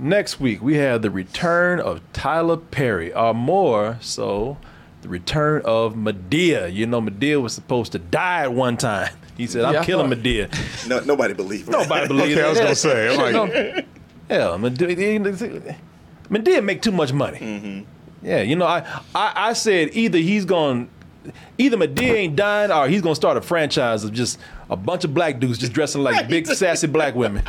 [0.00, 4.56] Next week, we have the return of Tyler Perry, or more so,
[5.02, 6.68] the return of Medea.
[6.68, 9.12] You know, Medea was supposed to die at one time.
[9.36, 10.48] He said, I'm Yeah, killing thought- Medea.
[10.88, 11.72] No, nobody believed it.
[11.72, 13.86] Nobody believes Okay, I was gonna say, I'm like-
[14.28, 15.18] Hell, Medea,
[16.30, 17.38] Medea make too much money.
[17.38, 18.26] Mm-hmm.
[18.26, 18.80] Yeah, you know, I,
[19.14, 20.88] I, I said either he's going,
[21.58, 24.38] either Medea ain't dying or he's going to start a franchise of just
[24.70, 27.42] a bunch of black dudes just dressing like big sassy black women.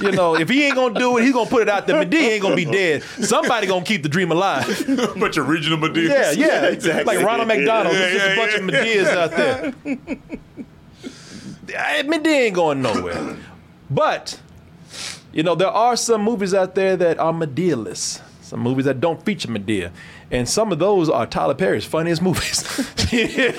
[0.00, 1.98] You know, if he ain't gonna do it, he's gonna put it out there.
[1.98, 3.02] Medea ain't gonna be dead.
[3.02, 4.68] Somebody gonna keep the dream alive.
[4.88, 6.08] A bunch of regional Medeas.
[6.08, 7.16] Yeah, yeah, exactly.
[7.16, 9.74] Like Ronald McDonald, Yeah, there's just a bunch of Medeas out there.
[12.04, 13.36] Medea ain't going nowhere.
[13.90, 14.40] But
[15.32, 18.22] you know, there are some movies out there that are Medea-less.
[18.42, 19.90] Some movies that don't feature Medea.
[20.34, 22.64] And some of those are Tyler Perry's funniest movies.
[23.12, 23.52] Medea,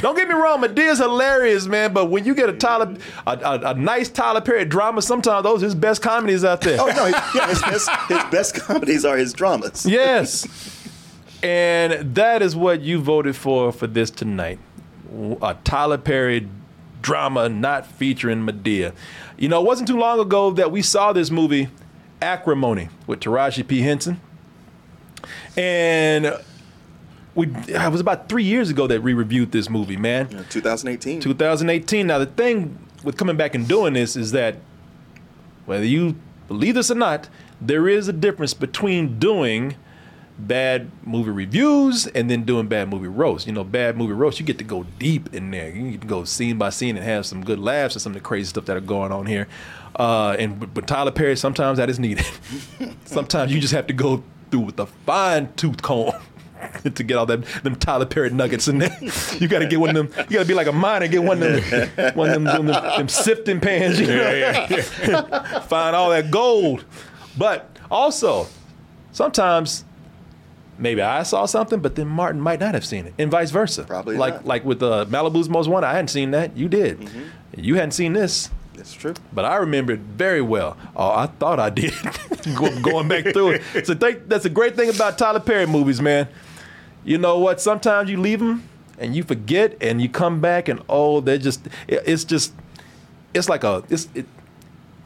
[0.00, 1.92] don't get me wrong, Medea's hilarious, man.
[1.92, 5.62] But when you get a Tyler, a, a, a nice Tyler Perry drama, sometimes those
[5.62, 6.80] are his best comedies out there.
[6.80, 9.84] Oh no, his, yeah, his best, his best comedies are his dramas.
[9.84, 10.46] Yes.
[11.42, 14.60] And that is what you voted for for this tonight.
[15.42, 16.48] A Tyler Perry
[17.02, 18.94] drama not featuring Medea.
[19.36, 21.68] You know, it wasn't too long ago that we saw this movie,
[22.22, 23.82] Acrimony, with Taraji P.
[23.82, 24.22] Henson.
[25.56, 26.36] And
[27.34, 30.28] we it was about three years ago that we reviewed this movie, man.
[30.50, 31.20] 2018.
[31.20, 32.06] 2018.
[32.06, 34.56] Now, the thing with coming back and doing this is that
[35.66, 36.16] whether you
[36.48, 37.28] believe this or not,
[37.60, 39.76] there is a difference between doing
[40.38, 43.46] bad movie reviews and then doing bad movie roast.
[43.46, 45.70] You know, bad movie roast, you get to go deep in there.
[45.70, 48.20] You to go scene by scene and have some good laughs at some of the
[48.20, 49.48] crazy stuff that are going on here.
[49.96, 52.26] Uh, and but Tyler Perry, sometimes that is needed.
[53.04, 56.12] sometimes you just have to go through with a fine tooth comb.
[56.94, 58.96] to get all that them Tyler Perry nuggets in there.
[59.38, 60.26] You gotta get one of them.
[60.28, 62.96] You gotta be like a miner, get one of them, one of them, them, them,
[62.96, 63.98] them sifting pans.
[63.98, 64.66] You know?
[65.68, 66.84] Find all that gold.
[67.38, 68.46] But also,
[69.12, 69.84] sometimes
[70.78, 73.84] maybe I saw something, but then Martin might not have seen it, and vice versa.
[73.84, 74.46] Probably like not.
[74.46, 76.56] like with uh, Malibu's Most Wanted, I hadn't seen that.
[76.56, 77.08] You did.
[77.56, 78.50] You hadn't seen this.
[78.80, 79.12] That's true.
[79.30, 80.74] But I remember it very well.
[80.96, 81.92] Oh, I thought I did.
[82.82, 83.86] Going back through it.
[83.86, 86.28] So think that's a great thing about Tyler Perry movies, man.
[87.04, 87.60] You know what?
[87.60, 88.66] Sometimes you leave them
[88.98, 91.66] and you forget, and you come back, and oh, they're just.
[91.88, 92.54] it- It's just.
[93.34, 93.84] It's like a.
[93.90, 94.24] It's it,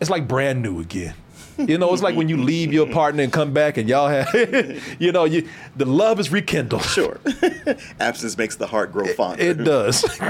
[0.00, 1.14] It's like brand new again.
[1.58, 4.28] You know, it's like when you leave your partner and come back, and y'all have.
[4.98, 6.82] you know, you the love is rekindled.
[6.82, 7.20] Sure.
[8.00, 9.42] Absence makes the heart grow fonder.
[9.42, 10.04] It does.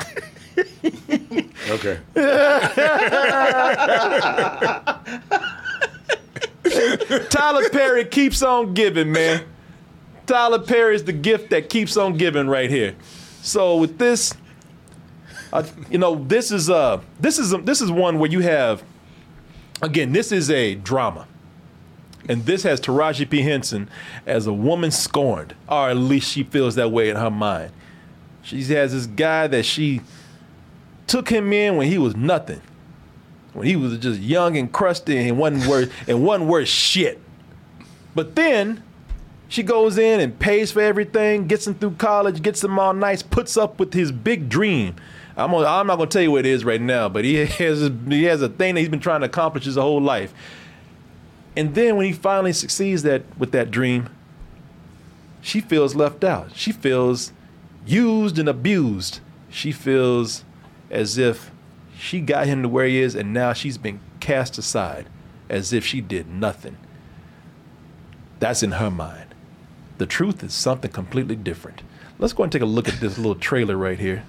[1.69, 1.99] Okay.
[7.31, 9.45] Tyler Perry keeps on giving, man.
[10.27, 12.95] Tyler Perry is the gift that keeps on giving right here.
[13.43, 14.35] So with this,
[15.53, 18.83] uh, you know, this is uh this is this is one where you have,
[19.85, 21.27] again, this is a drama,
[22.29, 23.89] and this has Taraji P Henson
[24.27, 27.73] as a woman scorned, or at least she feels that way in her mind.
[28.43, 30.01] She has this guy that she
[31.07, 32.61] took him in when he was nothing
[33.55, 37.21] when he was just young and crusty and wasn't worth and wasn't worth shit.
[38.15, 38.83] But then
[39.49, 43.23] she goes in and pays for everything, gets him through college, gets him all nice,
[43.23, 44.97] puts up with his big dream.
[45.37, 47.91] I'm, gonna, I'm not gonna tell you what it is right now, but he has
[48.09, 50.33] he has a thing that he's been trying to accomplish his whole life.
[51.57, 54.09] And then when he finally succeeds that with that dream,
[55.41, 56.57] she feels left out.
[56.57, 57.33] She feels
[57.87, 59.21] used and abused.
[59.51, 60.45] She feels
[60.91, 61.51] as if
[61.97, 65.07] she got him to where he is and now she's been cast aside
[65.49, 66.77] as if she did nothing.
[68.41, 69.35] That's in her mind.
[69.99, 71.83] The truth is something completely different.
[72.19, 74.25] Let's go and take a look at this little trailer right here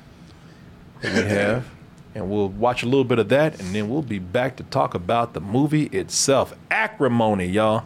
[1.02, 1.66] that we have.
[2.14, 4.94] And we'll watch a little bit of that, and then we'll be back to talk
[4.94, 6.54] about the movie itself.
[6.72, 7.84] Acrimony, y'all.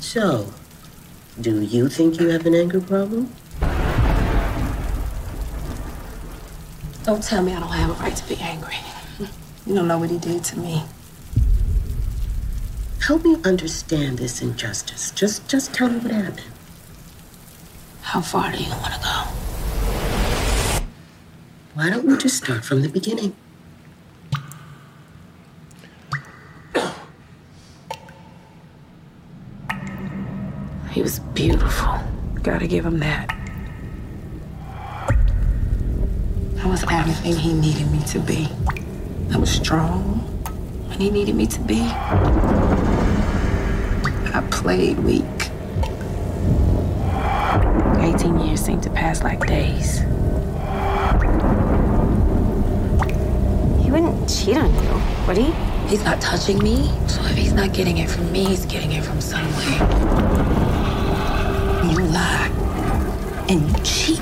[0.00, 0.52] So,
[1.40, 3.32] do you think you have an anger problem?
[7.04, 8.74] Don't tell me I don't have a right to be angry.
[9.70, 10.82] You don't know what he did to me.
[13.06, 15.12] Help me understand this injustice.
[15.12, 16.42] Just just tell me what happened.
[18.02, 19.14] How far do you want to go?
[21.74, 23.36] Why don't we just start from the beginning?
[30.90, 31.96] He was beautiful.
[32.42, 33.30] Gotta give him that.
[36.58, 38.48] I was everything he needed me to be.
[39.32, 40.18] I was strong
[40.88, 41.80] when he needed me to be.
[44.32, 45.24] I played weak.
[48.02, 50.00] 18 years seemed to pass like days.
[53.82, 55.52] He wouldn't cheat on you, would he?
[55.88, 59.04] He's not touching me, so if he's not getting it from me, he's getting it
[59.04, 59.78] from somewhere.
[61.90, 62.50] You lie
[63.48, 64.20] and you cheat.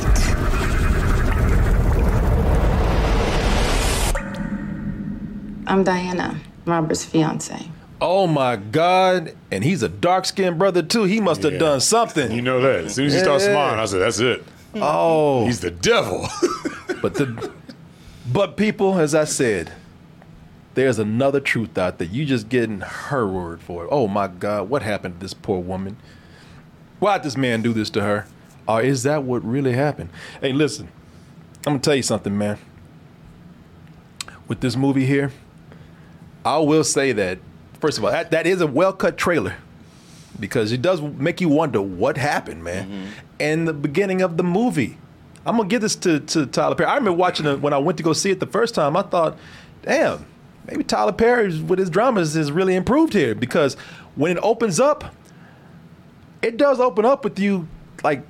[5.68, 7.68] I'm Diana, Robert's fiance.
[8.00, 9.34] Oh my God!
[9.50, 11.04] And he's a dark skinned brother too.
[11.04, 11.58] He must have Yeah.
[11.58, 12.30] done something.
[12.32, 12.84] You know that.
[12.86, 14.44] As soon as he starts smiling, I said, "That's it.
[14.76, 16.26] oh, He's the devil."
[17.02, 17.50] but the
[18.32, 19.72] but people, as I said,
[20.74, 22.06] there's another truth out there.
[22.06, 23.88] You just getting her word for it.
[23.90, 25.96] Oh my God, what happened to this poor woman?
[27.00, 28.26] Why'd this man do this to her?
[28.68, 30.10] Or is that what really happened?
[30.40, 30.88] Hey, listen,
[31.66, 32.58] I'm gonna tell you something, man.
[34.46, 35.32] With this movie here,
[36.48, 37.38] I will say that
[37.80, 39.56] first of all, that, that is a well cut trailer
[40.40, 42.86] because it does make you wonder what happened, man.
[42.86, 43.06] Mm-hmm.
[43.40, 44.98] And the beginning of the movie.
[45.46, 46.90] I'm gonna give this to, to Tyler Perry.
[46.90, 48.96] I remember watching it when I went to go see it the first time.
[48.96, 49.38] I thought,
[49.82, 50.26] damn,
[50.66, 53.74] maybe Tyler Perry with his dramas is really improved here because
[54.14, 55.14] when it opens up,
[56.42, 57.66] it does open up with you
[58.02, 58.22] like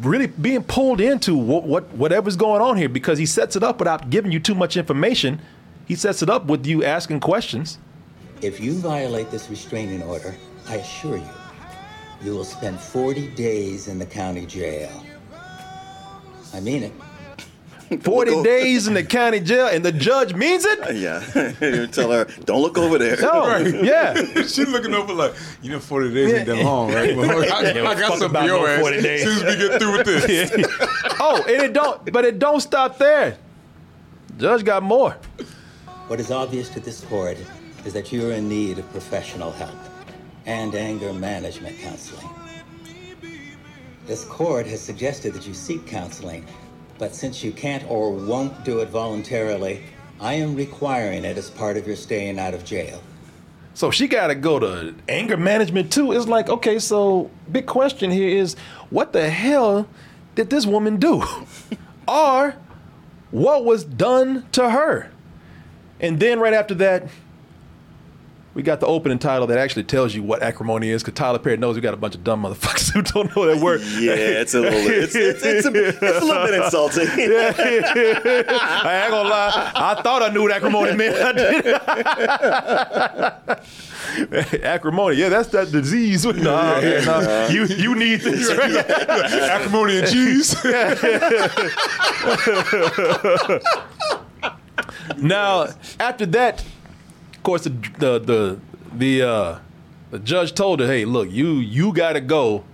[0.00, 3.78] really being pulled into what, what whatever's going on here because he sets it up
[3.78, 5.40] without giving you too much information.
[5.86, 7.78] He sets it up with you asking questions.
[8.42, 10.34] If you violate this restraining order,
[10.68, 11.28] I assure you,
[12.22, 14.90] you will spend 40 days in the county jail.
[16.52, 16.92] I mean it.
[18.02, 20.80] 40 Look days in the county jail, and the judge means it?
[20.82, 21.52] Uh, yeah.
[21.60, 23.16] you tell her, don't look over there.
[23.20, 24.14] No, yeah.
[24.42, 27.16] She's looking over like, you know, 40 days ain't that long, right?
[27.16, 29.22] Well, I, I got fuck something about for your ass 40 as days.
[29.22, 30.66] soon as we get through with this.
[31.20, 33.38] Oh, and it don't, but it don't stop there.
[34.36, 35.16] Judge got more.
[36.06, 37.36] What is obvious to this court
[37.84, 39.74] is that you are in need of professional help
[40.46, 42.28] and anger management counseling.
[44.06, 46.46] This court has suggested that you seek counseling,
[46.96, 49.82] but since you can't or won't do it voluntarily,
[50.20, 53.02] I am requiring it as part of your staying out of jail.
[53.74, 56.12] So she got to go to anger management too.
[56.12, 58.54] It's like, okay, so big question here is
[58.90, 59.88] what the hell
[60.36, 61.24] did this woman do?
[62.08, 62.54] or
[63.32, 65.10] what was done to her?
[66.00, 67.08] And then right after that,
[68.56, 71.58] we got the opening title that actually tells you what acrimony is because Tyler Perry
[71.58, 73.82] knows we got a bunch of dumb motherfuckers who don't know that word.
[73.98, 77.06] Yeah, it's a little, it's, it's, it's, a, it's a little bit insulting.
[77.08, 79.72] I ain't gonna lie.
[79.74, 81.16] I thought I knew what acrimony meant.
[81.18, 81.32] I
[84.16, 84.62] did.
[84.64, 86.24] acrimony, yeah, that's that disease.
[86.24, 86.32] No,
[86.80, 87.48] yeah, no.
[87.50, 88.48] You you need this.
[88.48, 90.56] Acrimony and cheese.
[95.16, 95.68] Now,
[95.98, 96.64] after that,
[97.34, 98.60] of course, the the the
[98.92, 99.58] the, uh,
[100.10, 102.64] the judge told her, "Hey, look, you you got to go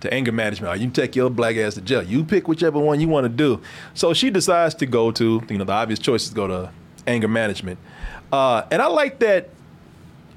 [0.00, 0.80] to anger management.
[0.80, 2.02] You take your black ass to jail.
[2.02, 3.60] You pick whichever one you want to do."
[3.94, 6.70] So she decides to go to you know the obvious choice is go to
[7.06, 7.78] anger management,
[8.32, 9.50] uh, and I like that.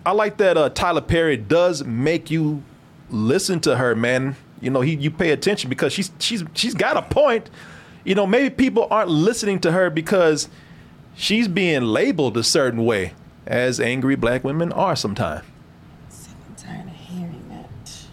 [0.06, 2.64] I like that uh, Tyler Perry does make you
[3.10, 4.36] listen to her, man.
[4.62, 7.50] You know, he you pay attention because she's she's she's got a point.
[8.04, 10.48] You know, maybe people aren't listening to her because
[11.18, 13.14] she's being labeled a certain way,
[13.46, 15.44] as angry black women are sometimes.
[16.08, 18.06] Sick and tired of hearing that.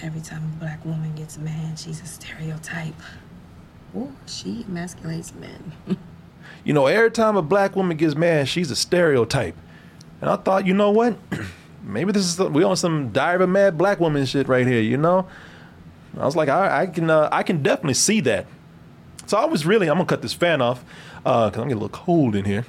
[0.00, 2.94] Every time a black woman gets mad, she's a stereotype.
[3.96, 5.72] Ooh, she emasculates men.
[6.64, 9.56] You know, every time a black woman gets mad, she's a stereotype.
[10.20, 11.16] And I thought, you know what?
[11.82, 14.80] Maybe this is we on some diary of a mad black woman shit right here.
[14.80, 15.26] You know,
[16.18, 18.46] I was like, I, I can uh, I can definitely see that.
[19.28, 20.82] So I was really I'm gonna cut this fan off
[21.24, 22.64] uh, because I'm getting a little cold in here.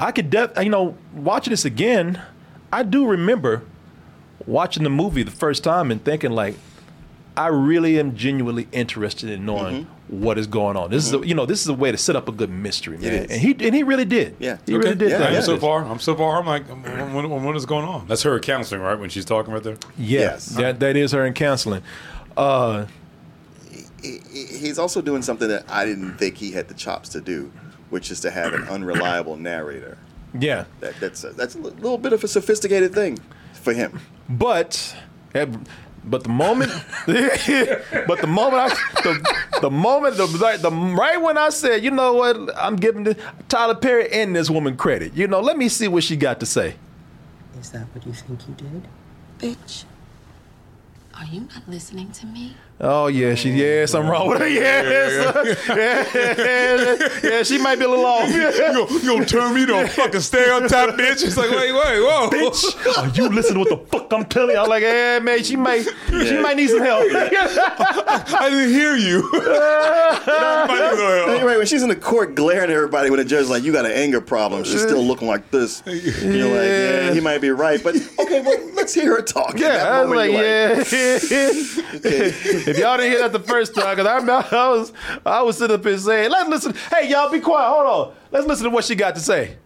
[0.00, 2.20] I could def you know watching this again,
[2.72, 3.62] I do remember
[4.46, 6.54] watching the movie the first time and thinking like,
[7.36, 10.90] I really am genuinely interested in knowing what is going on.
[10.90, 12.96] This is a, you know this is a way to set up a good mystery,
[12.96, 13.26] man.
[13.30, 14.34] And he and he really did.
[14.38, 14.56] Yeah.
[14.64, 15.10] he really did.
[15.10, 15.34] Yeah, that.
[15.34, 15.84] I'm so far.
[15.84, 16.40] I'm so far.
[16.40, 18.06] I'm like, when, when, when is going on?
[18.06, 18.98] That's her counseling, right?
[18.98, 19.76] When she's talking right there.
[19.98, 20.46] Yeah, Yes.
[20.46, 21.82] that that is her in counseling.
[22.36, 22.97] Uh, He- he-
[24.02, 27.52] He's also doing something that I didn't think he had the chops to do,
[27.90, 29.98] which is to have an unreliable narrator.
[30.38, 33.18] yeah, That, that's a, that's a little bit of a sophisticated thing
[33.54, 34.00] for him.
[34.28, 34.94] but
[35.34, 35.46] eh,
[36.04, 36.70] But the moment,
[37.06, 38.68] but the moment I,
[39.02, 40.26] the, the moment, the,
[40.62, 43.16] the right when I said, you know what, I'm giving this,
[43.48, 45.14] Tyler Perry and this woman credit.
[45.14, 46.76] You know, let me see what she got to say.
[47.60, 48.88] Is that what you think you did?
[49.38, 49.84] Bitch,
[51.18, 52.54] are you not listening to me?
[52.80, 54.46] Oh yeah, she yeah, oh, something wrong with her.
[54.46, 58.30] Yeah, yeah, yeah, yeah, she might be a little off.
[58.32, 61.24] you, gonna, you gonna turn me to a fucking stereotype bitch?
[61.24, 62.30] It's like, wait, wait, whoa.
[62.30, 64.58] Bitch, are you listening to what the fuck I'm telling you?
[64.58, 67.02] I'm like, yeah, man, she might, she might need some help.
[67.10, 69.22] I didn't hear you.
[69.32, 71.28] Might need some help.
[71.30, 73.86] Anyway, when she's in the court glaring at everybody when the judge's like, you got
[73.86, 75.82] an anger problem, she's still looking like this.
[75.84, 77.82] You're like, yeah, he might be right.
[77.82, 79.54] But okay, well, let's hear her talk.
[79.54, 80.74] In that Yeah, I was like, you're yeah.
[82.70, 84.92] if y'all didn't hear that the first time, because I remember I was,
[85.26, 86.74] I was sitting up here saying, let's listen.
[86.90, 87.68] Hey, y'all, be quiet.
[87.68, 88.14] Hold on.
[88.30, 89.56] Let's listen to what she got to say.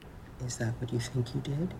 [0.45, 1.75] Is that what you think you did?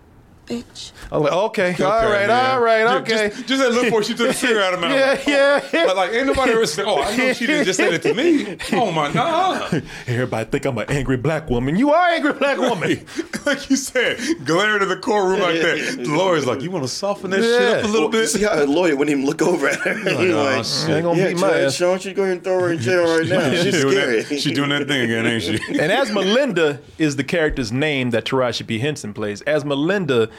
[0.45, 0.91] Bitch.
[1.09, 2.51] I'm like, okay, all Okay, right, man.
[2.55, 3.29] all right, Ju- okay.
[3.29, 5.25] Just, just that look before she took the cigarette out of my mouth.
[5.27, 5.85] yeah, oh, yeah.
[5.85, 8.13] But like, ain't nobody ever said, "Oh, I know she didn't just say that to
[8.13, 9.83] me." Oh my god!
[10.05, 11.77] Everybody think I'm an angry black woman.
[11.77, 13.05] You are angry black woman.
[13.45, 15.95] like you said, glaring in the courtroom like that.
[16.03, 18.43] The lawyer's like, "You want to soften that shit up a little Well, bit?" See
[18.43, 19.93] how the lawyer wouldn't even look over at her.
[19.97, 21.79] He's "Oh, like, shit." ain't gonna yeah, beat my ass.
[21.79, 23.49] Why don't you go ahead and throw her in jail right now?
[23.63, 24.21] She's scary.
[24.23, 25.57] that, she doing that thing again, ain't she?
[25.79, 28.79] And as Melinda is the character's name that Taraji P.
[28.79, 30.29] Henson plays, as Melinda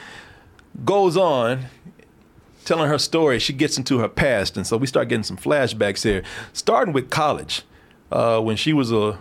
[0.83, 1.65] goes on
[2.65, 4.57] telling her story, she gets into her past.
[4.57, 7.61] And so we start getting some flashbacks here, starting with college,
[8.11, 9.19] uh, when she was a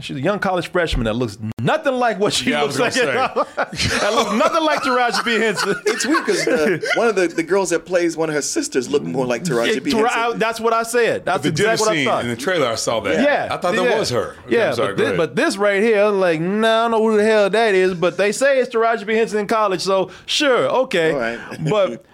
[0.00, 2.94] She's a young college freshman that looks nothing like what she Yeah, looks like.
[2.94, 5.38] gonna that looks nothing like Taraji P.
[5.38, 5.74] Henson.
[5.86, 8.88] It's weird because uh, one of the, the girls that plays one of her sisters
[8.88, 9.90] look more like Taraji P.
[9.92, 10.38] Tara- Henson.
[10.38, 11.24] that's what I said.
[11.24, 12.24] That's exactly what I scene thought.
[12.24, 13.22] in the trailer, I saw that.
[13.22, 13.98] Yeah, I thought that yeah.
[13.98, 14.36] was her.
[14.48, 17.10] Yeah, I'm sorry, but, this, but this right here, I'm like, nah, I don't know
[17.10, 19.14] who the hell that is, but they say it's Taraji P.
[19.14, 21.12] Henson in college, so sure, okay.
[21.12, 21.58] All right.
[21.68, 22.04] but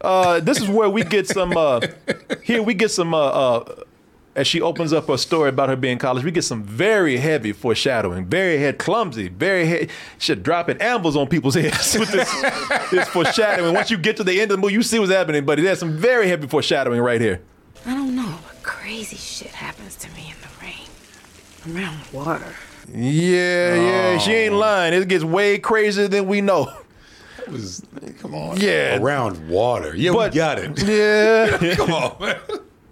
[0.00, 1.56] uh, this is where we get some.
[1.56, 1.80] Uh,
[2.42, 3.14] here we get some.
[3.14, 3.82] Uh, uh,
[4.36, 7.16] as she opens up her story about her being in college, we get some very
[7.16, 12.30] heavy foreshadowing, very head clumsy, very head, shit dropping ambles on people's heads with this,
[12.90, 13.74] this foreshadowing.
[13.74, 15.78] Once you get to the end of the movie, you see what's happening, but there's
[15.78, 17.40] some very heavy foreshadowing right here.
[17.86, 21.74] I don't know, but crazy shit happens to me in the rain.
[21.74, 22.54] Around water.
[22.92, 24.58] Yeah, yeah, she ain't oh.
[24.58, 24.92] lying.
[24.92, 26.72] It gets way crazier than we know.
[27.38, 27.82] It was,
[28.20, 28.60] come on.
[28.60, 28.98] Yeah.
[29.00, 29.94] Around water.
[29.96, 30.82] Yeah, But- we got it.
[30.82, 31.74] Yeah.
[31.76, 32.36] Come on, man.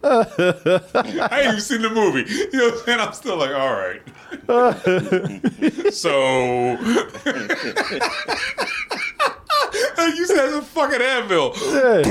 [0.04, 2.30] I ain't even seen the movie.
[2.30, 3.00] You know what I'm saying?
[3.00, 4.02] I'm still like, all right.
[5.94, 6.76] so.
[9.96, 11.52] Like you said, it's a fucking anvil.
[11.56, 12.02] yeah,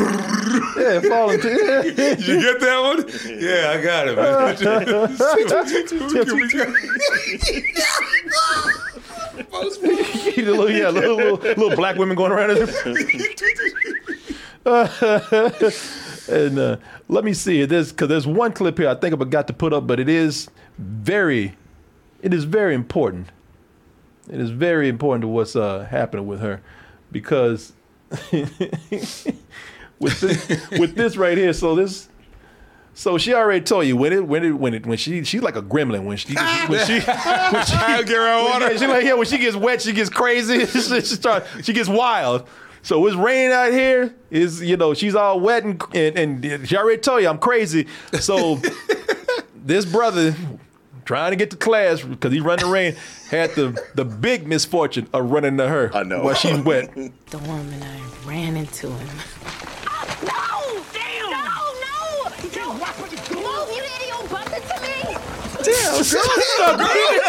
[0.77, 3.07] yeah, falling to Did you get that one?
[3.39, 4.55] Yeah, I got it, man.
[10.37, 12.57] little, yeah, little, little, little black women going around.
[16.27, 16.77] And uh,
[17.07, 19.73] let me see this because there's one clip here I think I forgot to put
[19.73, 21.55] up, but it is very,
[22.21, 23.27] it is very important.
[24.29, 26.61] It is very important to what's uh, happening with her
[27.11, 27.73] because
[29.99, 31.53] with this, with this right here.
[31.53, 32.09] So this.
[32.95, 35.55] So she already told you when it when it when it when she she's like
[35.55, 37.75] a gremlin when she when she when she
[38.05, 38.71] Get around water.
[38.71, 41.73] yeah, she like yeah when she gets wet she gets crazy she, she start she
[41.73, 42.47] gets wild.
[42.83, 44.13] So it's raining out here.
[44.29, 47.87] Is you know she's all wet and, and and she already told you I'm crazy.
[48.19, 48.61] So
[49.55, 50.35] this brother
[51.05, 52.95] trying to get to class because he run the rain
[53.29, 55.91] had the the big misfortune of running to her.
[55.93, 56.23] I know.
[56.23, 56.93] while she's wet.
[56.93, 59.07] The woman I ran into him.
[60.23, 60.83] No!
[60.93, 61.31] Damn!
[61.31, 61.43] No,
[61.81, 62.29] no!
[62.55, 62.73] No!
[62.73, 64.29] Move, you idiot!
[64.29, 65.72] Bump into me!
[65.83, 67.21] Damn, stop beating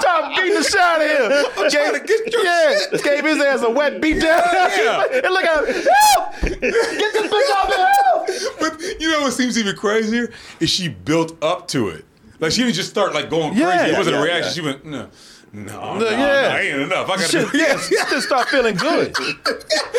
[0.00, 1.52] Stop beating the shit out of him.
[1.56, 4.42] I'm trying to get your yeah, gave his ass a wet beat down.
[4.52, 5.04] Yeah.
[5.12, 5.74] and look at him.
[5.74, 6.40] Help!
[6.42, 7.74] Get this bitch off!
[7.74, 8.26] Help!
[8.60, 10.30] But you know what seems even crazier
[10.60, 12.04] is she built up to it.
[12.38, 13.76] Like she didn't just start like going Yeah.
[13.78, 13.94] crazy.
[13.94, 14.52] It wasn't Yeah, a reaction.
[14.52, 15.08] She went no,
[15.52, 16.16] no, no, No, no, yeah.
[16.18, 17.08] that ain't enough.
[17.10, 19.14] I got Shit, to yeah, she just start feeling good.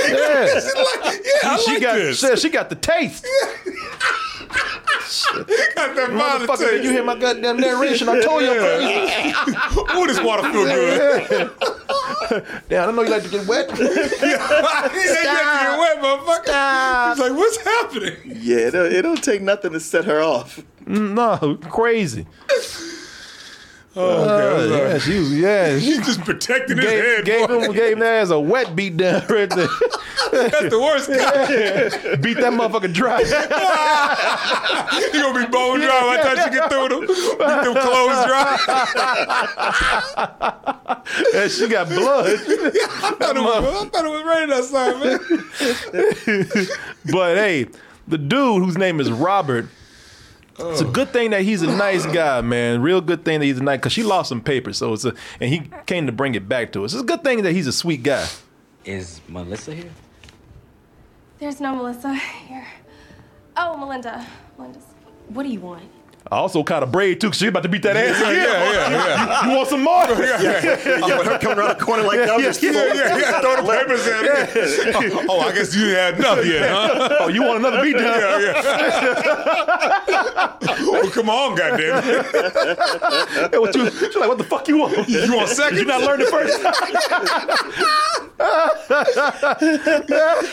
[0.01, 0.15] Yeah.
[0.15, 0.59] yeah,
[1.43, 2.19] I she like got this.
[2.19, 3.23] shit, she got the taste.
[5.75, 6.83] got that Motherfucker, taste.
[6.83, 8.09] you hear my goddamn narration?
[8.09, 9.33] I told you I'm crazy.
[9.91, 11.51] oh, this water feel good.
[12.69, 13.69] Damn, I don't know you like to get wet.
[13.77, 16.43] He ain't got to get wet, motherfucker.
[16.45, 17.17] Stop.
[17.17, 18.15] He's like, what's happening?
[18.41, 20.59] Yeah, it don't, it don't take nothing to set her off.
[20.85, 22.25] Mm, no, crazy.
[23.93, 24.63] Oh, uh, okay.
[24.63, 24.89] I'm sorry.
[24.89, 25.37] yeah, she was.
[25.37, 27.25] Yeah, she just protecting his gave, head.
[27.25, 27.59] gave boy.
[27.59, 29.67] him gave him that as a wet beat down right there.
[30.31, 32.15] That's the worst guy.
[32.17, 33.21] beat that motherfucker dry.
[35.11, 37.01] He gonna be bone dry by the time she get through them.
[37.01, 38.57] Beat them clothes dry.
[41.35, 42.27] and she got blood.
[42.27, 42.37] I
[43.19, 45.19] thought, it was, I thought it was raining outside, man.
[47.11, 47.67] But hey,
[48.07, 49.67] the dude whose name is Robert.
[50.59, 52.81] It's a good thing that he's a nice guy, man.
[52.81, 55.13] Real good thing that he's a nice because she lost some papers, so it's a
[55.39, 56.93] and he came to bring it back to us.
[56.93, 58.27] It's a good thing that he's a sweet guy.
[58.85, 59.91] Is Melissa here?
[61.39, 62.67] There's no Melissa here.
[63.57, 64.25] Oh, Melinda.
[64.57, 64.83] Melinda's.
[65.29, 65.83] What do you want?
[66.31, 68.17] I also kind of brave too, because she about to beat that ass.
[68.21, 69.43] Yeah, yeah, yeah.
[69.43, 70.03] You, you want some more?
[70.03, 73.41] Yeah, with her coming around the corner like that, I'm just Yeah, yeah, yeah.
[73.41, 75.11] Throw the papers in.
[75.13, 77.17] Oh, oh, I guess you had enough yet, huh?
[77.19, 78.17] Oh, you want another beat down?
[78.17, 78.61] Yeah, yeah.
[80.61, 82.25] well, oh, come on, goddamn it.
[83.51, 83.91] Hey, what you?
[83.91, 85.09] She's like, what the fuck you want?
[85.09, 85.79] You want second?
[85.79, 86.63] You not learned it first?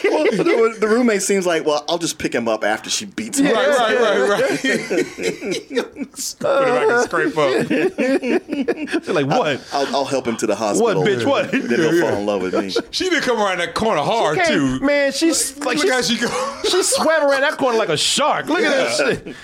[0.04, 3.38] well, the, the roommate seems like, well, I'll just pick him up after she beats
[3.38, 3.54] him.
[3.54, 5.67] Right, right, right, right.
[5.68, 7.66] Put it back and scrape up.
[9.04, 9.62] She's like, what?
[9.72, 11.02] I'll, I'll help him to the hospital.
[11.02, 11.50] What, bitch, what?
[11.52, 12.75] Then he'll fall in love with me.
[12.90, 14.80] She didn't come around that corner hard, too.
[14.80, 16.60] Man, she's like Look how she's, she go.
[16.64, 18.46] she swam around that corner like a shark.
[18.46, 19.37] Look at that shit.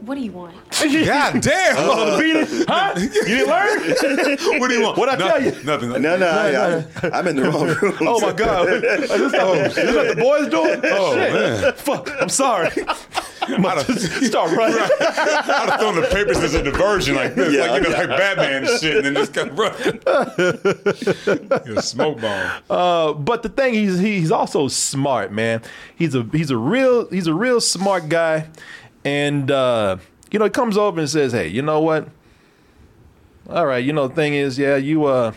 [0.00, 0.54] What do you want?
[0.80, 1.76] God damn.
[1.78, 2.92] Oh, beat it, huh?
[2.96, 4.58] You didn't learn?
[4.60, 4.98] what do you want?
[4.98, 5.64] What'd I tell you?
[5.64, 5.90] Nothing.
[6.02, 7.96] No, no, I, I, I'm in the wrong room.
[8.02, 8.68] Oh my god!
[8.68, 10.80] Is this, is this what the boys doing?
[10.84, 11.72] Oh man!
[11.74, 12.10] Fuck!
[12.20, 12.70] I'm sorry.
[13.58, 14.78] Might have start running.
[14.78, 18.04] I'd have thrown the papers as a diversion like this, Yeah, like you know, yeah.
[18.04, 19.74] like Batman and shit, and then just kind of run.
[21.66, 22.50] You're a smoke bomb.
[22.70, 25.60] Uh, but the thing he's he's also smart, man.
[25.94, 28.46] He's a he's a real he's a real smart guy,
[29.04, 29.98] and uh,
[30.30, 32.08] you know he comes over and says, "Hey, you know what?
[33.48, 35.32] All right, you know the thing is, yeah, you uh,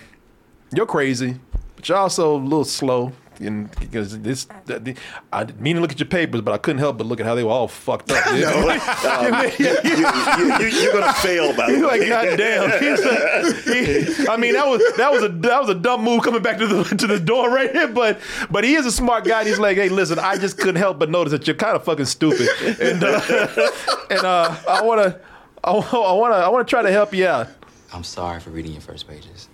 [0.73, 1.39] you're crazy,
[1.75, 4.95] but you're also a little slow." And because this, the,
[5.31, 7.25] I didn't mean to look at your papers, but I couldn't help but look at
[7.25, 8.25] how they were all fucked up.
[8.37, 12.09] No, um, you, you, you, you're gonna fail by the He's like, way.
[12.09, 12.81] God damn.
[12.81, 16.23] He's like, he- I mean, that was that was a that was a dumb move
[16.23, 17.87] coming back to the to the door right here.
[17.87, 19.39] But but he is a smart guy.
[19.39, 21.83] And he's like, hey, listen, I just couldn't help but notice that you're kind of
[21.83, 22.47] fucking stupid,
[22.79, 23.69] and uh,
[24.09, 25.19] and uh, I wanna
[25.63, 27.47] I wanna I wanna try to help you out.
[27.93, 29.47] I'm sorry for reading your first pages.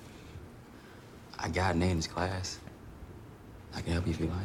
[1.39, 2.59] I got an A in this class.
[3.75, 4.37] I can help you if you like.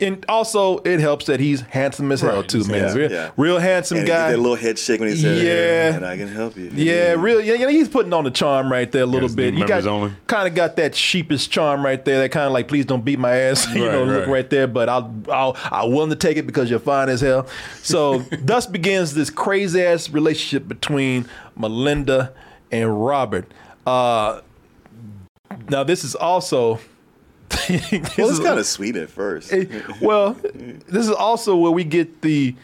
[0.00, 2.88] And also, it helps that he's handsome as hell Right, too, man.
[2.88, 3.30] yeah, real, yeah.
[3.36, 4.32] real handsome And guy.
[4.32, 5.94] that little head shake when he said, Yeah.
[5.94, 7.40] and I can help you." Yeah, real.
[7.40, 9.54] Yeah, yeah, he's putting on the charm right there a little Yes, bit.
[9.54, 10.12] You members got only.
[10.26, 12.18] kind of got that sheepish charm right there.
[12.18, 14.28] That kind of like, please don't beat my ass, you Right, know, look right.
[14.32, 14.66] right there.
[14.66, 17.46] But I'll, I'll, I'm willing to take it because you're fine as hell.
[17.82, 22.32] So thus begins this crazy ass relationship between Melinda
[22.72, 23.52] and Robert.
[23.86, 24.40] Uh,
[25.68, 26.80] now this is also.
[27.68, 29.52] this Well, is- it's kind of sweet at first.
[29.52, 29.66] Eh,
[30.00, 32.54] well, this is also where we get the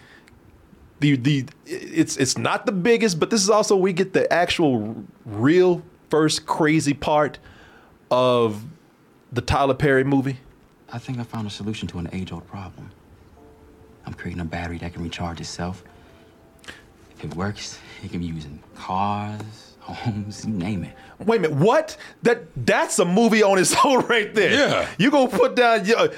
[1.01, 5.05] the the it's it's not the biggest, but this is also we get the actual
[5.25, 7.39] real first crazy part
[8.11, 8.65] of
[9.33, 10.39] the Tyler Perry movie.
[10.93, 12.91] I think I found a solution to an age-old problem.
[14.07, 15.83] I'm creating a battery that can recharge itself.
[17.19, 19.43] If it works, it can be used in cars,
[19.81, 20.95] homes, you name it.
[21.19, 21.97] Wait a minute, what?
[22.23, 24.53] That that's a movie on its own right there.
[24.53, 24.89] Yeah.
[24.99, 26.11] you gonna put down your.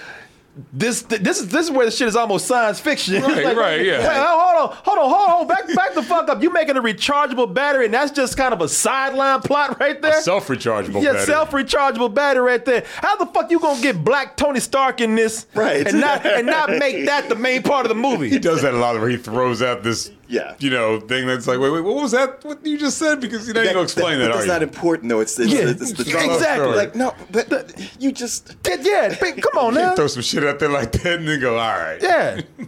[0.72, 3.22] This this is this is where the shit is almost science fiction.
[3.22, 4.00] Right, right, yeah.
[4.26, 5.46] Hold on, hold on, hold on.
[5.46, 6.42] Back back the fuck up.
[6.42, 10.20] You making a rechargeable battery, and that's just kind of a sideline plot right there.
[10.20, 11.26] Self rechargeable Yeah, battery.
[11.26, 12.84] self rechargeable battery right there.
[12.96, 15.87] How the fuck you gonna get Black Tony Stark in this, Right.
[15.87, 18.28] And not and not make that the main part of the movie.
[18.28, 20.55] He does that a lot where he throws out this, Yeah.
[20.59, 22.45] you know, thing that's like, wait, wait, what was that?
[22.45, 23.21] What you just said?
[23.21, 24.53] Because you know, you go explain that, but are that's you?
[24.53, 25.21] not important though.
[25.21, 26.77] It's, it's, Yeah, it's the exactly.
[26.77, 29.95] Like no, but you just Yeah, yeah, big- come on now.
[29.95, 32.01] Throw some shit out there like that and then go, all right.
[32.03, 32.41] Yeah.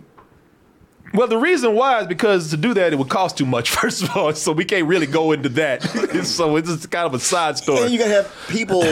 [1.12, 4.03] Well, the reason why is because to do that it would cost too much, first
[4.03, 4.33] of all.
[4.35, 5.83] So we can't really go into that.
[6.25, 7.79] so it's just kind of a side story.
[7.83, 7.92] and story.
[7.92, 8.83] you gotta have people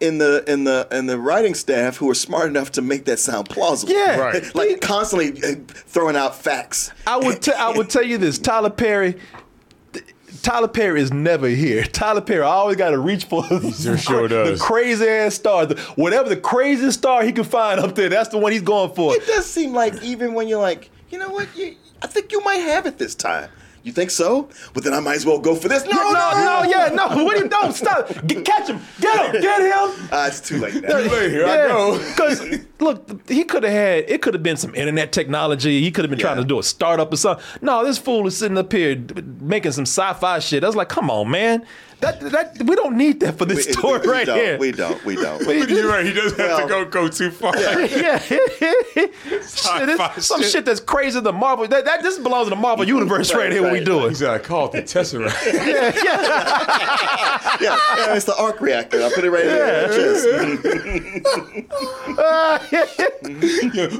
[0.00, 3.18] in the in the in the writing staff who are smart enough to make that
[3.18, 3.92] sound plausible.
[3.92, 4.14] Yeah.
[4.24, 4.54] Right.
[4.54, 6.90] Like constantly uh, throwing out facts.
[7.06, 9.16] I would t- I would tell you this, Tyler Perry.
[10.42, 11.84] Tyler Perry is never here.
[11.92, 14.58] Tyler Perry I always got to reach for the, sure does.
[14.58, 18.08] the crazy ass star, the, whatever the craziest star he can find up there.
[18.08, 19.14] That's the one he's going for.
[19.14, 22.42] It does seem like even when you're like, you know what, you, I think you
[22.44, 23.48] might have it this time.
[23.84, 24.48] You think so?
[24.72, 25.84] But then I might as well go for this.
[25.84, 27.22] No, no, no, yeah, no.
[27.22, 28.08] What do you don't stop?
[28.26, 30.08] Get, catch him, get him, get him.
[30.10, 31.02] Uh, it's too late now.
[31.02, 31.98] Too late, here I go.
[31.98, 34.08] Because look, he could have had.
[34.08, 35.82] It could have been some internet technology.
[35.82, 37.44] He could have been trying to do a startup or something.
[37.60, 38.96] No, this fool is sitting up here
[39.38, 40.64] making some sci-fi shit.
[40.64, 41.66] I was like, come on, man.
[42.04, 44.58] That that we don't need that for this We- story we right don't, here.
[44.58, 45.02] We don't.
[45.06, 45.40] We don't.
[45.48, 46.04] You're right.
[46.04, 47.56] He doesn't have to go go too far.
[47.58, 48.18] yeah,
[49.48, 50.66] shit, some shit.
[50.66, 51.18] that's crazy.
[51.20, 53.62] The Marvel that, that this belongs in the Marvel universe right, here.
[53.62, 54.10] What we doing?
[54.10, 55.46] He's like, I call it the Tesseract.
[55.46, 57.56] yeah, yeah.
[57.60, 59.02] yeah, yeah, it's the arc reactor.
[59.02, 59.56] I put it right here.
[59.66, 59.94] Yeah.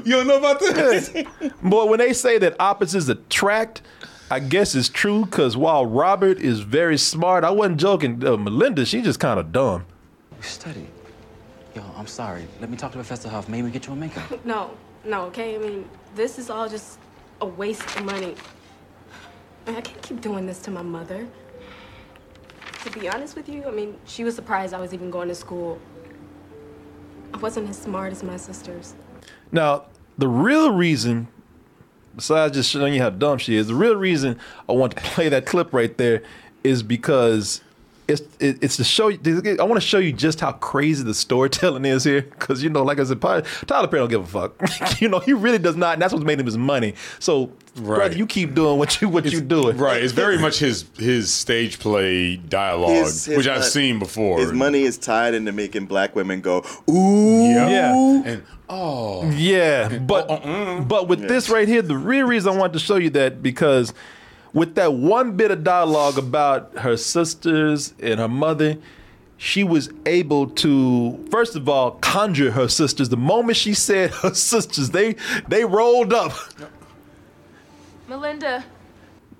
[0.05, 1.09] you, don't know about this?
[1.63, 3.81] Boy, when they say that opposites attract,
[4.29, 8.25] I guess it's true because while Robert is very smart, I wasn't joking.
[8.25, 9.85] Uh, Melinda, she just kind of dumb.
[10.35, 10.87] You study.
[11.75, 12.47] Yo, I'm sorry.
[12.59, 13.47] Let me talk to Professor Huff.
[13.47, 14.23] Maybe we get you a makeup.
[14.45, 14.71] No,
[15.03, 15.55] no, okay?
[15.55, 16.97] I mean, this is all just
[17.41, 18.33] a waste of money.
[19.67, 21.27] I, mean, I can't keep doing this to my mother.
[22.83, 25.35] To be honest with you, I mean, she was surprised I was even going to
[25.35, 25.79] school.
[27.33, 28.95] I wasn't as smart as my sisters.
[29.51, 29.85] Now,
[30.17, 31.27] the real reason,
[32.15, 35.29] besides just showing you how dumb she is, the real reason I want to play
[35.29, 36.23] that clip right there
[36.63, 37.61] is because
[38.07, 39.19] it's it, it's to show you.
[39.59, 42.21] I want to show you just how crazy the storytelling is here.
[42.21, 45.01] Because you know, like I said, Tyler Perry don't give a fuck.
[45.01, 45.93] you know, he really does not.
[45.93, 46.93] And that's what's made him his money.
[47.19, 49.77] So, brother, you keep doing what you what you doing.
[49.77, 50.03] Right.
[50.03, 54.39] It's very much his his stage play dialogue, His- his which I've mon- seen before.
[54.39, 57.43] His money is tied into making black women go ooh.
[57.45, 58.21] Yeah.
[58.25, 59.29] And oh.
[59.31, 60.81] Yeah, but uh-uh.
[60.81, 63.93] but with this right here, the real reason I wanted to show you that because
[64.55, 68.77] with that one bit of dialogue about her sisters and her mother,
[69.37, 73.09] she was able to first of all conjure her sisters.
[73.09, 76.31] The moment she said her sisters, they they rolled up.
[78.07, 78.63] Melinda.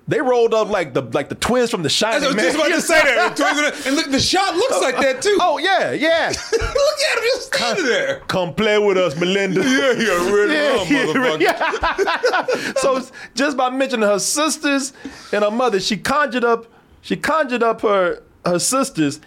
[0.08, 2.26] They rolled up like the like the twins from The I Shining.
[2.28, 2.44] was man.
[2.44, 3.36] just about to say that.
[3.36, 5.36] The And look, the shot looks like that too.
[5.40, 6.28] Oh yeah, yeah.
[6.52, 8.20] look at him just standing there.
[8.28, 9.62] Come play with us, Melinda.
[9.62, 11.40] Yeah, yeah, ready Yeah, on, motherfucker.
[11.40, 12.72] yeah.
[12.76, 13.02] so
[13.34, 14.92] just by mentioning her sisters
[15.32, 16.66] and her mother, she conjured up,
[17.02, 19.20] she conjured up her her sisters,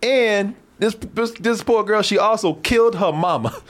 [0.00, 3.60] and this this, this poor girl, she also killed her mama.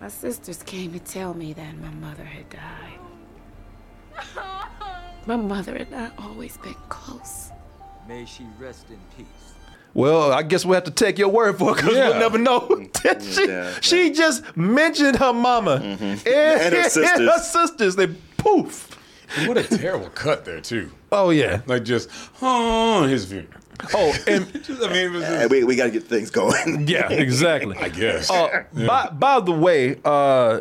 [0.00, 2.98] My sisters came to tell me that my mother had died.
[4.36, 4.55] Oh.
[5.26, 7.50] My mother and I always been close.
[8.08, 9.26] May she rest in peace.
[9.94, 12.10] Well, I guess we'll have to take your word for it because Yeah.
[12.10, 12.86] we'll never know.
[13.20, 17.18] she, she just mentioned her mama and, And her sisters.
[17.28, 17.96] her sisters.
[17.96, 18.90] They poof.
[19.46, 20.92] What a terrible cut there too.
[21.10, 21.62] Oh yeah.
[21.66, 22.08] Like just
[22.42, 23.48] oh his view.
[23.92, 26.86] Oh, and I mean, it was Uh, we we got to get things going.
[26.88, 27.76] Yeah, exactly.
[27.76, 28.30] I guess.
[28.30, 28.86] Uh, Yeah.
[28.86, 30.60] by, by the way, uh,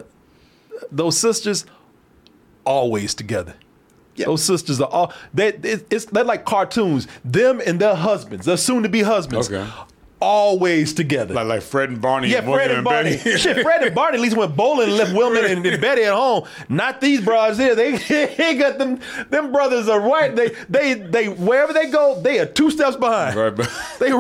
[0.92, 1.66] those sisters
[2.66, 3.54] always together.
[4.18, 7.08] Those sisters are all they it, it's they're like cartoons.
[7.26, 9.70] Them and their husbands, their soon to be husbands, Okay.
[10.22, 11.34] always together.
[11.34, 12.30] Like like Fred and Barney.
[12.30, 13.18] yeah, and Fred and Barney.
[13.18, 13.38] Betty.
[13.38, 16.14] Shit, Fred and Barney at least went bowling and left Wilma and, and Betty at
[16.14, 16.48] home.
[16.70, 17.76] Not these broads here.
[17.76, 17.98] They,
[18.38, 19.00] they got them.
[19.30, 20.34] Them brothers are right.
[20.36, 23.36] They they they wherever they go, they are two steps behind.
[23.36, 23.56] Right,
[24.00, 24.12] They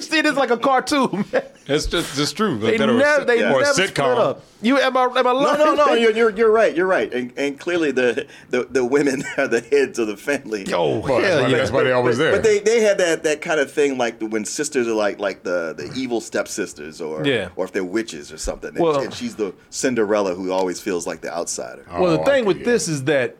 [0.00, 1.24] see this like a cartoon.
[1.32, 1.42] Man.
[1.66, 2.58] it's just it's true.
[2.58, 3.88] They That or a never they a never sitcom.
[3.90, 4.42] split up.
[4.64, 5.58] You am I am I No, lying?
[5.58, 5.92] no, no.
[5.92, 6.74] You're, you're you're right.
[6.74, 7.12] You're right.
[7.12, 10.64] And, and clearly the, the the women are the heads of the family.
[10.72, 12.32] Oh, Well, that's why- that's why they always but, there.
[12.32, 15.42] But they they had that that kind of thing like when sisters are like like
[15.42, 17.50] the the evil stepsisters or Yeah.
[17.56, 18.70] or if they're witches or something.
[18.70, 21.84] And, Well- and she's the Cinderella who always feels like the outsider.
[21.90, 23.36] Oh, well, the thing with this is that,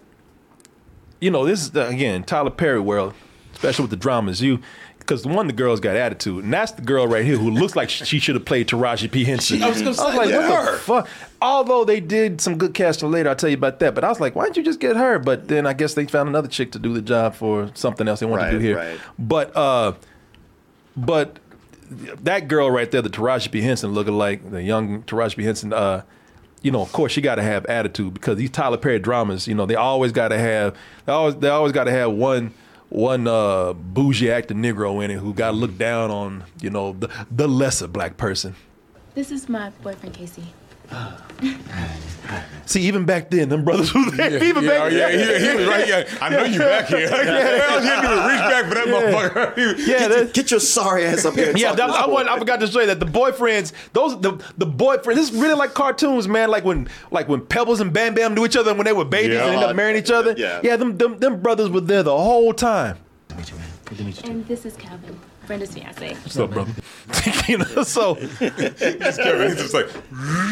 [1.20, 3.14] you know, this is the, again Tyler Perry world,
[3.54, 4.42] especially with the dramas.
[4.42, 4.60] You,
[5.05, 7.77] because one of the girls got attitude, and that's the girl right here who looks
[7.77, 9.62] like she should have played Taraji P Henson.
[9.62, 10.73] I was gonna say, like, what her.
[10.73, 11.09] the fuck?
[11.43, 13.95] Although they did some good casting later, I'll tell you about that.
[13.95, 15.19] But I was like, why didn't you just get her?
[15.19, 18.21] But then I guess they found another chick to do the job for something else
[18.21, 18.77] they wanted to do here.
[18.77, 18.99] right.
[19.19, 19.93] But uh,
[20.97, 21.38] but
[21.90, 25.73] that girl right there, the Taraji P Henson looking like the young Taraji P Henson.
[25.73, 26.03] Uh,
[26.62, 29.55] you know, of course, she got to have attitude because these Tyler Perry dramas, you
[29.55, 32.55] know, they always got to have, they always, they always got to have one,
[32.88, 36.92] one uh, bougie actor Negro in it who got to look down on, you know,
[36.92, 38.55] the the lesser black person.
[39.14, 40.44] This is my boyfriend, Casey.
[42.66, 44.31] See, even back then, them brothers was there.
[44.38, 45.40] Yeah, even yeah, back oh, yeah, then.
[45.40, 45.87] he, he was right.
[45.87, 46.99] Yeah, I know you back here.
[47.11, 49.77] Yeah, you had to do was reach back for that motherfucker.
[49.77, 51.53] He- Yeah, that- Get your sorry ass up here.
[51.55, 52.29] Yeah, that, I, want.
[52.29, 55.18] I forgot to say that the boyfriends, those the the boyfriend.
[55.20, 56.49] This is really like cartoons, man.
[56.51, 59.35] Like when like when Pebbles and Bam Bam knew each other when they were babies
[59.35, 59.44] Yeah.
[59.44, 60.35] and ended up marrying each other.
[60.37, 60.61] Yeah.
[60.64, 60.77] yeah.
[60.77, 62.97] Them, them them brothers were there the whole time.
[64.25, 66.14] And this is Calvin, Brenda's fiance.
[66.14, 66.72] What's up, brother?
[67.48, 69.48] you know, so He's Kevin.
[69.48, 69.88] He's just like,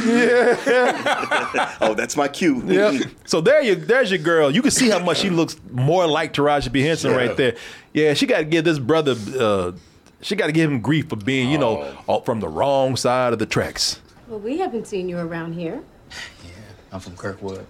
[0.07, 1.76] yeah.
[1.81, 2.62] oh, that's my cue.
[2.66, 2.98] yeah.
[3.24, 4.50] So there you there's your girl.
[4.50, 7.16] You can see how much she looks more like Taraji P Henson Yeah.
[7.16, 7.57] right there.
[7.92, 9.14] Yeah, she got to give this brother.
[9.38, 9.72] Uh,
[10.20, 12.20] she got to give him grief for being, you know, Oh.
[12.20, 14.00] from the wrong side of the tracks.
[14.28, 15.83] Well, we haven't seen you around here.
[16.44, 16.50] Yeah,
[16.92, 17.66] I'm from Kirkwood.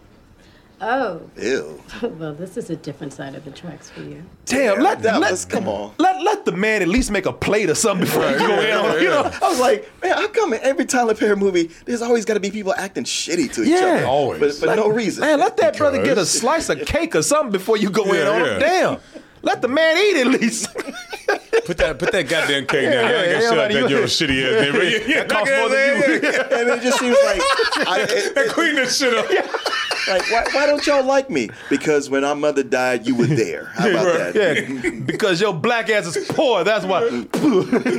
[0.83, 1.21] Oh.
[1.40, 1.81] Ew.
[2.18, 4.23] Well, this is a different side of the tracks for you.
[4.47, 5.95] Damn, let, that let, was- come on.
[5.99, 8.77] Let let the man at least make a plate or something before you go in
[8.77, 9.23] on, you know.
[9.42, 12.40] I was like, man, I come in every Tyler Perry movie, there's always got to
[12.40, 13.77] be people acting shitty to each Yeah.
[13.77, 14.07] other?
[14.07, 14.40] Always.
[14.40, 15.21] But for Let- no reason.
[15.23, 18.27] Man, let that brother get a slice of cake or something before you go in
[18.27, 18.55] on yeah.
[18.55, 18.61] him.
[18.61, 18.99] Damn.
[19.42, 20.68] Let the man eat at least.
[21.64, 23.05] Put that put that goddamn cake down.
[23.05, 24.83] I ain't yeah, got shit like that you- your shitty ass neighbor.
[24.85, 26.31] Yeah, yeah, That costs more than you.
[26.59, 27.40] and it just seems like,
[27.88, 29.29] I, it, And clean that shit up.
[30.09, 31.51] like why, why don't y'all like me?
[31.70, 33.66] Because when our mother died, you were there.
[33.75, 34.35] How about Right.
[34.35, 34.68] that?
[34.68, 36.64] Yeah, because your black ass is poor.
[36.64, 37.09] That's why.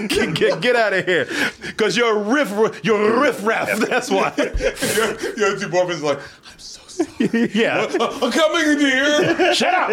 [0.08, 1.28] get, get, get out of here.
[1.62, 2.52] Because you're riff,
[2.84, 3.78] you're riff raff.
[3.80, 4.34] That's why.
[4.38, 7.50] your, your two boyfriends like, I'm so sorry.
[7.54, 7.88] yeah.
[8.00, 9.54] I'm coming, dear.
[9.56, 9.90] Shut up.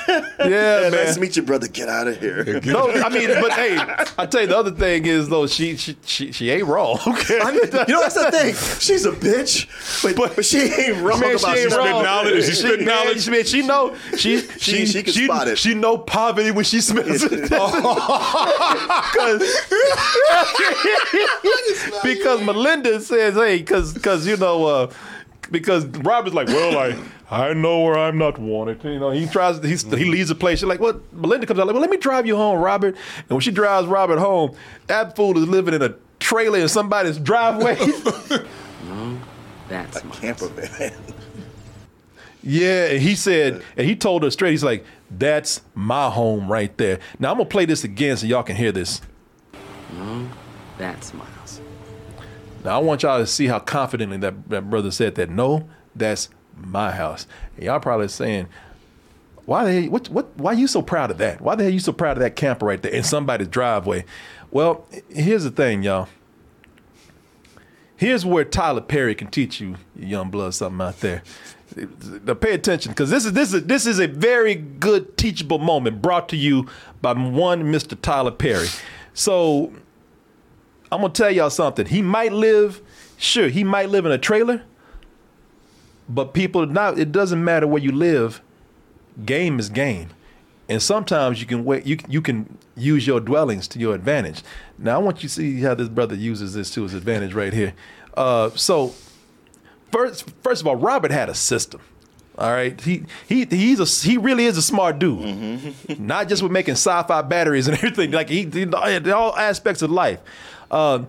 [0.08, 0.92] yeah, man.
[0.92, 1.68] nice to meet you, brother.
[1.68, 2.60] Get out of here.
[2.64, 3.76] No, I mean, but hey,
[4.18, 6.98] I tell you the other thing is though she she she, she ain't wrong.
[7.12, 8.54] Okay, I mean, you know that's the thing.
[8.80, 9.66] She's a bitch,
[10.16, 12.02] but, but, she ain't wrong Man, about she ain't wrong.
[12.02, 12.44] knowledge.
[12.46, 13.28] She spit man, knowledge.
[13.28, 15.58] Man, she know she she she can spot it.
[15.58, 17.50] She know poverty when she smells it.
[22.02, 24.92] because Melinda says, "Hey, because because you know." uh
[25.52, 26.98] because Robert's like, well, I
[27.30, 28.84] I know where I'm not wanted.
[28.84, 30.58] You know, he tries, he's, he leaves the place.
[30.58, 31.00] She's like, what?
[31.14, 32.94] Melinda comes out like, well, let me drive you home, Robert.
[33.16, 34.54] And when she drives Robert home,
[34.88, 37.76] that fool is living in a trailer in somebody's driveway.
[39.68, 40.92] That's my Camper van.
[42.42, 46.76] Yeah, and he said, and he told her straight, he's like, that's my home right
[46.76, 46.98] there.
[47.18, 49.00] Now I'm gonna play this again so y'all can hear this.
[50.76, 51.41] That's my house.
[52.64, 55.30] Now I want y'all to see how confidently that, that brother said that.
[55.30, 57.26] No, that's my house.
[57.56, 58.48] And y'all probably saying,
[59.44, 61.40] why the hell, what, what, why you so proud of that?
[61.40, 64.04] Why the hell are you so proud of that camper right there in somebody's driveway?
[64.50, 66.08] Well, here's the thing, y'all.
[67.96, 71.22] Here's where Tyler Perry can teach you, you young blood, something out there.
[72.24, 76.02] Now pay attention, because this is this is this is a very good teachable moment
[76.02, 76.66] brought to you
[77.00, 77.98] by one Mr.
[78.00, 78.66] Tyler Perry.
[79.14, 79.72] So
[80.92, 81.86] I'm gonna tell y'all something.
[81.86, 82.82] He might live,
[83.16, 84.62] sure, he might live in a trailer,
[86.06, 88.42] but people now it doesn't matter where you live.
[89.24, 90.10] Game is game,
[90.68, 91.86] and sometimes you can wait.
[91.86, 94.42] You you can use your dwellings to your advantage.
[94.76, 97.54] Now I want you to see how this brother uses this to his advantage right
[97.54, 97.72] here.
[98.14, 98.94] Uh, so
[99.90, 101.80] first, first of all, Robert had a system.
[102.36, 105.74] All right, he he he's a he really is a smart dude.
[105.98, 108.10] Not just with making sci-fi batteries and everything.
[108.10, 108.66] Like he, he
[109.12, 110.18] all aspects of life.
[110.72, 111.04] Uh,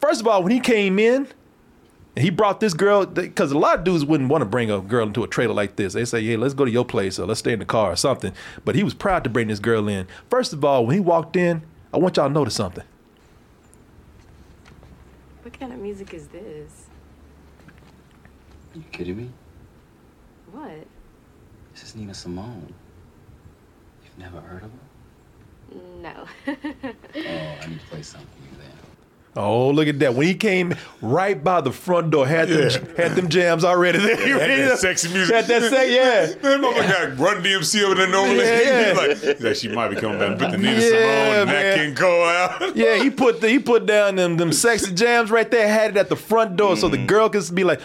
[0.00, 1.26] first of all, when he came in,
[2.16, 5.06] he brought this girl because a lot of dudes wouldn't want to bring a girl
[5.06, 5.94] into a trailer like this.
[5.94, 7.96] They say, "Hey, let's go to your place or let's stay in the car or
[7.96, 8.32] something."
[8.64, 10.06] But he was proud to bring this girl in.
[10.30, 11.62] First of all, when he walked in,
[11.92, 12.84] I want y'all to notice something.
[15.42, 16.86] What kind of music is this?
[18.74, 19.30] Are you kidding me?
[20.52, 20.86] What?
[21.72, 22.72] This is Nina Simone.
[24.04, 24.78] You've never heard of her?
[26.02, 26.26] No.
[27.14, 28.81] Oh, I need to play something for you then.
[29.34, 30.14] Oh, look at that!
[30.14, 34.16] When he came right by the front door, had them had them jams already there.
[34.16, 35.34] Had that sexy music.
[35.34, 36.42] Had that sex, yeah.
[36.42, 38.40] Man, motherfucker got Run DMC over there normally.
[38.40, 38.88] Yeah, yeah.
[38.88, 41.00] He's like, he's like, she might be coming back and put the Nina Yeah, Simone
[41.00, 41.78] and Nat man.
[41.78, 42.76] King Cole out.
[42.76, 45.66] Yeah, he put the, he put down them them sexy jams right there.
[45.66, 47.06] Had it at the front door so the mm.
[47.06, 47.80] girl could be like,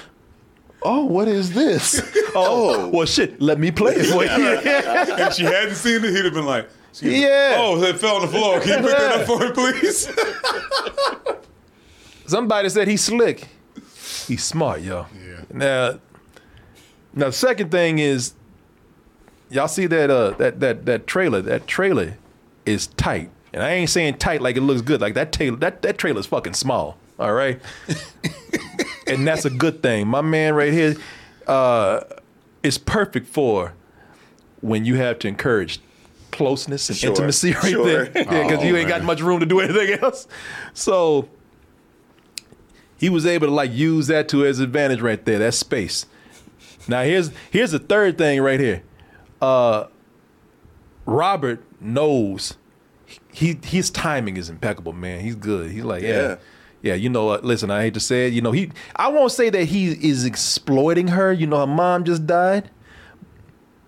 [0.83, 2.01] "Oh, what is this?
[2.35, 3.41] Oh, oh, well, shit.
[3.41, 6.69] Let me play it for you." and she hadn't seen it, he'd have been like,
[6.97, 7.21] excuse me.
[7.21, 7.55] Yeah.
[7.57, 8.59] Oh, it fell on the floor.
[8.59, 10.09] Can you pick that up for me, please?
[12.25, 13.47] Somebody said he's slick.
[14.27, 15.05] He's smart, yo.
[15.15, 15.41] Yeah.
[15.53, 15.99] Now,
[17.13, 18.33] now the second thing is,
[19.49, 21.41] y'all see that uh that that that trailer?
[21.41, 22.17] That trailer
[22.65, 24.99] is tight, and I ain't saying tight like it looks good.
[24.99, 26.97] Like that trailer that that trailer is fucking small.
[27.19, 27.61] All right,
[29.07, 30.07] and that's a good thing.
[30.07, 30.95] My man right here,
[31.45, 32.01] uh,
[32.63, 33.73] is perfect for
[34.61, 35.79] when you have to encourage
[36.31, 37.85] closeness and Sure, intimacy right sure.
[37.85, 38.03] there.
[38.15, 40.27] Yeah, because Oh, you ain't got much room to do anything else.
[40.73, 41.27] So
[42.97, 46.05] he was able to like use that to his advantage right there, that space.
[46.87, 48.83] Now here's here's the third thing right here.
[49.41, 49.85] Uh
[51.05, 52.55] Robert knows
[53.31, 55.21] he his timing is impeccable, man.
[55.21, 55.71] He's good.
[55.71, 56.09] He's like, yeah.
[56.09, 56.35] Yeah.
[56.83, 57.43] Yeah, you know what?
[57.43, 58.33] Listen, I hate to say it.
[58.33, 61.33] You know, he I won't say that he is exploiting her.
[61.33, 62.69] You know, her mom just died.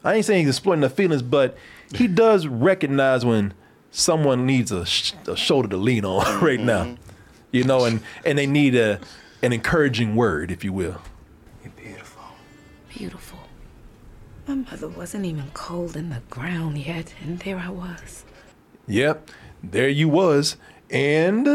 [0.04, 1.56] I ain't saying he's exploiting her feelings, but
[1.94, 3.54] he does recognize when
[3.92, 6.84] someone needs a, sh- a shoulder to lean on right now.
[6.84, 6.96] Mm-hmm.
[7.52, 9.00] You know, and and they need a
[9.42, 11.02] an encouraging word, if you will.
[11.64, 12.24] You're beautiful.
[12.90, 13.40] Beautiful.
[14.48, 18.24] My mother wasn't even cold in the ground yet, and there I was.
[18.88, 19.30] Yep,
[19.64, 20.58] there you was,
[20.90, 21.48] and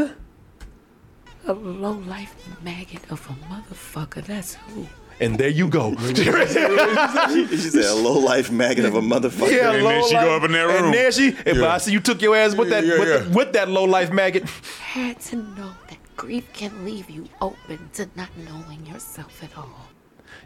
[1.47, 4.25] A low-life maggot of a motherfucker.
[4.25, 4.87] That's who.
[5.21, 5.95] And there you go.
[6.15, 9.51] she said a low life maggot of a motherfucker.
[9.57, 10.85] Yeah, And then she life- go up in that room.
[10.87, 11.75] And there she, and but Yeah.
[11.75, 13.19] I see you took your ass with that Yeah, with, yeah.
[13.19, 14.45] The, with that low life maggot.
[14.81, 19.89] Had to know that grief can leave you open to not knowing yourself at all.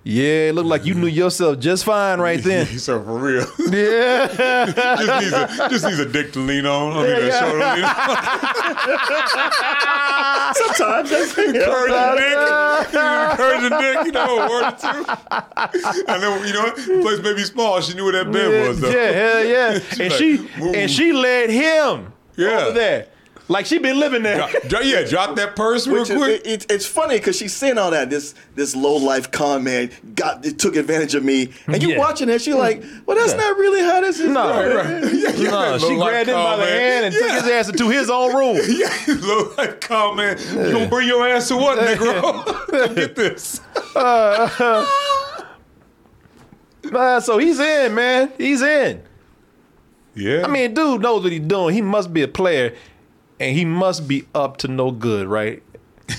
[0.05, 2.67] Yeah, it looked like you knew yourself just fine right then.
[2.79, 3.47] so for real.
[3.71, 4.27] Yeah.
[4.97, 6.93] just, needs a, just needs a dick to lean on.
[6.93, 7.99] I mean, Yeah, shoulder to lean on.
[10.55, 12.39] Sometimes that's encouraging dick.
[12.95, 15.05] encouraging dick, you know, a word or two.
[16.09, 16.71] And then, you know?
[16.75, 17.81] The place may be small.
[17.81, 18.89] She knew where that bed was, though.
[18.91, 19.79] yeah, hell yeah.
[19.93, 22.61] And like, she and she led him Yeah.
[22.67, 23.09] over there.
[23.51, 24.47] Like she been living there.
[24.69, 26.43] Dro- yeah, drop that purse real Which is, quick.
[26.45, 28.11] it, it- it's funny because she's saying all that.
[28.11, 31.99] This this low life con man got it took advantage of me, and you Yeah.
[31.99, 32.43] watching it.
[32.43, 34.29] She's like, well, that's not really how this is.
[34.29, 35.03] No, going.
[35.45, 36.81] no, she grabbed him by the man.
[36.81, 38.57] hand and took his ass into his own room.
[38.69, 40.37] yeah, low life con man.
[40.39, 42.45] You gonna bring your ass to what, Negro?
[42.71, 43.61] Come get this.
[43.97, 44.85] Uh,
[46.93, 48.33] uh, so he's in, man.
[48.39, 49.03] He's in.
[50.15, 50.43] Yeah.
[50.45, 51.75] I mean, dude knows what he's doing.
[51.75, 52.75] He must be a player,
[53.41, 55.63] and he must be up to no good, right?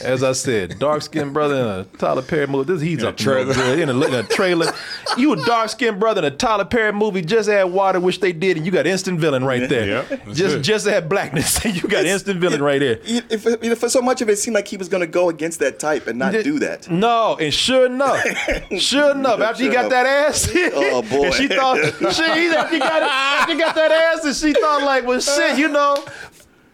[0.03, 2.71] As I said, dark skinned brother in a Tyler Perry movie.
[2.71, 3.53] This he's up to no trailer.
[3.55, 4.71] good in a, in a trailer.
[5.17, 7.23] You a dark skinned brother in a Tyler Perry movie.
[7.23, 10.03] Just add water, which they did, and you got instant villain right there.
[10.07, 10.61] Yeah, just it.
[10.61, 12.99] just add blackness, and you got instant villain right there.
[13.03, 15.27] It- If, if, for so much of it seemed like he was going to go
[15.27, 16.87] against that type and not do that.
[16.87, 18.23] No, and sure enough,
[18.77, 21.25] sure enough, after he got that ass, Oh, boy.
[21.25, 21.77] and she thought
[22.13, 25.57] she after he got after he got that ass, and she thought like, well, shit,
[25.57, 25.97] you know,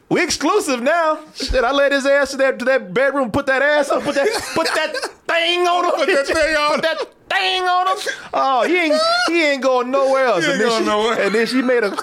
[0.10, 1.20] we exclusive now.
[1.36, 4.16] Shit, I let his ass to that to that bedroom, put that ass on, put
[4.16, 4.94] that put that
[5.28, 8.14] thing on him, Put that thing on put that thing on him.
[8.34, 10.46] Oh, he ain't he ain't going nowhere else.
[10.46, 11.22] He ain't and, then going she, nowhere.
[11.26, 11.98] and then she made a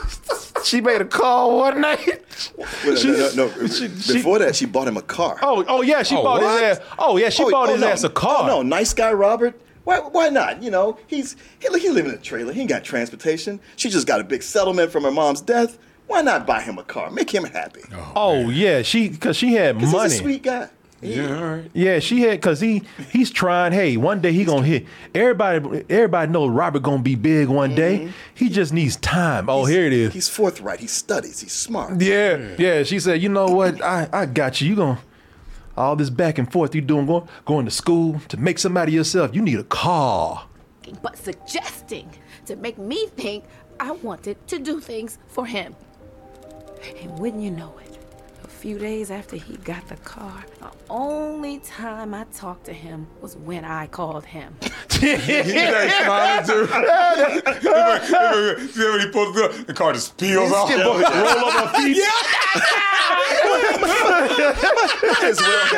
[0.65, 2.25] she made a call one night.
[2.85, 3.67] Well, She- no, no, no.
[3.69, 5.39] she- she- Before that, she bought him a car.
[5.43, 6.61] Oh, oh yeah, she Oh, bought what?
[6.63, 6.87] his ass.
[6.99, 7.89] Oh yeah, she Oh, bought oh, his no.
[7.89, 8.43] ass a car.
[8.45, 9.61] Oh, no, nice guy Robert.
[9.85, 10.63] Why, why not?
[10.63, 12.53] You know, he's he, he live in a trailer.
[12.53, 13.59] He ain't got transportation.
[13.77, 15.79] She just got a big settlement from her mom's death.
[16.07, 17.11] Why not buy him a car?
[17.11, 17.83] Make him happy.
[17.95, 20.11] Oh, oh yeah, she because she had 'Cause money.
[20.11, 20.69] He's a sweet guy.
[21.01, 21.71] Yeah, all right.
[21.75, 23.73] Yeah, she had because he he's trying.
[23.73, 24.87] Hey, one day he gonna hit.
[25.15, 27.99] Everybody everybody knows Robert gonna be big one day.
[28.01, 28.11] Mm-hmm.
[28.35, 29.49] He just needs time.
[29.49, 30.13] Oh, here it is.
[30.13, 30.79] He's forthright.
[30.79, 31.41] He studies.
[31.41, 32.01] He's smart.
[32.01, 32.83] Yeah, yeah.
[32.85, 33.83] She said, you know what?
[33.83, 34.69] I I got you.
[34.69, 34.99] You gonna
[35.77, 39.35] all this back and forth you doing going going to school to make somebody yourself.
[39.35, 40.47] You need a car.
[41.03, 42.11] But suggesting
[42.47, 43.45] to make me think
[43.81, 45.75] I wanted to do things for him.
[47.01, 47.99] And wouldn't you know it?
[48.45, 53.07] A few days after he got the car, the only time I talked to him
[53.21, 54.55] was when I called him.
[54.91, 56.67] He's like smiling too.
[58.73, 60.71] See when he pulls up, the car just peels off.
[60.71, 61.99] Roll up her feet.
[65.25, 65.75] As well.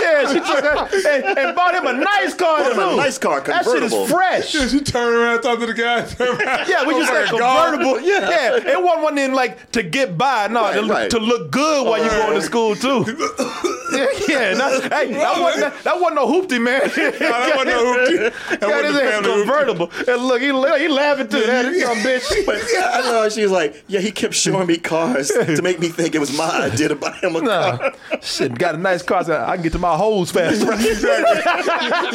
[0.00, 2.96] yeah, she took her and, and bought him a nice car Bought him a too.
[2.96, 4.54] nice car, That shit is fresh.
[4.54, 6.02] Yeah, she turned around talked to the guy.
[6.06, 8.00] turned around, Yeah, we just oh said motherfucker convertible.
[8.00, 8.30] Yeah.
[8.30, 10.46] yeah, it wasn't one in like to get by.
[10.48, 11.10] No, Right, to, look- right.
[11.10, 13.04] to look good while you going to school too.
[13.92, 16.80] yeah, yeah that, hey, that wasn't that, that wasn't no hoopty man.
[16.94, 18.32] that wasn't no hoopty.
[18.50, 19.34] That Got wasn't his the ass hoopty.
[19.44, 19.90] convertible.
[20.08, 21.40] And look, he he laughing too.
[21.40, 22.46] That some bitch.
[22.46, 22.56] But
[22.94, 26.14] I know she was like, yeah, he kept showing me cars to make me think
[26.14, 27.92] it was my idea to buy him a Nah, car.
[28.22, 29.24] shit, got a nice car.
[29.24, 30.72] So I can get to my hoes faster.
[30.72, 31.36] Exactly.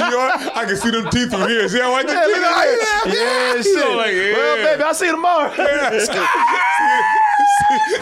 [0.03, 0.55] you know what?
[0.57, 1.67] I can see them teeth through here.
[1.69, 3.09] See how white the Yeah, teeth look at are?
[3.55, 3.75] Yeah, shit.
[3.75, 4.33] know, like, yeah.
[4.33, 5.51] Well, baby, I'll see you tomorrow.
[5.99, 6.19] see,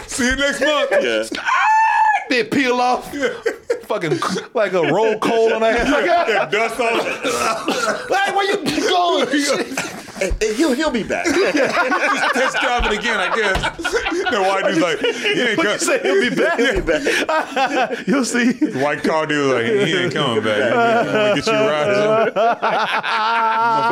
[0.06, 0.90] see you next month.
[0.92, 1.40] Yeah.
[2.28, 3.12] They peel off.
[3.84, 4.18] Fucking
[4.54, 5.86] like a roll coal on that.
[5.90, 6.88] Like, Yeah, dust all
[8.16, 8.56] hey, where you
[8.88, 9.28] going?
[10.22, 11.24] And, and he'll he'll be back.
[11.26, 13.60] Test drive it again, I guess.
[14.30, 15.78] The white dude's like, he ain't coming.
[15.78, 16.56] Say he'll be back.
[16.56, 17.02] He'll be back.
[18.06, 18.52] You'll see.
[18.52, 20.72] The white car dude like, he ain't coming back.
[20.72, 22.32] I'm gonna get you a ride.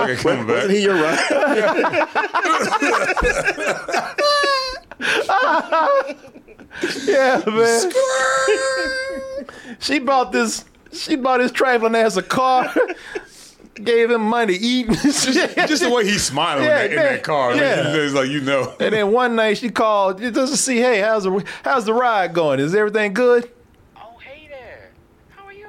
[0.07, 0.55] Motherfucker coming back.
[0.55, 1.19] Wasn't he your ride?
[7.05, 7.91] Yeah, man.
[9.81, 10.65] she bought this.
[10.93, 12.73] She bought his traveling ass a car.
[13.75, 14.87] Gave him money to eat.
[14.91, 17.53] Just, just the way he's smiling Yeah, in, that, in that car.
[17.53, 17.95] Like, Yeah.
[17.97, 18.75] It's like, you know.
[18.79, 22.35] And then one night she called just to see, hey, how's the how's the ride
[22.35, 22.61] going?
[22.61, 23.51] Is everything good?
[23.97, 24.91] Oh, hey there.
[25.31, 25.69] How are you?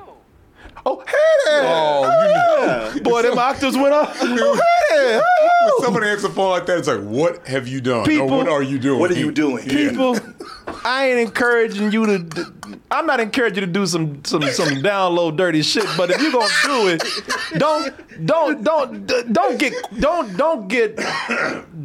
[0.86, 1.14] Oh, hey
[1.46, 1.64] there.
[1.66, 3.02] Oh, oh you.
[3.02, 4.18] Boy, them octaves went off.
[4.22, 4.54] Oh,
[4.90, 5.14] hey there.
[5.16, 5.24] When
[5.66, 5.80] Oh.
[5.82, 8.06] somebody answers the phone like that, it's like, what have you done?
[8.06, 9.00] People- or what are you doing?
[9.00, 9.64] What are you doing?
[9.66, 10.16] People,
[10.86, 12.54] I ain't encouraging you to.
[12.92, 15.86] I'm not encouraging you to do some some some down low dirty shit.
[15.98, 17.04] But if you're gonna do it,
[17.58, 21.00] don't don't don't don't get don't don't get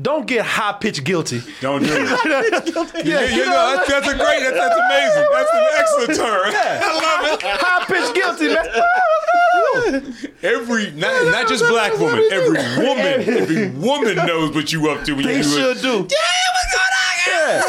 [0.02, 1.42] don't get high pitched guilty.
[1.60, 1.96] Don't do it.
[3.06, 4.40] yeah, you know, that's, that's a great.
[4.40, 5.28] That's, that's amazing.
[5.32, 6.52] That's an excellent term.
[6.52, 6.80] Yeah.
[6.84, 7.42] I love it.
[7.44, 10.14] High pitched guilty, man.
[10.42, 15.12] Every not, not just black woman, every woman, every woman knows what you up to
[15.14, 15.82] when They you do should it.
[15.82, 16.06] do.
[16.10, 16.16] Yeah,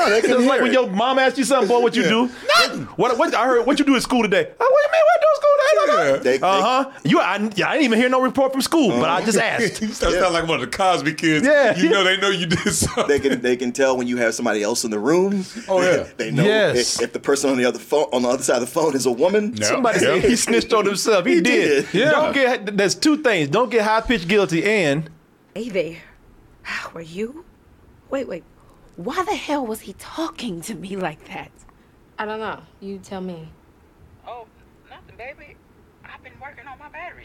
[0.10, 0.74] they can Just like hear when it.
[0.74, 2.30] your mom asks you something, boy, what you do?
[2.58, 2.84] Nothing.
[2.96, 3.66] What, what I heard?
[3.66, 4.52] What you do at school today?
[4.60, 5.02] Oh, what you mean?
[5.06, 6.24] What I do at school today?
[6.32, 6.92] They- they- Uh huh.
[7.04, 9.82] You, I, yeah, I didn't even hear no report from school, but I just asked.
[9.82, 11.46] you start sounding like one of the Cosby kids.
[11.46, 11.76] Yeah.
[11.78, 13.08] You know they know you did something.
[13.08, 15.46] They can they can tell when you have somebody else in the room.
[15.68, 16.08] Oh, yeah.
[16.18, 16.98] they know Yes.
[16.98, 18.96] if, if the person on the other phone on the other side of the phone
[18.96, 19.54] is a woman.
[19.56, 19.66] No.
[19.66, 20.20] Somebody Yeah.
[20.22, 21.26] said he snitched on himself.
[21.26, 21.86] He, He did.
[21.92, 21.94] did.
[21.94, 22.12] Yeah.
[22.12, 22.78] Don't get.
[22.78, 23.50] There's two things.
[23.50, 25.10] Don't get high pitched guilty, and
[25.56, 25.98] Hey there.
[26.62, 27.44] How are you?
[28.10, 28.44] Wait, wait.
[29.00, 31.52] Why the hell was he talking to me like that?
[32.18, 32.60] I don't know.
[32.82, 33.48] You tell me.
[34.28, 34.46] Oh,
[34.90, 35.56] nothing, baby.
[36.42, 37.24] I've been working on my battery.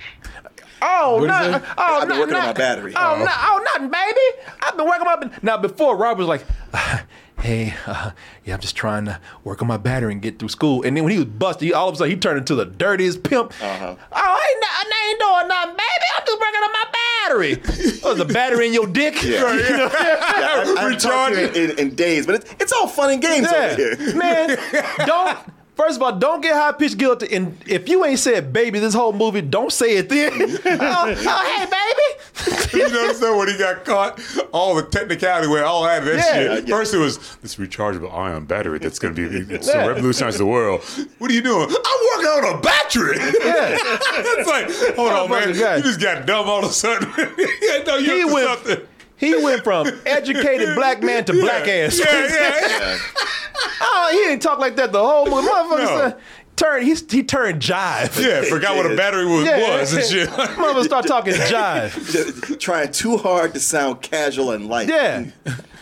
[0.82, 2.92] oh, What is no, oh, I've been no, working on my battery.
[2.96, 4.52] Oh, no, oh, nothing, baby.
[4.62, 5.38] I've been working on my.
[5.42, 6.44] Now, before Rob was like,
[7.40, 8.10] "Hey, uh,
[8.44, 11.04] yeah, I'm just trying to work on my battery and get through school." And then
[11.04, 13.52] when he was busted, he, all of a sudden he turned into the dirtiest pimp.
[13.62, 13.94] Uh-huh.
[13.98, 16.06] Oh, I ain't, I ain't doing nothing, baby.
[16.18, 18.02] I'm just working on my battery.
[18.04, 19.22] Oh, the battery in your dick.
[19.22, 19.44] Yeah.
[19.54, 19.88] You know?
[19.90, 23.10] I, I haven't talked to you in, in, in days, but it's, it's all fun
[23.10, 24.14] and games over here.
[24.14, 24.58] Man,
[25.06, 25.38] don't.
[25.76, 27.34] First of all, don't get high pitched guilty.
[27.34, 30.30] And if you ain't said baby this whole movie, don't say it then.
[30.34, 32.64] oh, oh, hey, baby.
[32.74, 34.20] you notice that when he got caught,
[34.52, 36.54] all the technicality where all that, that Yeah.
[36.56, 36.68] shit.
[36.68, 39.86] First it was this rechargeable ion battery that's going to be it's Yeah.
[39.86, 40.82] revolutionize the world.
[41.18, 41.68] What are you doing?
[41.68, 43.16] I'm working on a battery.
[43.18, 43.30] Yeah.
[43.80, 45.48] it's like, hold oh, on, man.
[45.48, 47.10] You just got dumb all of a sudden.
[47.18, 48.86] yeah, no, you He went, something.
[49.24, 51.98] He went from educated black man to black ass.
[51.98, 52.98] Yeah, yeah.
[53.80, 55.46] oh, he didn't talk like that the whole movie.
[55.48, 55.98] Motherfucker No.
[56.10, 56.16] said,
[56.56, 58.20] turned, he, he turned jive.
[58.22, 59.78] Yeah, forgot what a battery was, Yeah.
[59.80, 60.28] was and shit.
[60.28, 62.58] Motherfucker start talking jive.
[62.58, 64.88] Trying too hard to sound casual and light.
[64.88, 65.26] Yeah.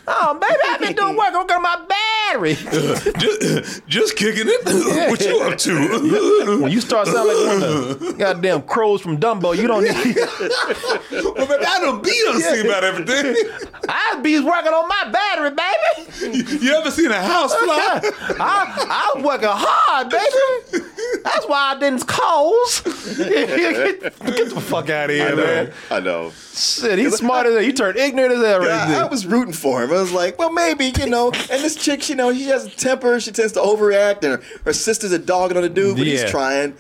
[0.06, 2.54] Oh, baby, I've been doing work working on my battery.
[3.18, 5.10] just, just kicking it.
[5.10, 6.58] what you up to?
[6.62, 10.16] when you start sounding like one of the goddamn crows from Dumbo, you don't need.
[11.24, 13.36] well, baby, I done be done seen about everything.
[13.88, 16.64] I be working on my battery, baby.
[16.64, 18.00] You ever seen a house fly?
[18.40, 20.86] I, I was working hard, baby.
[21.24, 22.80] That's why I didn't calls.
[22.82, 25.44] get, get the fuck out of I here, know.
[25.44, 25.72] man.
[25.90, 26.32] I know.
[26.54, 29.54] Shit, he's smarter than you He turned ignorant as hell right Yeah, I was rooting
[29.54, 29.91] for him.
[29.96, 31.28] I was like, well, maybe, you know.
[31.32, 33.18] And this chick, you know, she has a temper.
[33.20, 34.24] She tends to overreact.
[34.24, 36.22] And her, her sister's a dogging on the dude, but Yeah.
[36.22, 36.74] he's trying.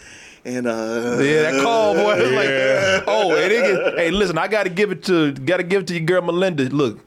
[0.44, 1.18] And, uh.
[1.20, 2.20] Yeah, that call boy.
[2.20, 5.86] was like, oh, and it hey, listen, I gotta give it to gotta give it
[5.88, 6.64] to your girl Melinda.
[6.64, 6.98] Look,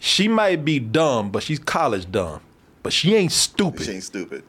[0.00, 2.40] she might be dumb, but she's college dumb.
[2.82, 3.84] But she ain't stupid.
[3.86, 4.42] She ain't stupid.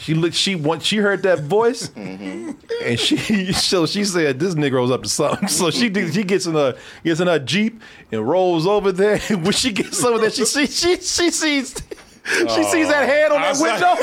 [0.00, 0.34] She looked.
[0.34, 2.52] She once she heard that voice, Mm-hmm.
[2.84, 5.48] and she so she said this nigga was up to something.
[5.60, 6.74] So she did- she gets in a
[7.04, 9.20] gets in her jeep and rolls over there.
[9.28, 11.74] And when she gets over there, she she she, she sees
[12.26, 13.94] she sees that hand on I that window.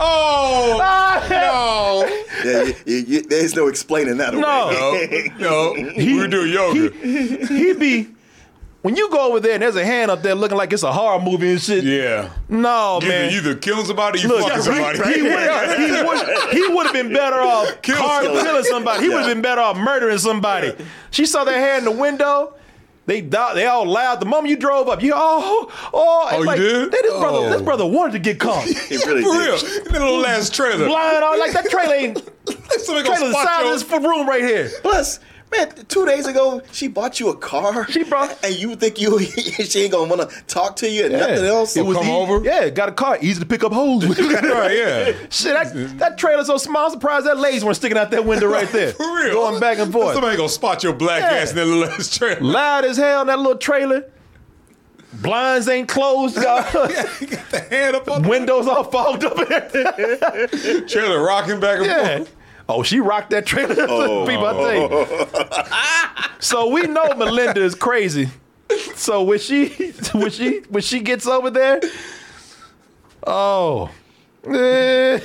[0.00, 2.04] oh, no.
[2.44, 5.30] Yeah, you, you, you, there's no explaining that away.
[5.38, 5.94] No, no.
[5.96, 6.90] we were doing yoga.
[6.96, 8.08] he be
[8.82, 10.92] when you go over there and there's a hand up there looking like it's a
[10.92, 11.84] horror movie and shit.
[11.84, 12.30] yeah.
[12.48, 13.24] No You man.
[13.26, 14.98] either, you either killing somebody or you Look, fucking somebody.
[15.14, 15.30] he would
[15.78, 18.44] he would he would have been better off Kill car- somebody.
[18.46, 19.02] killing somebody.
[19.02, 20.72] He would have been better off murdering somebody.
[21.10, 22.54] She saw that hand in the window.
[23.06, 24.20] They they all loud.
[24.20, 26.28] The moment you drove up, you oh oh.
[26.30, 26.92] it's Oh, you did?
[26.92, 27.50] They, this brother Oh.
[27.50, 28.64] this brother wanted to get caught.
[28.88, 29.62] He really For did.
[29.62, 29.78] real.
[29.78, 30.86] In that little last trailer.
[30.86, 34.08] Blind on like that trailer ain't Somebody gonna trailer the spot size your- of this
[34.08, 34.70] room right here.
[34.82, 35.18] Plus,
[35.50, 37.86] man, two days ago, she bought you a car.
[37.90, 41.12] She brought- And you think you she ain't gonna want to talk to you and
[41.14, 41.76] nothing else?
[41.76, 42.44] It was come ea- over?
[42.44, 44.18] Yeah, got a car, easy to pick up holes with.
[44.50, 45.12] Right, yeah.
[45.30, 48.46] Shit, that, that trailer so small, I'm surprised that lady's one sticking out that window
[48.48, 48.92] right there.
[48.92, 49.34] For real.
[49.34, 50.14] Going back and forth.
[50.14, 51.38] Somebody gonna spot your black Yeah.
[51.38, 52.40] ass in that little ass trailer.
[52.40, 54.04] Loud as hell in that little trailer.
[55.12, 56.36] Blinds ain't closed.
[56.36, 56.64] dog.
[56.72, 59.36] The hand up on Windows all fogged up.
[59.36, 62.16] the trailer rocking back and yeah.
[62.18, 62.36] forth.
[62.70, 63.74] Oh, she rocked that trailer.
[63.74, 66.34] People, I tell you.
[66.38, 68.28] so we know Melinda is crazy.
[68.94, 69.68] So when she
[70.14, 71.80] when she when she gets over there,
[73.26, 73.90] oh.
[74.46, 75.18] eh,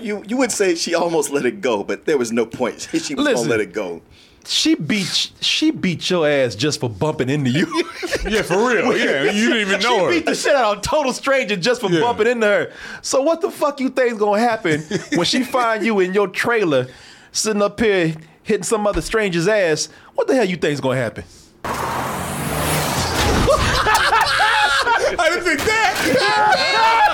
[0.00, 2.88] you you would say she almost let it go, but there was no point.
[2.92, 3.48] She was Listen.
[3.48, 4.00] gonna let it go.
[4.44, 7.66] She beat she beat your ass just for bumping into you.
[8.28, 8.96] Yeah, for real.
[8.96, 10.12] Yeah, you didn't even know her.
[10.12, 10.20] she her.
[10.20, 12.00] beat the shit out of a total stranger just for Yeah.
[12.02, 12.70] bumping into her.
[13.02, 14.80] So what the fuck you think's gonna happen
[15.14, 16.86] when she find you in your trailer
[17.32, 18.14] sitting up here
[18.44, 19.88] hitting some other stranger's ass?
[20.14, 21.24] What the hell you think's gonna happen?
[25.14, 27.12] I didn't think that.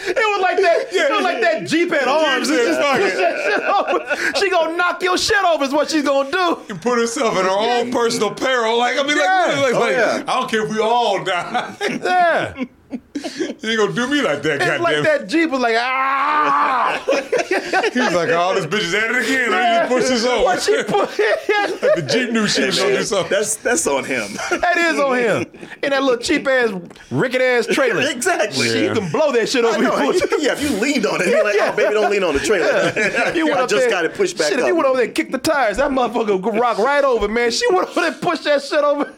[0.00, 0.84] It was like that.
[0.92, 2.48] Yeah, It was like that Jeep at arms.
[2.48, 4.38] Jeep just said, push that shit over.
[4.38, 5.64] She gonna knock your shit over.
[5.64, 6.58] Is what she's gonna do.
[6.68, 8.78] And put herself in her own personal peril.
[8.78, 10.24] Like I mean, like, like, Oh, like, yeah.
[10.26, 11.74] I don't care if we all die.
[11.80, 12.64] Yeah.
[12.92, 14.82] you ain't gonna do me like that, It's goddamn.
[14.82, 17.02] like that Jeep was like ah.
[17.92, 19.52] He's like, all this bitch is at it again.
[19.52, 20.44] I need to push this over.
[20.44, 21.08] What she put?
[21.08, 23.30] like the Jeep knew she was gonna do something.
[23.30, 24.28] That's that's on him.
[24.50, 25.68] That is on him.
[25.82, 26.70] In that little cheap ass,
[27.10, 28.08] rickety ass trailer.
[28.08, 28.68] exactly.
[28.68, 29.82] She can blow that shit I over.
[29.82, 30.12] know.
[30.12, 32.40] before- Yeah, if you leaned on it, you're like, oh, baby, don't lean on the
[32.40, 33.34] trailer.
[33.36, 34.60] You went I up just there- got it pushed back Shit, up.
[34.60, 37.28] if you went over there and kicked the tires, that motherfucker would rock right over,
[37.28, 37.50] man.
[37.50, 39.12] She went over there and pushed that shit over.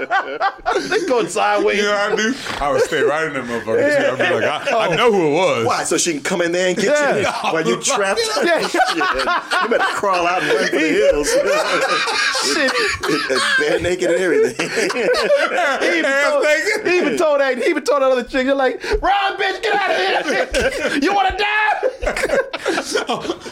[0.00, 1.76] They going sideways.
[1.78, 2.34] You know what I do?
[2.60, 3.90] I would stay right in that motherfucker.
[3.90, 4.20] shit.
[4.20, 5.66] I'd be like, I, I know who it was.
[5.66, 5.84] Why?
[5.84, 6.90] So she can come in there and get you
[7.22, 7.52] Yeah.
[7.52, 8.20] while you trapped?
[8.44, 8.66] Yeah.
[8.68, 8.82] Shit.
[8.96, 11.28] You better crawl out and run for the hills.
[12.54, 12.72] Shit.
[12.72, 14.68] It- it- bare naked and everything.
[14.68, 16.46] He even, told,
[16.86, 17.58] he even told that.
[17.58, 20.98] He even told that other chick, "You're like, run, bitch, get out of here!
[21.02, 21.80] You want to die?"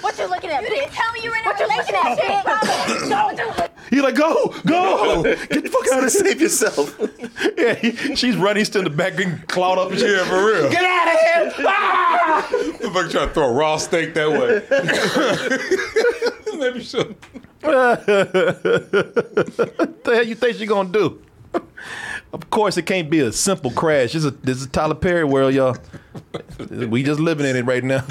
[0.01, 0.91] What you looking at, you bitch?
[0.93, 2.45] Tell me you're in a relationship.
[3.09, 3.67] Go.
[3.91, 7.01] He's like, "Go, go, get the fuck out of here!" Save yourself.
[7.57, 8.64] Yeah, he, she's running.
[8.64, 9.91] Still in the back, getting clawed up.
[9.93, 10.70] Yeah, for real.
[10.70, 11.09] Get out
[11.47, 11.66] of here!
[11.66, 12.47] Ah!
[12.51, 14.62] Motherfucker trying to throw a raw steak that way.
[16.59, 17.05] Maybe she'll.
[17.61, 18.07] what
[20.05, 21.22] the hell you think she gonna do?
[22.32, 24.12] Of course, it can't be a simple crash.
[24.12, 25.76] This is this is Tyler Perry world, y'all.
[26.68, 28.05] We just living in it right now.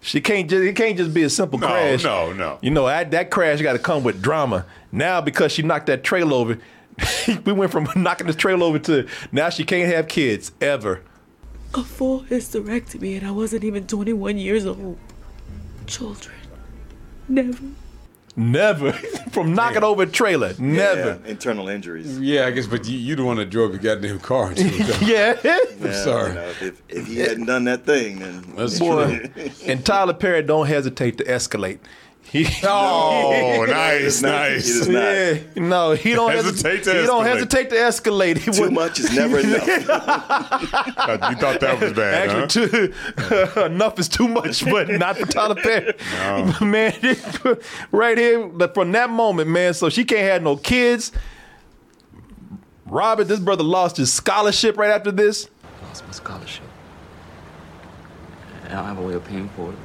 [0.00, 2.02] She can't just it can't just be a simple No, crash.
[2.04, 2.58] no, no.
[2.62, 4.64] You know that that crash got to come with drama.
[4.92, 6.58] Now because she knocked that trail over,
[7.44, 11.02] we went from knocking this trail over to now she can't have kids ever.
[11.74, 14.98] A full hysterectomy, and I wasn't even 21 years old.
[15.86, 16.36] Children.
[17.28, 17.58] Never.
[18.38, 18.92] Never
[19.30, 20.54] from knocking over a trailer.
[20.58, 21.20] Never.
[21.24, 22.20] Yeah, internal injuries.
[22.20, 24.50] Yeah, I guess, but you, you the one that drove your goddamn car.
[24.50, 25.06] into it, though.
[25.06, 25.58] Yeah.
[25.80, 26.28] Yeah, sorry.
[26.30, 29.30] you know, if, if he hadn't done that thing, then That's Boy,
[29.66, 31.78] and Tyler Perry don't hesitate to escalate.
[32.32, 34.86] He, Oh, He nice, does not- he nice.
[34.88, 35.02] not.
[35.02, 36.84] Yeah, no, he don't Hesitate hesitate.
[36.84, 37.26] to he don't escalate.
[37.28, 38.36] hesitate to escalate.
[38.38, 39.66] He Too wouldn't- much is never enough.
[39.66, 42.46] you thought that was bad, huh?
[42.46, 42.92] Too,
[43.64, 45.94] enough is too much, but not for Tyler Perry.
[46.60, 46.92] Man,
[47.92, 51.12] right here, but from that moment, man, so she can't have no kids.
[52.86, 55.48] Robert, this brother lost his scholarship right after this.
[55.82, 56.64] Lost my scholarship.
[58.64, 59.76] I don't have a way of paying for it.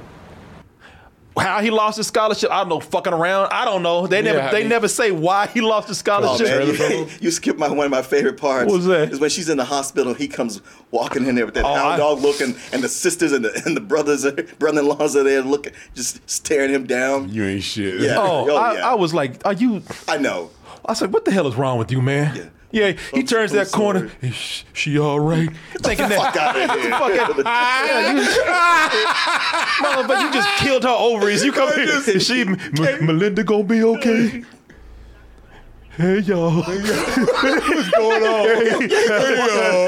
[1.37, 2.79] How he lost his scholarship, I don't know.
[2.81, 4.05] Fucking around, I don't know.
[4.05, 6.47] They never, Yeah, they mean- never say why he lost his Oh, scholarship.
[6.47, 8.67] man, you, you skipped my one of my favorite parts.
[8.69, 9.11] What was that?
[9.13, 10.13] Is when she's in the hospital.
[10.13, 10.61] He comes
[10.91, 13.45] walking in there with that Oh, hound I- dog looking, and and the sisters and
[13.45, 17.29] the and the brothers, are, brother-in-laws are there looking, just staring him down.
[17.29, 18.01] You ain't shit.
[18.01, 18.17] Yeah.
[18.17, 18.89] Oh, Oh, I, yeah.
[18.91, 19.83] I was like, are you?
[20.09, 20.51] I know.
[20.85, 22.35] I said, what the hell is wrong with you, man?
[22.35, 22.43] Yeah.
[22.71, 24.09] Yeah, he I'm- turns that corner.
[24.21, 25.49] Is sh- she all right?
[25.81, 26.33] Thinking that.
[26.33, 26.91] Fuck out of here.
[27.37, 27.45] fuck out.
[27.45, 28.21] Yeah, you,
[29.83, 31.43] Motherfucker, you just killed her ovaries.
[31.43, 31.85] You come I here.
[31.85, 32.57] just- she, M-
[33.05, 34.43] Melinda gonna be okay?
[35.97, 36.51] Hey y'all.
[36.63, 38.47] What's going on?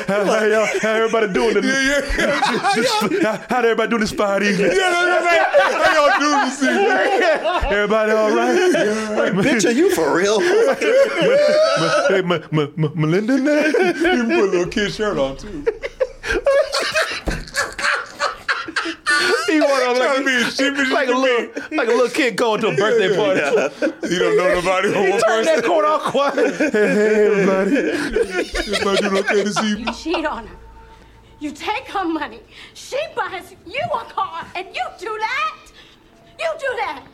[0.05, 1.53] How, how y'all, how everybody doing?
[1.61, 2.91] This,
[3.23, 4.71] how, how everybody doing this fine evening?
[4.71, 7.71] How y'all doing this evening?
[7.71, 9.33] Everybody all right?
[9.33, 10.41] Bitch, are you for real?
[12.09, 13.67] hey, Melinda in there?
[13.67, 15.65] You can put a little kid shirt on too.
[19.47, 21.91] He went Trying to be like, as sheepish as like a you little, like a
[21.91, 23.39] little kid going to a birthday party.
[24.09, 25.69] You don't know nobody but He one turned that person.
[25.69, 26.55] corner all quiet.
[26.59, 27.77] Hey, hey, everybody.
[27.77, 29.87] Everybody doing okay this evening?
[29.87, 30.55] You cheat on her.
[31.39, 32.39] You take her money.
[32.73, 35.57] She buys you a car, and you do that.
[36.39, 37.05] You do that.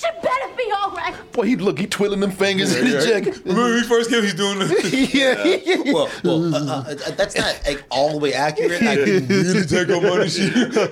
[0.00, 1.14] She better be all right.
[1.32, 3.36] Boy, he look, he twiddling them fingers in his jacket.
[3.44, 4.66] Remember when we first came, he's doing the.
[5.12, 5.90] yeah.
[5.92, 8.82] Well, well, uh, uh, that's not like, all the way accurate.
[8.82, 10.28] I can Really take her money?
[10.28, 10.48] She...
[10.48, 10.88] okay,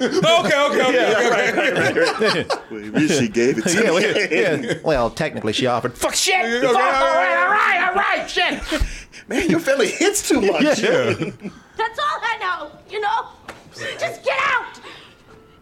[0.66, 0.84] okay,
[1.50, 3.06] okay, okay.
[3.06, 3.90] she gave it to Yeah, me.
[3.92, 4.74] well, yeah.
[4.84, 5.96] Well, technically, she offered.
[5.96, 6.44] Fuck shit.
[6.44, 8.82] Okay, Fuck, all all right, right, all right, all right, shit.
[9.28, 10.80] Man, your family hits too much.
[10.82, 11.14] Yeah.
[11.76, 13.28] That's all I know, you know?
[13.74, 14.80] Just get out.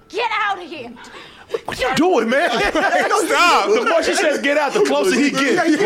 [0.09, 0.93] Get out of here.
[1.65, 2.51] What you doing, man?
[2.61, 3.71] Stop.
[3.77, 5.63] The more she says get out, the closer he gets.
[5.67, 5.79] He's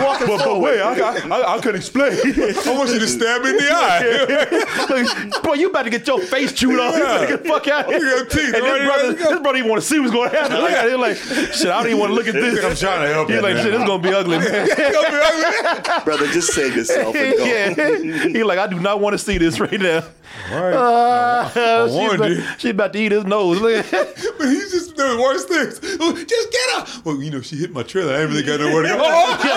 [0.00, 0.60] walking But, but forward.
[0.72, 2.12] wait, I, got, I, I could explain.
[2.12, 4.86] I want you to stab me in the eye.
[4.90, 6.94] Like, boy, you about to get your face chewed off.
[6.96, 8.00] You better get the fuck out of here.
[8.00, 8.78] Look at your teeth, and right?
[8.78, 10.56] this brother, Right, this brother even want to see what's going to happen.
[10.58, 12.64] Look at him like, shit, I don't even want to look at this.
[12.64, 13.64] I'm trying to help He's you, like, man.
[13.64, 16.04] shit, this is going to be ugly, man.
[16.04, 17.44] Brother, just save yourself and go.
[17.44, 18.28] yeah.
[18.28, 20.04] He like, I do not want to see this right now.
[20.50, 20.74] Right.
[20.74, 22.42] Uh, I she, warned about, you.
[22.58, 23.58] she about to eat his nose.
[23.60, 25.78] Look at But he's just doing worse things.
[25.78, 26.88] Just get up.
[27.04, 28.14] Well, you know, she hit my trailer.
[28.14, 28.98] I ain't really got nowhere to go.
[28.98, 29.50] Oh, okay.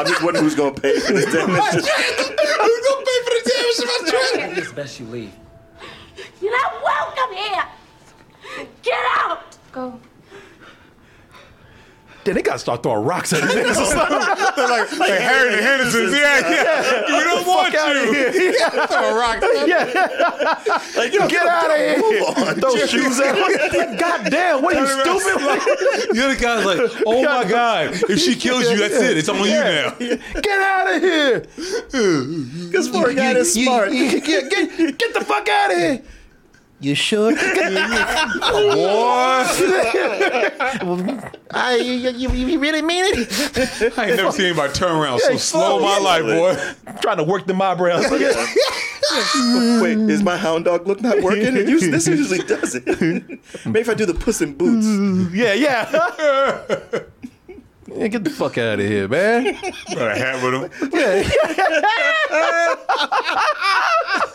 [0.00, 1.86] I'm just wondering who's gonna pay for this damage.
[2.62, 4.58] Who's gonna pay for the damage to my trailer?
[4.60, 5.32] It's best you leave.
[6.40, 7.64] You're not welcome here.
[8.82, 9.56] Get out.
[9.72, 10.00] Go.
[12.24, 13.92] Then they got to start throwing rocks at his ass.
[14.54, 16.12] They're like, like Harry the Hendersons.
[16.12, 17.18] Yeah, yeah.
[17.18, 18.12] We don't want you.
[18.12, 18.32] here.
[18.86, 19.42] Throw a rock.
[20.96, 22.54] Like, yo, Get out of here.
[22.54, 23.98] Those shoes out.
[23.98, 26.14] God damn, what are you stupid?
[26.14, 27.90] The other guy's like, oh my God.
[28.08, 29.16] If she kills you, that's it.
[29.18, 29.90] It's on you now.
[29.98, 31.40] Get out of here.
[32.70, 33.90] This poor guy is smart.
[33.90, 36.02] Get, get, get the fuck out of here.
[36.82, 37.30] You sure?
[37.30, 37.36] Boy.
[41.54, 43.92] I, you, you, you really mean it?
[43.98, 46.56] I ain't never seen anybody turn around so Yeah, slow in my life, boy.
[46.88, 48.10] I'm Trying to work the eyebrows.
[49.80, 51.56] Wait, is my hound dog look not working?
[51.56, 52.84] It usually, this usually does it.
[53.64, 54.86] Maybe if I do the puss in boots.
[55.32, 56.98] yeah, yeah.
[57.94, 59.44] Yeah, get the fuck out of here, man.
[59.94, 60.90] Got a hat with him.
[60.92, 61.22] Yeah.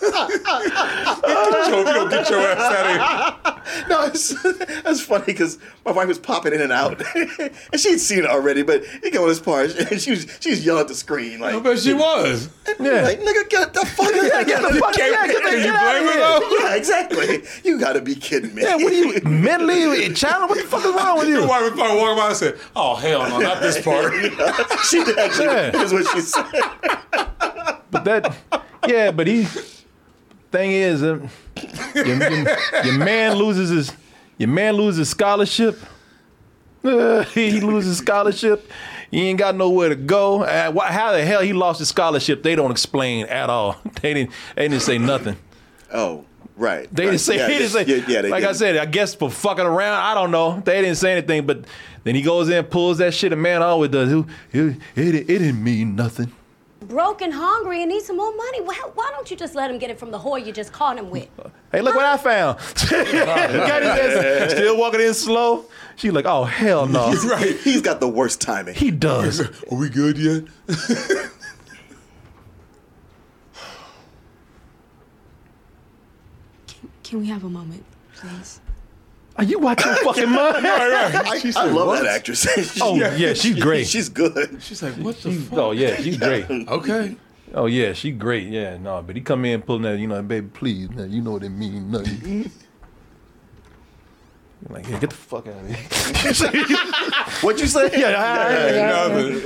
[0.07, 3.87] Joe, if you don't get your ass out of here.
[3.89, 8.19] No, it's, that's funny because my wife was popping in and out, and she'd seen
[8.19, 8.63] it already.
[8.63, 11.39] But he got on this part, and she was she was yelling at the screen
[11.39, 12.49] like, I bet she was.
[12.79, 13.01] Yeah.
[13.01, 14.45] like nigga, get the fuck out!
[14.47, 16.39] Get the fuck Can't- out, get the can you get out blame of her, here.
[16.39, 16.57] though?
[16.59, 17.43] Yeah, exactly.
[17.63, 18.61] You got to be kidding me.
[18.63, 20.49] Yeah, what are you mentally challenged?
[20.49, 21.47] What the fuck is wrong with Your you?
[21.47, 24.13] wife was probably walking by and said, oh, hell no, not this part.
[24.89, 25.45] she did actually.
[25.45, 25.81] Yeah.
[25.81, 26.43] Is what she said.
[27.91, 28.35] But that,
[28.87, 29.47] yeah, but he.
[30.49, 31.27] Thing is, uh,
[31.93, 33.91] your, your, your man loses his
[34.37, 35.79] your man loses scholarship.
[36.83, 38.69] Uh, he loses scholarship.
[39.09, 40.43] He ain't got nowhere to go.
[40.43, 42.43] Uh, why, how the hell he lost his scholarship?
[42.43, 43.77] They don't explain at all.
[44.01, 44.31] They didn't.
[44.55, 45.37] They didn't say nothing.
[45.91, 46.25] Oh,
[46.55, 46.87] right.
[46.93, 47.11] They right.
[47.11, 47.37] didn't say.
[47.37, 47.85] Yeah, they didn't say.
[47.85, 48.55] Yeah, yeah, like I didn't.
[48.55, 50.01] said, I guess for fucking around.
[50.01, 50.61] I don't know.
[50.63, 51.45] They didn't say anything.
[51.45, 51.65] But
[52.07, 53.33] then he goes in, pulls that shit.
[53.33, 54.11] A man always does.
[54.11, 56.31] It, it, it, it didn't mean nothing.
[56.81, 58.61] Broke and hungry and need some more money.
[58.61, 60.97] Why, why don't you just let him get it from the whore you just caught
[60.97, 61.27] him with?
[61.69, 62.59] Hey, look what I found.
[62.89, 65.65] Got his ass still walking in slow.
[65.97, 67.09] She like, oh hell no.
[67.11, 67.59] He's right.
[67.59, 68.75] He's got the worst timing.
[68.75, 69.41] He does.
[69.41, 70.45] Are we good yet?
[77.03, 77.83] Can we have a moment,
[78.15, 78.61] please?
[79.37, 80.63] Are you watching fucking mind?
[80.63, 81.27] Right, right.
[81.27, 82.03] I, She I love what?
[82.03, 82.45] that actress.
[82.81, 83.87] Oh yeah, she's great.
[83.87, 84.57] She's good.
[84.61, 85.59] She's like, what the fuck?
[85.59, 86.45] Oh yeah, she's great.
[86.67, 87.15] Okay.
[87.53, 88.47] Oh yeah, she great.
[88.49, 91.31] Yeah, no, but he come in pulling that, you know, baby, please, man, you know
[91.31, 92.51] what it mean, nothing.
[94.67, 95.77] You're like, yeah, get the fuck out of here.
[97.41, 97.89] What'd you say?
[97.97, 98.87] yeah, I- I- Ain't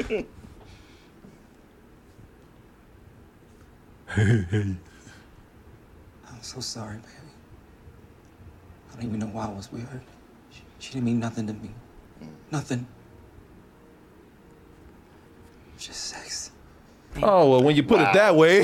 [0.09, 0.25] nothing.
[4.17, 4.79] I'm
[6.41, 7.07] so sorry, baby.
[9.01, 9.99] I don't even know why I was with her.
[10.51, 11.71] She, she didn't mean nothing to me.
[12.21, 12.27] Mm.
[12.51, 12.85] Nothing.
[15.79, 16.51] Just sex.
[17.23, 18.63] Oh well, when you put it that way, No,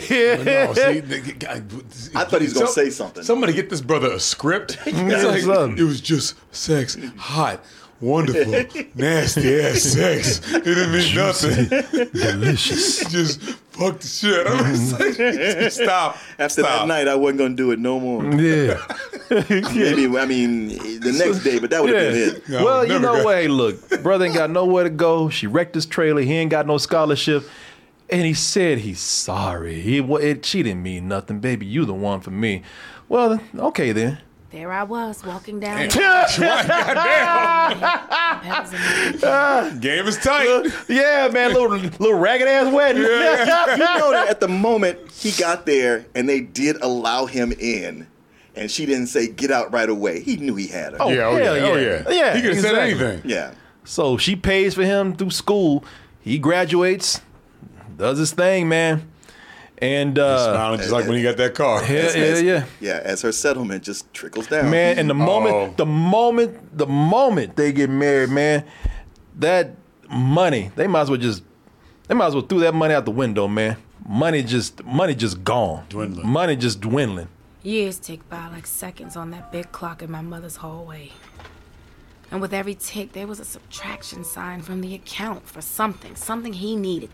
[0.75, 3.23] see, the I thought he was gonna Some- say something.
[3.23, 4.77] Somebody get this brother a script.
[4.85, 7.65] It's like, it was just sex, hot,
[7.99, 8.63] wonderful,
[8.95, 10.53] nasty ass sex.
[10.53, 11.67] It didn't mean nothing.
[12.11, 13.09] delicious.
[13.09, 13.41] just
[13.78, 14.47] fuck the shit.
[14.47, 16.17] I was like, stop.
[16.39, 16.82] After stop.
[16.82, 18.23] that night, I wasn't gonna do it no more.
[18.36, 18.82] Yeah.
[19.30, 20.67] Maybe I mean
[20.99, 22.25] the next day, but that would have Yeah.
[22.25, 22.49] been it.
[22.49, 23.36] No, well, you know got- what?
[23.38, 25.30] Hey, look, brother ain't got nowhere to go.
[25.30, 26.21] She wrecked his trailer.
[26.21, 27.43] He ain't got no scholarship.
[28.09, 29.82] And he said he's sorry.
[29.82, 31.65] He wa- it, she didn't mean nothing, baby.
[31.65, 32.61] You the one for me.
[33.09, 34.19] Well, okay then.
[34.49, 35.89] There I was walking down.
[35.89, 37.79] Goddamn.
[39.81, 40.71] Game is tight.
[40.87, 43.01] yeah, man, little little ragged ass wedding.
[43.03, 48.07] you know that at the moment he got there and they did allow him in,
[48.55, 50.21] and she didn't say get out right away.
[50.21, 51.01] He knew he had her.
[51.01, 52.03] Oh, Yeah, oh, hell yeah, oh, yeah.
[52.09, 53.21] Yeah, He could have said anything.
[53.25, 53.53] Yeah.
[53.83, 55.83] So she pays for him through school.
[56.21, 57.19] He graduates,
[57.97, 59.09] does his thing, man.
[59.80, 61.82] And uh, Smiling just like when he got that car.
[61.84, 62.65] yeah, As- yeah, as- yeah.
[62.80, 64.71] Yeah, as her settlement just trickles down.
[64.71, 64.97] man.
[64.97, 65.73] And the moment, Oh.
[65.78, 68.65] the moment, the moment they get married, man,
[69.38, 69.75] that
[70.09, 71.43] money, they might as well just,
[72.07, 73.78] they might as well throw that money out the window, man.
[74.07, 75.86] Money just, money just gone.
[75.89, 76.25] Dwindling.
[76.28, 77.28] Money just dwindling.
[77.61, 81.11] Years tick by like seconds on that big clock in my mother's hallway.
[82.32, 86.53] And with every tick, there was a subtraction sign from the account for something, something
[86.53, 87.09] he needed.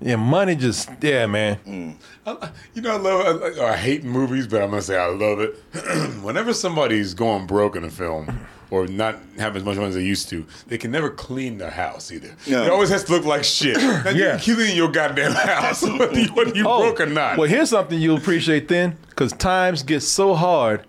[0.00, 1.58] Yeah, money just yeah, man.
[1.66, 1.96] Mm.
[2.26, 3.42] I- You know, I love.
[3.58, 5.54] I, I hate movies, but I'm gonna say I love it.
[6.22, 10.04] Whenever somebody's going broke in a film or not having as much money as they
[10.04, 12.32] used to, they can never clean their house either.
[12.46, 12.62] No.
[12.64, 13.76] It always has to look like shit.
[14.04, 14.38] Now, you Yeah.
[14.38, 17.36] can clean your goddamn house whether you, whether you oh, broke or not.
[17.38, 20.86] Well, here's something you'll appreciate then, because times get so hard.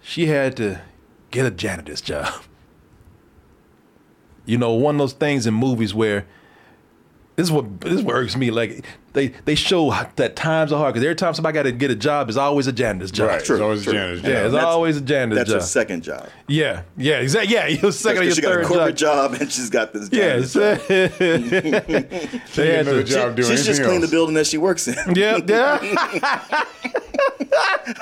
[0.00, 0.80] She had to
[1.30, 2.32] get a janitor's job.
[4.46, 6.26] You know, one of those things in movies where
[7.36, 8.50] this is what this is what irks me.
[8.50, 11.90] Like they they show that times are hard because every time somebody got to get
[11.90, 13.28] a job, it's always a janitor's job.
[13.28, 13.92] Right, it's True, always a true.
[13.94, 14.44] janitor's Yeah, job.
[14.44, 15.60] it's That's- always a janitor's That's job.
[15.60, 16.28] her second job.
[16.48, 17.54] Yeah, yeah, exactly.
[17.54, 19.32] Yeah, your second or your she got a corporate job.
[19.32, 19.40] job.
[19.40, 20.52] and she's got this Yes.
[20.52, 21.18] janitor's job.
[22.54, 24.94] they had another job doing She's just anything cleaned the building that she works in.
[25.14, 25.78] Yeah, yeah.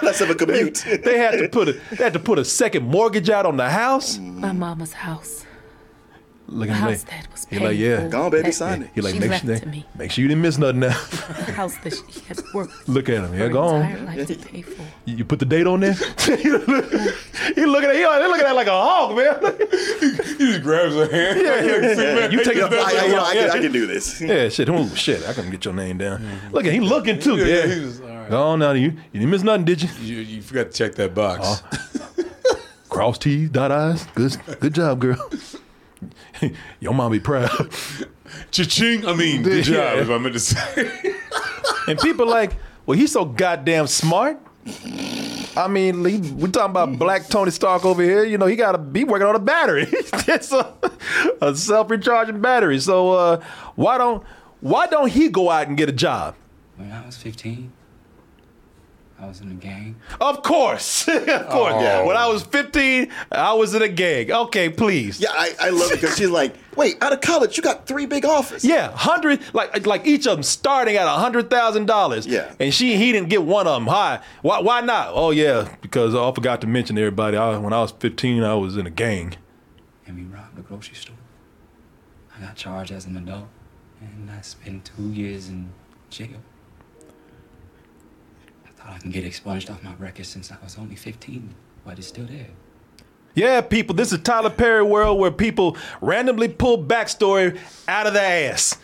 [0.03, 0.85] Less of a commute.
[1.05, 3.71] they had to put a they had to put a second mortgage out on the
[3.71, 4.19] house.
[4.19, 5.45] My mama's house.
[6.51, 6.91] Look The at me.
[7.31, 8.01] was He like, yeah.
[8.05, 8.09] for.
[8.09, 8.91] Go on, baby, That- sign it.
[8.95, 9.85] He like, She make left sure, to me.
[9.99, 10.89] make sure you didn't miss nothing now.
[10.89, 13.33] The house that she had worked Look at him.
[13.35, 13.83] Yeah, her go on.
[13.83, 14.83] entire life to pay for.
[15.05, 15.93] You you put the date on there?
[16.27, 19.35] he looking at he looking at like a hog, man.
[20.39, 21.41] he just grabs her hand.
[21.41, 22.29] Yeah, yeah.
[22.31, 24.19] You take it I, I- you know, I, can, I can do this.
[24.21, 24.71] Yeah, shit.
[24.71, 25.27] Oh, shit.
[25.29, 26.21] I couldn't get your name down.
[26.21, 26.55] Mm-hmm.
[26.55, 27.37] Look at he looking too.
[27.37, 27.75] Yeah, Yeah.
[27.75, 28.31] he was- all right.
[28.31, 28.73] Go on now.
[28.73, 29.89] You you didn't miss nothing, did you?
[30.01, 31.41] You, you forgot to check that box.
[31.63, 32.25] Uh-huh.
[32.89, 34.07] Cross T's, dot I's.
[34.15, 35.31] Good good job, girl.
[36.81, 37.51] your mom be proud.
[38.51, 39.07] Cha-ching.
[39.07, 39.75] I mean, good job.
[39.75, 39.95] Yeah.
[39.95, 41.15] Is what I meant to say.
[41.87, 42.53] And people like,
[42.87, 44.39] well, he's so goddamn smart.
[45.57, 48.25] I mean, he, we talking about Black Tony Stark over here.
[48.25, 49.87] You know, he got to be working on a battery.
[49.91, 50.75] it's a,
[51.41, 52.79] a self-recharging battery.
[52.79, 53.45] So uh,
[53.75, 54.23] why don't
[54.61, 56.35] why don't he go out and get a job?
[56.77, 57.73] When I was 15,
[59.21, 59.97] I was in a gang.
[60.21, 61.75] Of course, of course.
[61.77, 62.07] Oh.
[62.07, 64.31] When I was 15, I was in a gang.
[64.31, 65.19] Okay, please.
[65.21, 68.07] Yeah, I, I love it because she's like, wait, out of college, you got three
[68.07, 68.65] big offers.
[68.65, 72.29] Yeah, hundred like like each of them starting at a hundred thousand dollars.
[72.29, 72.55] Yeah.
[72.61, 73.87] and she he didn't get one of them.
[73.87, 74.21] Why?
[74.43, 74.61] Why?
[74.61, 75.09] Why not?
[75.13, 77.37] Oh yeah, because I forgot to mention to everybody.
[77.37, 79.35] I, when I was fifteen, I was in a gang.
[80.07, 81.17] and we robbed a grocery store.
[82.37, 83.49] I got charged as an adult,
[84.01, 85.71] and I spent two years in
[86.09, 86.39] jail.
[88.89, 92.27] I can get expunged off my record since I was only 15, but it's still
[92.27, 92.47] there.
[93.35, 98.53] Yeah, people, this is Tyler Perry world where people randomly pull backstory out of their
[98.53, 98.79] ass.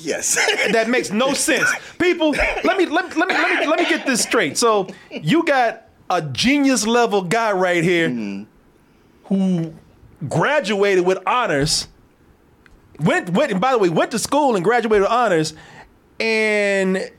[0.00, 0.34] Yes.
[0.72, 1.70] that makes no sense.
[1.98, 4.56] People, let me let, me- let me let me let me get this straight.
[4.56, 8.44] So you got a genius level guy right here mm-hmm.
[9.26, 9.74] who
[10.28, 11.88] graduated with honors.
[13.00, 15.54] Went went and by the way went to school and graduated with honors,
[16.18, 17.10] and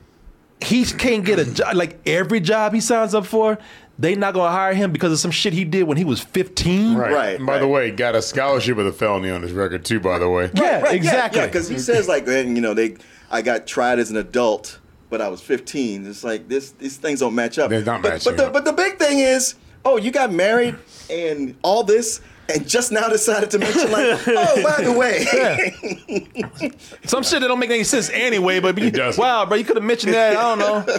[0.60, 1.74] he can't get a job.
[1.74, 3.58] Like every job he signs up for,
[3.98, 6.96] they not gonna hire him because of some shit he did when he was fifteen.
[6.96, 7.36] Right.
[7.36, 10.00] And by the way, got a scholarship with a felony on his record too.
[10.00, 10.50] By the way.
[10.54, 11.40] Yeah, Right, exactly.
[11.40, 12.96] Yeah, because he says like, and, you know, they,
[13.30, 14.78] I got tried as an adult,
[15.10, 16.06] but I was 15.
[16.06, 17.70] It's like this, these things don't match up.
[17.70, 18.52] They're not but, matching but the, up.
[18.52, 19.54] but the big thing is,
[19.84, 20.76] oh, you got married
[21.10, 25.24] and all this, and just now decided to mention like, oh, by the way,
[27.04, 28.60] Some shit that don't make any sense anyway.
[28.60, 30.36] But you, wow, bro, you could have mentioned that.
[30.36, 30.94] I don't know.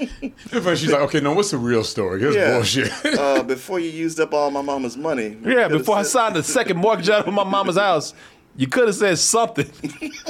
[0.52, 2.20] At first she's like, okay, no, what's the real story?
[2.20, 2.92] Here's yeah, bullshit.
[3.18, 5.36] uh, before you used up all my mama's money.
[5.44, 8.14] Yeah, could've before I signed the second mortgage out of my mama's house,
[8.56, 9.70] you could have said something.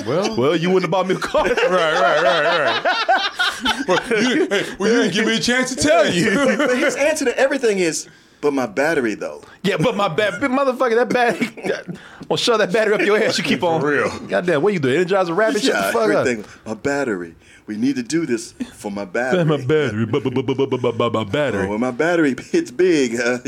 [0.04, 1.44] Well, well, you wouldn't have bought me a car.
[1.44, 3.88] right, right, right, right.
[3.88, 6.34] well, you, hey, well, you didn't give me a chance to tell you.
[6.56, 8.08] but his answer to everything is,
[8.40, 9.42] but my battery though.
[9.62, 11.98] Yeah, but my battery, motherfucker, that battery.
[12.28, 13.38] gonna shove that battery up your ass.
[13.38, 13.80] You keep on.
[13.80, 14.20] For real.
[14.26, 14.94] Goddamn, what you do?
[14.94, 15.62] Energize a rabbit?
[15.64, 16.44] Yeah, Shut the fuck everything.
[16.44, 16.66] Up.
[16.66, 17.34] My battery.
[17.66, 19.44] We need to do this for my battery.
[19.58, 20.06] my battery.
[20.06, 21.66] My battery.
[21.66, 23.38] When my battery hits big, uh,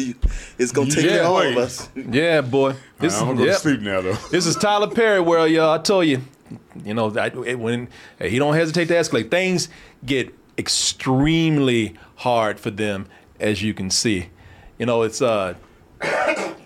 [0.58, 1.88] it's gonna take yeah, care of all of us.
[1.94, 2.74] Yeah, boy.
[2.98, 3.54] This right, I'm gonna go yep.
[3.54, 4.16] to sleep now though.
[4.30, 5.70] This is Tyler Perry world, y'all.
[5.70, 6.22] I told you.
[6.82, 9.68] You know, that when he don't hesitate to escalate, things
[10.06, 13.06] get extremely hard for them,
[13.38, 14.30] as you can see.
[14.78, 15.54] You know, it's uh,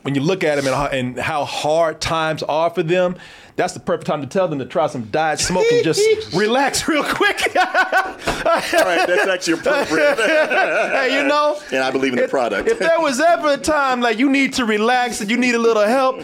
[0.02, 3.16] when you look at them and how, and how hard times are for them.
[3.54, 6.00] That's the perfect time to tell them to try some diet smoke and just
[6.34, 7.54] relax real quick.
[7.54, 10.16] All right, that's actually appropriate.
[10.16, 12.66] hey, you know, and I believe in the product.
[12.68, 15.58] if there was ever a time like you need to relax and you need a
[15.58, 16.22] little help,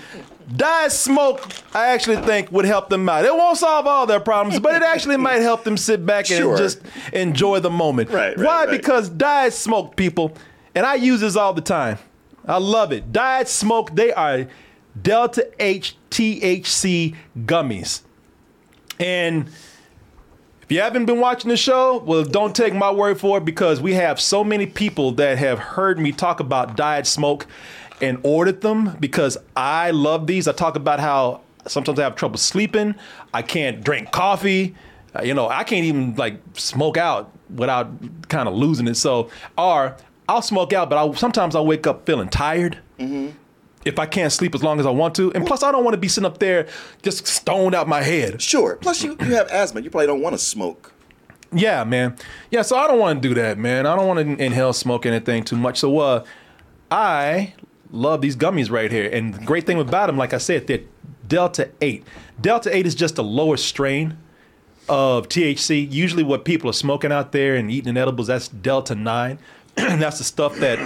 [0.57, 3.26] diet smoke, I actually think would help them out.
[3.26, 6.39] It won't solve all their problems, but it actually might help them sit back and
[6.39, 6.57] Sure.
[6.57, 6.80] just
[7.12, 8.09] enjoy the moment.
[8.09, 8.64] Right, right, Why?
[8.64, 8.70] right.
[8.70, 10.32] Because diet smoke, people,
[10.78, 11.98] and I use this all the time.
[12.46, 13.12] I love it.
[13.12, 14.46] Diet smoke, they are
[15.00, 18.02] Delta 8 THC gummies.
[19.00, 19.50] And
[20.62, 23.80] If you haven't been watching the show, well, don't take my word for it because
[23.80, 27.48] we have so many people that have heard me talk about diet smoke
[28.00, 30.46] and ordered them because I love these.
[30.46, 32.94] I talk about how sometimes I have trouble sleeping.
[33.34, 34.76] I can't drink coffee.
[35.16, 37.90] Uh, you know, I can't even like smoke out without
[38.28, 38.94] kind of losing it.
[38.96, 39.96] So, or
[40.28, 42.78] I'll smoke out, but I, sometimes I wake up feeling tired
[43.84, 45.32] if I can't sleep as long as I want to.
[45.32, 46.68] And plus, I don't want to be sitting up there
[47.02, 48.42] just stoned out my head.
[48.42, 48.76] Sure.
[48.76, 49.80] Plus, you, you have asthma.
[49.80, 50.92] You probably don't want to smoke.
[51.50, 52.16] Yeah, man.
[52.50, 53.86] Yeah, so I don't want to do that, man.
[53.86, 55.78] I don't want to inhale smoke anything too much.
[55.78, 56.24] So, uh,
[56.90, 57.54] I
[57.90, 59.08] love these gummies right here.
[59.10, 60.80] And the great thing about them, like I said, they're
[61.26, 62.04] Delta 8.
[62.40, 64.18] Delta 8 is just the lowest strain
[64.88, 65.90] of THC.
[65.90, 69.38] Usually, what people are smoking out there and eating in edibles, that's Delta 9.
[70.00, 70.78] that's the stuff that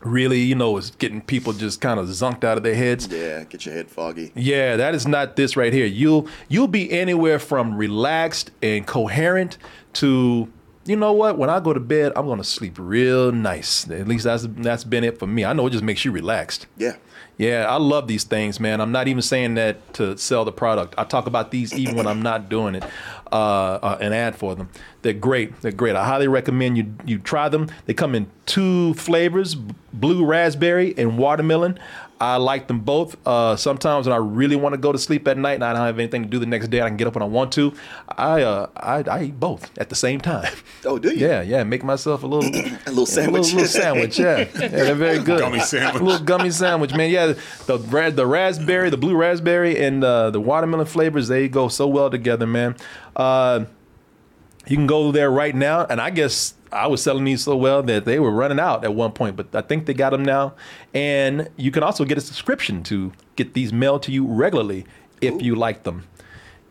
[0.00, 3.08] really, you know, is getting people just kind of zonked out of their heads.
[3.08, 4.32] Yeah, get your head foggy.
[4.34, 5.86] Yeah, that is not this right here.
[5.86, 9.58] You'll you'll be anywhere from relaxed and coherent
[9.94, 10.50] to
[10.88, 11.36] you know what?
[11.36, 13.88] When I go to bed, I'm gonna sleep real nice.
[13.90, 15.44] At least that's that's been it for me.
[15.44, 16.66] I know it just makes you relaxed.
[16.76, 16.96] Yeah.
[17.36, 18.80] Yeah, I love these things, man.
[18.80, 20.96] I'm not even saying that to sell the product.
[20.98, 22.82] I talk about these even when I'm not doing it,
[23.30, 24.70] uh, uh, an ad for them.
[25.02, 25.60] They're great.
[25.60, 25.94] They're great.
[25.94, 27.68] I highly recommend you you try them.
[27.86, 31.78] They come in two flavors: b- blue raspberry and watermelon.
[32.20, 33.16] I like them both.
[33.26, 35.86] Uh, sometimes when I really want to go to sleep at night and I don't
[35.86, 37.72] have anything to do the next day, I can get up when I want to.
[38.08, 40.52] I uh, I, I eat both at the same time.
[40.84, 41.26] Oh, do you?
[41.26, 41.62] Yeah, yeah.
[41.64, 42.48] Make myself a little
[42.86, 43.52] A little sandwich.
[43.52, 44.18] a little, little sandwich.
[44.18, 44.68] Yeah, yeah.
[44.68, 45.40] They're very good.
[45.40, 46.00] Gummy sandwich.
[46.00, 47.10] A little gummy sandwich, man.
[47.10, 47.34] Yeah,
[47.66, 51.86] the red, the raspberry, the blue raspberry, and uh, the watermelon flavors they go so
[51.86, 52.76] well together, man.
[53.16, 53.64] Uh,
[54.66, 57.82] you can go there right now, and I guess I was selling these so well
[57.82, 60.54] that they were running out at one point, but I think they got them now.
[60.92, 64.84] And you can also get a subscription to get these mailed to you regularly
[65.20, 66.04] if you like them.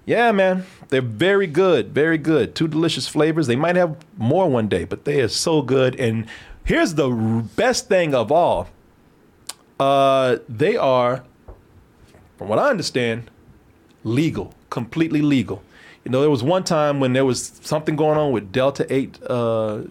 [0.06, 2.56] Yeah, man, they're very good, very good.
[2.56, 3.48] Two delicious flavors.
[3.48, 6.00] They might have more one day, but they are so good.
[6.00, 6.28] And
[6.64, 7.10] here's the
[7.58, 8.70] best thing of all:
[9.80, 11.26] uh, they are,
[12.38, 13.30] from what I understand,
[14.06, 15.62] legal, completely legal.
[16.08, 19.20] You know, there was one time when there was something going on with Delta 8
[19.24, 19.82] uh, uh,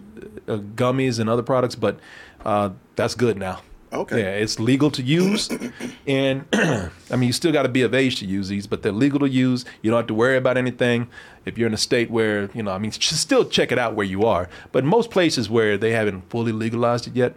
[0.47, 1.99] gummies and other products, but
[2.43, 3.61] uh, that's good now.
[3.93, 4.23] Okay.
[4.23, 5.47] Yeah, it's legal to use.
[6.07, 8.91] and I mean, you still got to be of age to use these, but they're
[8.91, 9.63] legal to use.
[9.83, 11.07] You don't have to worry about anything.
[11.45, 14.07] If you're in a state where, you know, I mean, still check it out where
[14.07, 14.49] you are.
[14.71, 17.35] But most places where they haven't fully legalized it yet,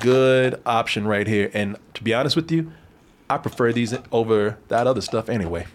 [0.00, 1.50] good option right here.
[1.52, 2.72] And to be honest with you,
[3.28, 5.66] I prefer these over that other stuff anyway.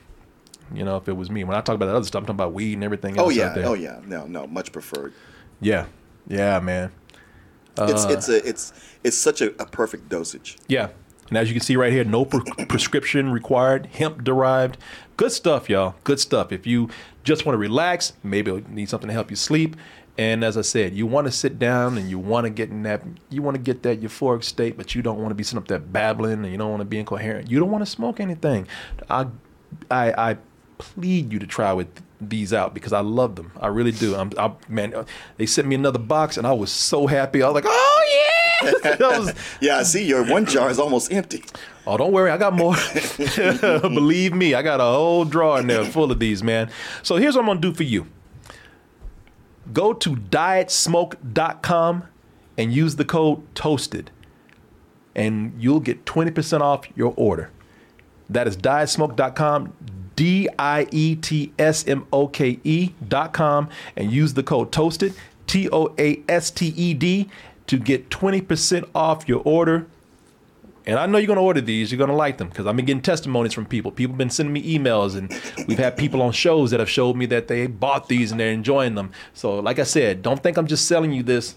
[0.74, 2.36] You know, if it was me, when I talk about that other stuff, I'm talking
[2.38, 3.49] about weed and everything else Oh yeah.
[3.49, 3.65] out there.
[3.67, 3.99] Oh yeah.
[4.05, 5.13] No, no, much preferred.
[5.61, 5.86] Yeah,
[6.28, 6.91] yeah, man.
[7.78, 10.57] it's Uh, it's a it's it's such a, a perfect dosage.
[10.67, 10.89] Yeah.
[11.30, 14.78] And as you can see right here, no pre- prescription required, hemp derived.
[15.15, 15.95] Good stuff, y'all.
[16.03, 16.51] Good stuff.
[16.51, 16.89] If you
[17.24, 19.76] just want to relax, maybe you need something to help you sleep.
[20.17, 22.84] And as I said, you want to sit down and you want to get in
[22.84, 23.01] that,
[23.32, 25.67] you want to get that euphoric state, but you don't want to be sitting up
[25.67, 27.49] there babbling and you don't want to be incoherent.
[27.49, 28.67] You don't want to smoke anything.
[29.09, 29.28] I,
[29.89, 30.38] I, I
[30.78, 31.88] plead you to try with
[32.21, 33.51] these out because I love them.
[33.59, 34.15] I really do.
[34.15, 35.05] I'm, I, man,
[35.38, 37.43] they sent me another box and I was so happy.
[37.43, 38.19] I was like, oh yeah.
[38.99, 41.43] Was- yeah, I see your one jar is almost empty.
[41.86, 42.76] Oh, don't worry, I got more.
[43.82, 46.71] Believe me, I got a whole drawer in there full of these, man.
[47.01, 48.07] So here's what I'm gonna do for you.
[49.74, 52.03] Go to dietsmoke.com
[52.57, 54.11] and use the code toasted,
[55.15, 57.49] and you'll get 20% off your order.
[58.30, 59.74] That is dietsmoke.com,
[60.16, 65.14] D I E T S M O K E.com, and use the code toasted,
[65.47, 67.30] T O A S T E D,
[67.68, 69.88] to get 20% off your order.
[70.86, 71.91] And I know you're gonna order these.
[71.91, 73.91] You're gonna like them because I've been getting testimonies from people.
[73.91, 75.32] People have been sending me emails, and
[75.68, 78.51] we've had people on shows that have showed me that they bought these and they're
[78.51, 79.11] enjoying them.
[79.34, 81.55] So, like I said, don't think I'm just selling you this.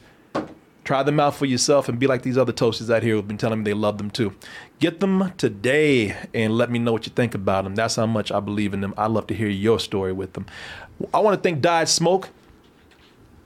[0.85, 3.37] Try them out for yourself and be like these other toasters out here who've been
[3.37, 4.33] telling me they love them too.
[4.79, 7.75] Get them today and let me know what you think about them.
[7.75, 8.93] That's how much I believe in them.
[8.99, 10.45] I'd love to hear your story with them.
[11.15, 12.29] I want to thank Diet Smoke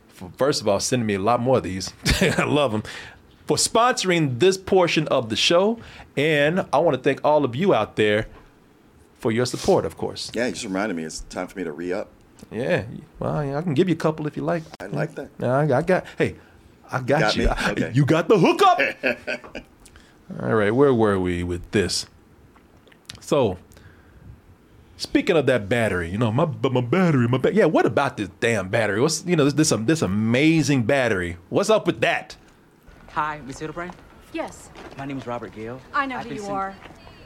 [0.09, 1.93] for first of all sending me a lot more of these.
[2.21, 2.83] I love them
[3.47, 5.79] for sponsoring this portion of the show,
[6.17, 8.27] and I want to thank all of you out there
[9.19, 10.31] for your support, of course.
[10.35, 11.05] Yeah, you just reminded me.
[11.05, 12.09] It's time for me to re up.
[12.51, 12.85] Yeah,
[13.19, 14.63] well, yeah, I can give you a couple if you like.
[14.81, 15.31] I like that.
[15.39, 16.07] Yeah, I, I got.
[16.19, 16.37] Hey,
[16.91, 17.49] I got, Got you.
[17.49, 17.93] I- Okay.
[17.95, 18.81] You got the hookup.
[20.39, 22.07] All right, where were we with this?
[23.21, 23.59] So,
[24.97, 27.65] speaking of that battery, you know, my my battery, my ba- yeah.
[27.65, 29.01] What about this damn battery?
[29.01, 31.37] What's you know this this, um, this amazing battery?
[31.49, 32.37] What's up with that?
[33.13, 33.95] Hi, Miss Hildebrand.
[34.33, 35.81] Yes, My name is Robert Gayle.
[35.93, 36.77] I know I've who you sent- are.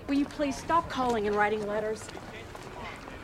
[0.09, 2.05] Will you please stop calling and writing letters?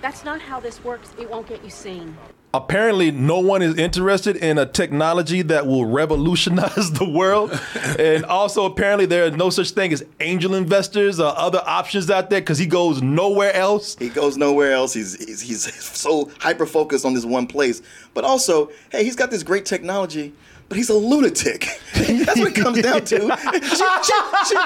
[0.03, 1.15] That's not how this works.
[1.19, 2.17] It won't get you seen.
[2.53, 7.53] Apparently no one is interested in a technology that will revolutionize the world
[7.99, 12.29] and also apparently there is no such thing as angel investors or other options out
[12.29, 14.93] there because he goes nowhere else He goes nowhere else.
[14.93, 17.83] He's, he's he's so hyper focused on this one place.
[18.15, 20.33] But also, hey, he's got this great technology,
[20.69, 21.67] but he's a lunatic.
[21.95, 23.19] That's what it comes down to.
[23.63, 24.57] She,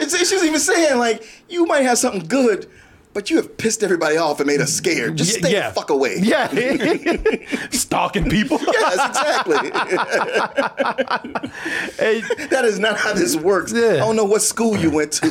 [0.00, 2.68] she, she- she's even saying like, you might have something good,
[3.14, 5.16] but you have pissed everybody off and made us scared.
[5.16, 5.68] Just Yeah, stay yeah.
[5.68, 6.16] the fuck away.
[6.20, 6.48] yeah
[7.70, 9.70] stalking people Yes, exactly.
[12.50, 13.72] that is not how this works.
[13.74, 15.28] I don't know what school you went to.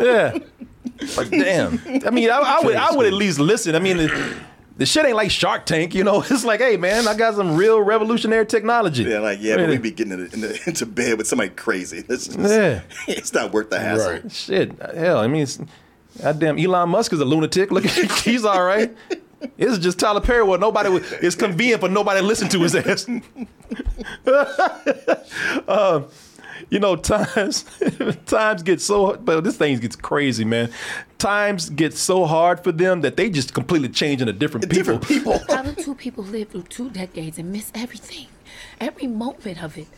[0.00, 0.38] yeah
[1.16, 4.36] like damn i mean i, I would i would at least listen i mean the,
[4.76, 7.56] the shit ain't like shark tank you know it's like hey man i got some
[7.56, 11.26] real revolutionary technology Yeah, like yeah, but we'd be getting into, into, into bed with
[11.26, 12.04] somebody crazy.
[12.08, 12.82] It's just, Yeah.
[13.08, 14.12] it's not worth the hassle.
[14.12, 14.30] Right.
[14.32, 15.58] Shit, hell, I mean, it's,
[16.20, 17.70] goddamn, Elon Musk is a lunatic.
[17.70, 17.84] Look,
[18.24, 18.94] he's all right.
[19.56, 20.44] This is just Tyler Perry.
[20.44, 23.08] Where nobody would, it's convenient for nobody to listen to his ass.
[25.68, 26.06] um,
[26.70, 27.64] you know, times
[28.26, 30.70] times get so, but this thing gets crazy, man.
[31.18, 34.98] Times get so hard for them that they just completely change into different people.
[34.98, 35.40] Different people.
[35.54, 38.28] How do two people live through two decades and miss everything?
[38.80, 39.88] Every moment of it.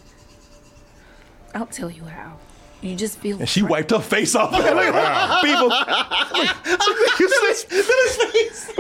[1.54, 2.38] I'll tell you how.
[2.85, 3.39] You just feel.
[3.41, 4.53] And she wiped her face off.
[4.55, 5.41] Oh, Look at wow.
[5.43, 5.70] people.
[7.18, 8.72] you see, Billy's face.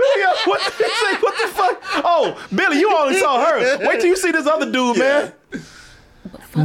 [0.44, 1.82] What, say, what the fuck?
[2.04, 3.78] Oh, Billy, you only saw her.
[3.86, 5.32] Wait till you see this other dude, man.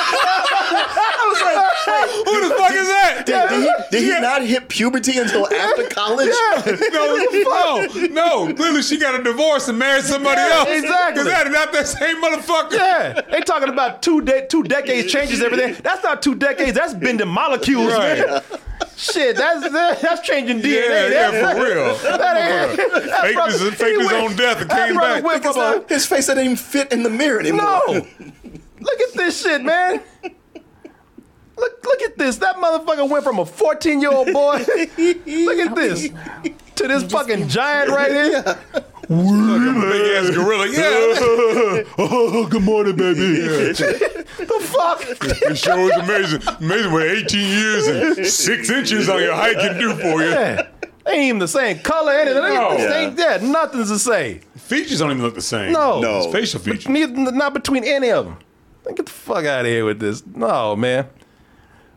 [0.00, 1.56] I was like,
[2.26, 3.22] Who the fuck is that?
[3.26, 6.28] Did, did he, did he not hit puberty until after college?
[6.92, 8.54] no, no, no.
[8.54, 10.68] Clearly, she got a divorce and married somebody Yeah, else.
[10.68, 11.22] exactly.
[11.22, 12.72] Is that not that same motherfucker?
[12.72, 15.76] Yeah, they talking about two de- two decades changes everything.
[15.82, 16.76] That's not two decades.
[16.76, 18.26] That's bending molecules, Right.
[18.26, 18.40] man.
[18.98, 19.70] Shit, that's
[20.02, 20.64] that's changing DNA.
[20.88, 21.94] Yeah, yeah, That's- for real.
[22.18, 25.22] That ain't, that Faked brother- his- faked his went- own death and came back.
[25.22, 27.60] went from a- His face doesn't even fit in the mirror anymore.
[27.86, 27.92] No.
[27.92, 30.00] Look at this shit, man.
[31.56, 32.36] Look, look at this.
[32.38, 34.58] That motherfucker went from a 14 year old boy.
[34.98, 36.08] look at this.
[36.76, 38.58] To this fucking giant right here.
[39.08, 40.68] Big ass gorilla.
[40.68, 41.84] Yeah.
[41.98, 43.40] oh, good morning, baby.
[43.40, 45.00] the fuck?
[45.02, 46.42] It sure is amazing.
[46.60, 50.28] Amazing what 18 years and six inches on your height can do for you.
[50.28, 50.68] Yeah.
[51.06, 52.42] Ain't even the same color, anything.
[52.42, 52.72] No.
[52.72, 54.40] Ain't, ain't yeah, nothing's the same.
[54.56, 55.72] Features don't even look the same.
[55.72, 56.02] No.
[56.02, 56.88] It's facial features.
[56.88, 58.36] Neither, not between any of them.
[58.94, 60.22] Get the fuck out of here with this.
[60.26, 61.06] No, man.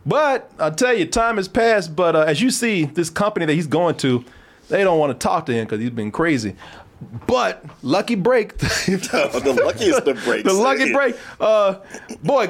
[0.06, 1.94] But I'll tell you, time has passed.
[1.94, 4.24] But uh, as you see, this company that he's going to,
[4.70, 6.56] they don't want to talk to him because he's been crazy.
[7.28, 10.44] But lucky break, the luckiest of breaks.
[10.44, 11.16] the lucky break.
[11.40, 11.76] Uh,
[12.24, 12.48] boy,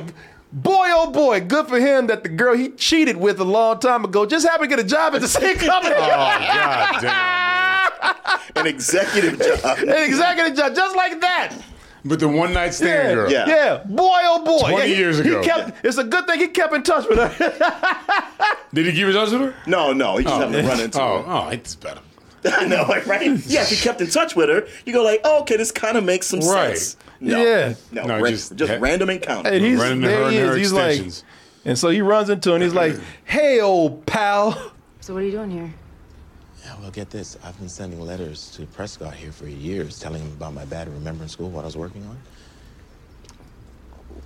[0.52, 4.04] boy, oh boy, good for him that the girl he cheated with a long time
[4.04, 5.96] ago just happened to get a job at the same company.
[5.98, 8.16] Oh, god damn.
[8.56, 9.78] An executive job.
[9.80, 11.54] An executive job, just like that.
[12.04, 13.32] But the one night stand Yeah, girl.
[13.32, 14.70] yeah, Boy, oh boy.
[14.72, 15.40] 20 Yeah, he- years ago.
[15.42, 18.50] He kept, it's a good thing he kept in touch with her.
[18.74, 19.56] Did he keep in touch with her?
[19.68, 20.40] No, no, he just Oh.
[20.40, 21.32] happened to run into Oh, her.
[21.32, 22.02] oh, it's better.
[22.46, 23.22] I know, like, right?
[23.46, 25.98] Yeah, if he kept in touch with her, you go like, oh, okay, this kind
[25.98, 26.78] of makes some Right.
[26.78, 26.98] sense.
[27.20, 27.74] No, Yeah.
[27.92, 29.50] no, No, ra- just just, ha- random encounter.
[29.52, 30.58] and he's, Running to there her he and her is.
[30.58, 31.24] He's like, extensions.
[31.66, 34.72] and so he runs into her and he's like, hey, old pal.
[35.02, 35.74] So what are you doing here?
[36.64, 37.38] Yeah, well, get this.
[37.44, 41.28] I've been sending letters to Prescott here for years, telling him about my bad remembering
[41.30, 42.18] school, what I was working on.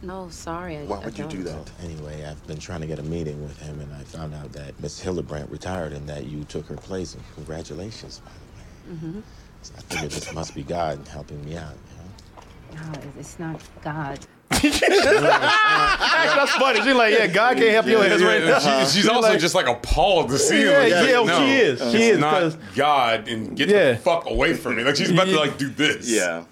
[0.06, 0.78] No, sorry.
[0.78, 1.44] I, Why I would you don't.
[1.46, 1.72] that?
[1.84, 4.80] Anyway, I've been trying to get a meeting with him, and I found out that
[4.80, 7.16] Miss Hildebrandt retired and that you took her place.
[7.16, 8.98] And congratulations, by the way.
[8.98, 9.20] Mm-hmm.
[9.64, 11.74] So I figured this must be God helping me out.
[12.76, 12.92] You know?
[12.94, 14.20] No, it's not God.
[14.52, 16.82] Actually, that's funny.
[16.82, 18.86] She's like, yeah, God can't help your ass right now.
[18.86, 20.68] She- she's also like- just like appalled to see him.
[20.68, 21.92] Yeah, Like, yeah, no, she is.
[21.92, 23.94] She is, not 'cause- God and get Yeah.
[23.94, 24.84] the fuck away from me.
[24.84, 26.10] Like she's about to like do this.
[26.10, 26.44] Yeah.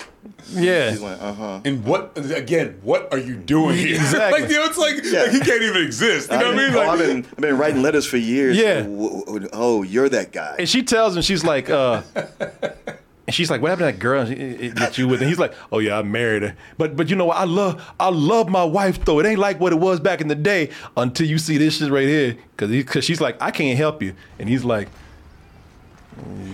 [0.49, 0.91] Yeah.
[0.91, 1.61] He's like, uh huh.
[1.65, 2.79] And what again?
[2.83, 3.95] What are you doing here?
[4.03, 4.41] Exactly.
[4.41, 5.21] like you know, it's like, Yeah.
[5.23, 6.31] like he can't even exist.
[6.31, 6.75] You know what I mean?
[6.75, 8.57] Like, I've been I've been writing letters for years.
[8.57, 8.81] Yeah.
[8.81, 10.55] W- w- Oh, you're that guy.
[10.59, 12.01] And she tells him, she's like, uh,
[13.25, 15.21] and she's like, what happened to that girl she- it- it- that you with?
[15.21, 16.55] And he's like, oh yeah, I married her.
[16.77, 17.37] But but you know what?
[17.37, 19.19] I love I love my wife though.
[19.19, 21.89] It ain't like what it was back in the day until you see this shit
[21.91, 22.37] right here.
[22.57, 24.13] Cause he, cause she's like, I can't help you.
[24.39, 24.89] And he's like,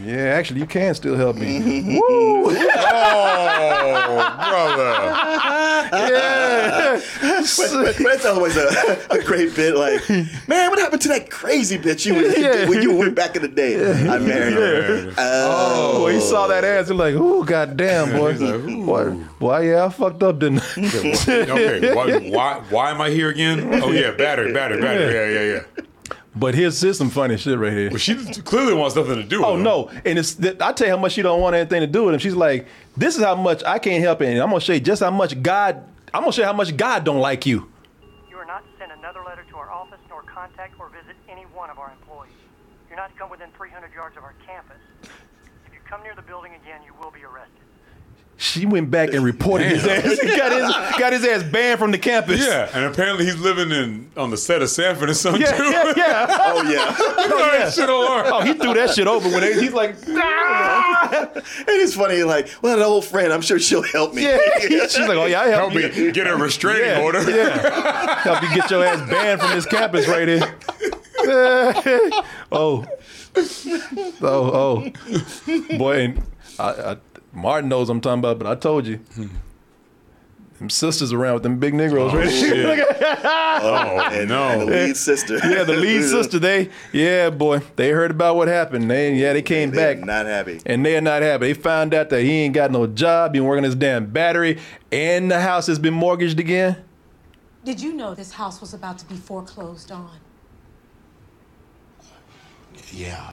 [0.03, 1.60] yeah, actually, you can still help me.
[1.99, 2.49] Woo!
[2.51, 2.55] oh,
[4.49, 4.93] brother.
[6.12, 6.99] yeah.
[7.22, 8.68] but, but, but that's always a,
[9.12, 9.76] a great bit.
[9.76, 10.07] Like,
[10.47, 12.68] man, what happened to that crazy bitch you Yeah.
[12.70, 13.76] when you went back in the day?
[14.10, 15.14] I married her.
[15.18, 18.38] Oh, he saw that ass and like, ooh, goddamn, boy.
[18.86, 20.74] boy, why, yeah, I fucked up, didn't I?
[21.51, 23.82] okay, why, why why am I here again?
[23.84, 25.14] Oh yeah, battery, battery, battery.
[25.14, 25.84] Yeah, yeah, yeah.
[26.36, 27.90] But here's, here's some funny shit right here.
[27.90, 29.52] Well, she clearly wants nothing to do with it.
[29.52, 29.64] Oh him.
[29.64, 29.90] no!
[30.06, 32.20] And it's I tell you how much she don't want anything to do with him.
[32.20, 34.28] She's like, "This is how much I can't help it.
[34.28, 35.84] And I'm gonna show you just how much God.
[36.14, 37.72] I'm gonna show you how much God don't like you."
[38.30, 41.44] You are not to send another letter to our office nor contact or visit any
[41.54, 42.32] one of our employees.
[42.90, 44.78] You're not to come within 300 yards of our campus.
[45.04, 47.49] If you come near the building again, you will be arrested.
[48.42, 50.18] She went back and reported his ass.
[50.22, 52.40] He got his got his ass banned from the campus.
[52.40, 55.64] Yeah, and apparently he's living in on the set of Sanford and Son Yeah, too.
[55.66, 56.26] yeah, yeah.
[56.40, 56.96] Oh yeah.
[56.98, 57.70] Oh, yeah.
[57.70, 57.90] Shit.
[57.90, 62.78] Oh, he threw that shit over when they, he's like, And it's funny, like, well,
[62.78, 64.24] an old friend, I'm sure she'll help me.
[64.24, 64.38] yeah.
[64.88, 66.12] She's like, oh yeah, I help, Help me you.
[66.14, 67.30] get a restraining yeah, order.
[67.30, 70.56] Yeah, help you get your ass banned from this campus right here.
[72.54, 72.86] oh,
[74.22, 76.24] oh, oh, boy, and
[76.58, 76.98] I, I,
[77.34, 78.98] Martin knows what I'm talking about, but I told you.
[79.16, 79.28] Hmm.
[80.58, 82.30] Them sisters around with them big Negroes, oh, right?
[82.30, 82.86] shit.
[83.62, 84.48] Oh, and, no.
[84.50, 85.38] and the lead sister.
[85.38, 88.90] yeah, the lead sister, they, yeah, boy, they heard about what happened.
[88.90, 90.06] They, yeah, they came They're back.
[90.06, 90.62] not happy.
[90.66, 91.48] and they're not happy.
[91.48, 94.60] They found out that he ain't got no job, been working his damn battery,
[94.92, 96.78] and the house has been mortgaged again.
[97.66, 100.20] Did you know this house was about to be foreclosed on?
[102.92, 103.32] Yeah.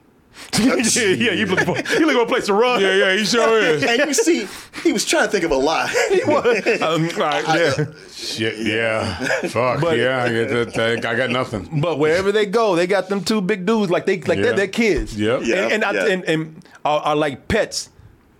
[0.97, 2.81] yeah, yeah, you looking for you looking for a place to run?
[2.81, 3.83] Yeah, yeah, he sure is.
[3.83, 4.47] And you see,
[4.83, 5.89] he was trying to think of a lie.
[6.11, 7.85] He Um, all right, yeah.
[8.13, 9.15] Shit, yeah.
[9.49, 10.23] Fuck, But- yeah.
[10.25, 11.81] I, get that, that- I got nothing.
[11.81, 14.45] But wherever they go, they got them two big dudes like they like Yeah.
[14.45, 15.19] they're their kids.
[15.19, 15.39] Yep.
[15.41, 16.07] And, Yeah, and, I, yeah.
[16.07, 17.91] and, and are, are like pets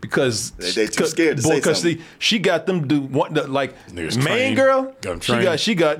[0.01, 1.99] because They- they too scared to boy, say 'cause something.
[1.99, 4.57] see, she got them do what the, like Niggas main trained.
[4.57, 4.95] girl.
[5.03, 5.45] Got 'em she trained.
[5.45, 5.99] got she got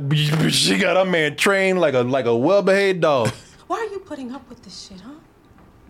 [0.53, 3.31] she got a man trained like a like a well behaved dog.
[3.67, 5.11] Why are you putting up with this shit, huh?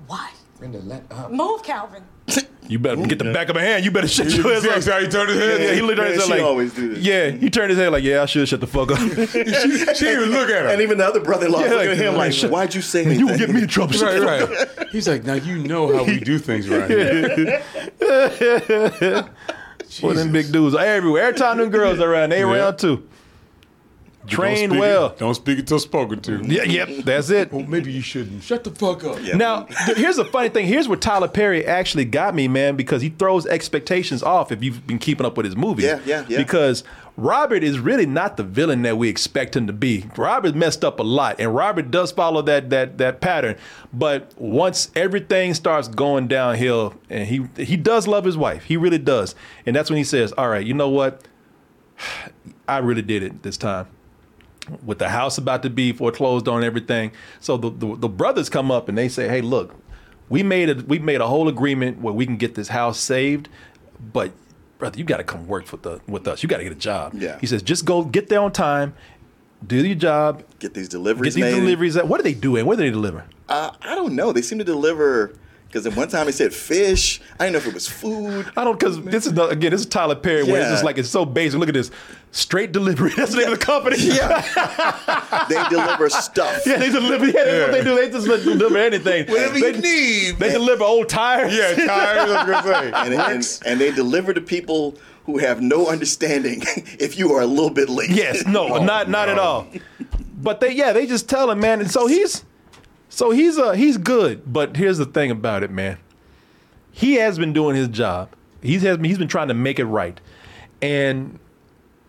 [0.07, 0.31] Why?
[0.59, 1.31] Brenda, let up.
[1.33, 2.03] Move, Calvin.
[2.69, 3.85] You better get the back of my hand.
[3.85, 4.83] You better shut You your ass see up.
[4.83, 5.61] how he turned his head?
[5.61, 7.05] Yeah, he looked at Man, his head like, always do this.
[7.05, 8.99] yeah, he turned his head like, yeah, I should shut the fuck up.
[8.99, 10.69] she, she didn't even look at her.
[10.71, 13.05] And even the other brother-in-law Yeah, looking like, at him like, shut- why'd you say
[13.05, 13.21] Man, anything?
[13.21, 13.97] you will get me in trouble.
[14.01, 14.89] Right, right.
[14.91, 17.63] He's like, now you know how we do things right here.
[20.01, 21.23] Boy, them big dudes are everywhere.
[21.23, 22.53] Every time them girls are around, they Yeah.
[22.53, 23.09] around too.
[24.27, 25.15] Don't Trained speak it- well.
[25.19, 26.43] Don't speak until spoken to.
[26.45, 27.53] Yeah, yep, that's it.
[27.53, 28.43] Well, maybe you shouldn't.
[28.43, 29.19] Shut the fuck up.
[29.23, 29.37] Yeah.
[29.37, 29.67] Now,
[29.97, 30.67] here's the funny thing.
[30.67, 34.87] Here's where Tyler Perry actually got me, man, because he throws expectations off if you've
[34.87, 35.85] been keeping up with his movies.
[35.85, 36.39] Yeah, yeah, yeah.
[36.39, 36.83] Because
[37.17, 40.05] Robert is really not the villain that we expect him to be.
[40.17, 43.57] Robert messed up a lot, and Robert does follow that that that pattern.
[43.93, 48.99] But once everything starts going downhill, and he he does love his wife, he really
[48.99, 51.23] does, and that's when he says, "All right, you know what?
[52.69, 53.87] I really did it this time."
[54.85, 57.13] With the house about to be foreclosed on everything.
[57.41, 59.75] So the, the the brothers come up and they say, "Hey, look,
[60.29, 63.49] we made a we made a whole agreement where we can get this house saved,
[64.13, 64.33] but
[64.79, 66.43] brother, you got to come work with the with us.
[66.43, 67.39] You got to get a job." Yeah.
[67.41, 68.95] He says, "Just go get there on time,
[69.67, 71.35] do your job, Get these deliveries.
[71.35, 71.61] get these made.
[71.61, 71.97] deliveries.
[72.03, 72.67] What are they doing?
[72.67, 74.33] Where do they deliver?" Uh, I don't know.
[74.33, 75.33] They seem to deliver
[75.69, 77.21] because at one time he said fish.
[77.39, 78.51] I didn't know if it was food.
[78.57, 80.97] I don't because this is the, again this is Tyler Perry where it's just like
[80.99, 81.59] it's so basic.
[81.61, 81.91] Look at this
[82.31, 83.11] straight delivery.
[83.17, 83.97] That's the name of the company.
[83.99, 86.63] Yeah, They deliver stuff.
[86.67, 87.27] yeah, they deliver.
[87.27, 87.97] Yeah, that's what they do.
[87.97, 89.27] They just deliver anything.
[89.27, 90.39] Whatever they, you need.
[90.39, 91.55] They deliver old tires.
[91.55, 92.31] Yeah, tires.
[92.31, 92.93] I was gonna say.
[92.95, 96.63] And, and, and they deliver to people who have no understanding
[97.01, 98.11] if you are a little bit late.
[98.11, 99.67] Yes, no, Oh, not not at all.
[100.41, 101.81] But they yeah, they just tell him, man.
[101.81, 102.45] And so he's
[103.17, 104.43] so he's uh he's good.
[104.53, 105.97] But here's the thing about it, man.
[106.93, 108.29] He has been doing his job.
[108.61, 110.21] He's has he's been trying to make it right.
[110.83, 111.39] And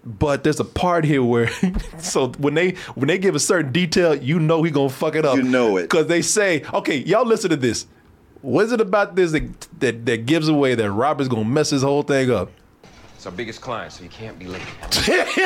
[0.03, 1.49] but there's a part here where
[1.97, 5.23] so when they when they give a certain detail, you know he gonna fuck it
[5.23, 5.37] up.
[5.37, 5.83] You know it.
[5.83, 7.87] Because they say, okay, y'all listen to this.
[8.41, 11.83] What is it about this that, that that gives away that Robert's gonna mess his
[11.83, 12.51] whole thing up?
[13.27, 14.61] It's our biggest client, so you can't be late.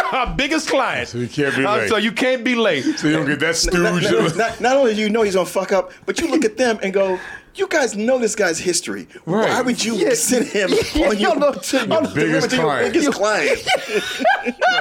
[0.13, 1.07] Our biggest client.
[1.07, 1.89] So you can't be Uh, late.
[1.89, 2.83] so you can't be late.
[2.99, 4.03] So you don't get that Not, stooge.
[4.03, 6.57] not- not- not only do you know he's gonna fuck up, but you look at
[6.57, 7.19] them and go,
[7.55, 9.07] "You guys know this guy's history.
[9.25, 9.49] Right.
[9.49, 10.13] Why would you Yeah.
[10.13, 12.93] send him Yeah, on your, no, no, to no, your biggest to your client.
[12.93, 13.59] biggest client?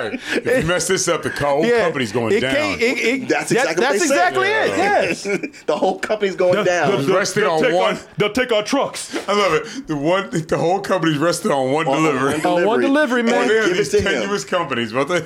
[0.01, 0.14] Right.
[0.33, 1.85] If you mess this up, the whole Yeah.
[1.85, 2.55] company's going It down.
[2.55, 4.29] can't- it- it- That's that- exactly what that's they said.
[4.29, 4.68] exactly it.
[4.79, 5.23] Yes.
[5.66, 7.07] the whole company's going down.
[7.07, 9.16] the- resting they'll on take one- Our, they'll take our trucks.
[9.29, 9.87] I love it.
[9.89, 12.39] The one, the whole company's rested on one On delivery.
[12.41, 13.35] one On one delivery, man.
[13.45, 14.21] Oh, they have Give these it to him.
[14.21, 15.23] tenuous companies, but they.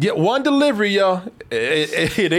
[0.00, 1.22] Yeah, one delivery, y'all.
[1.50, 1.86] They,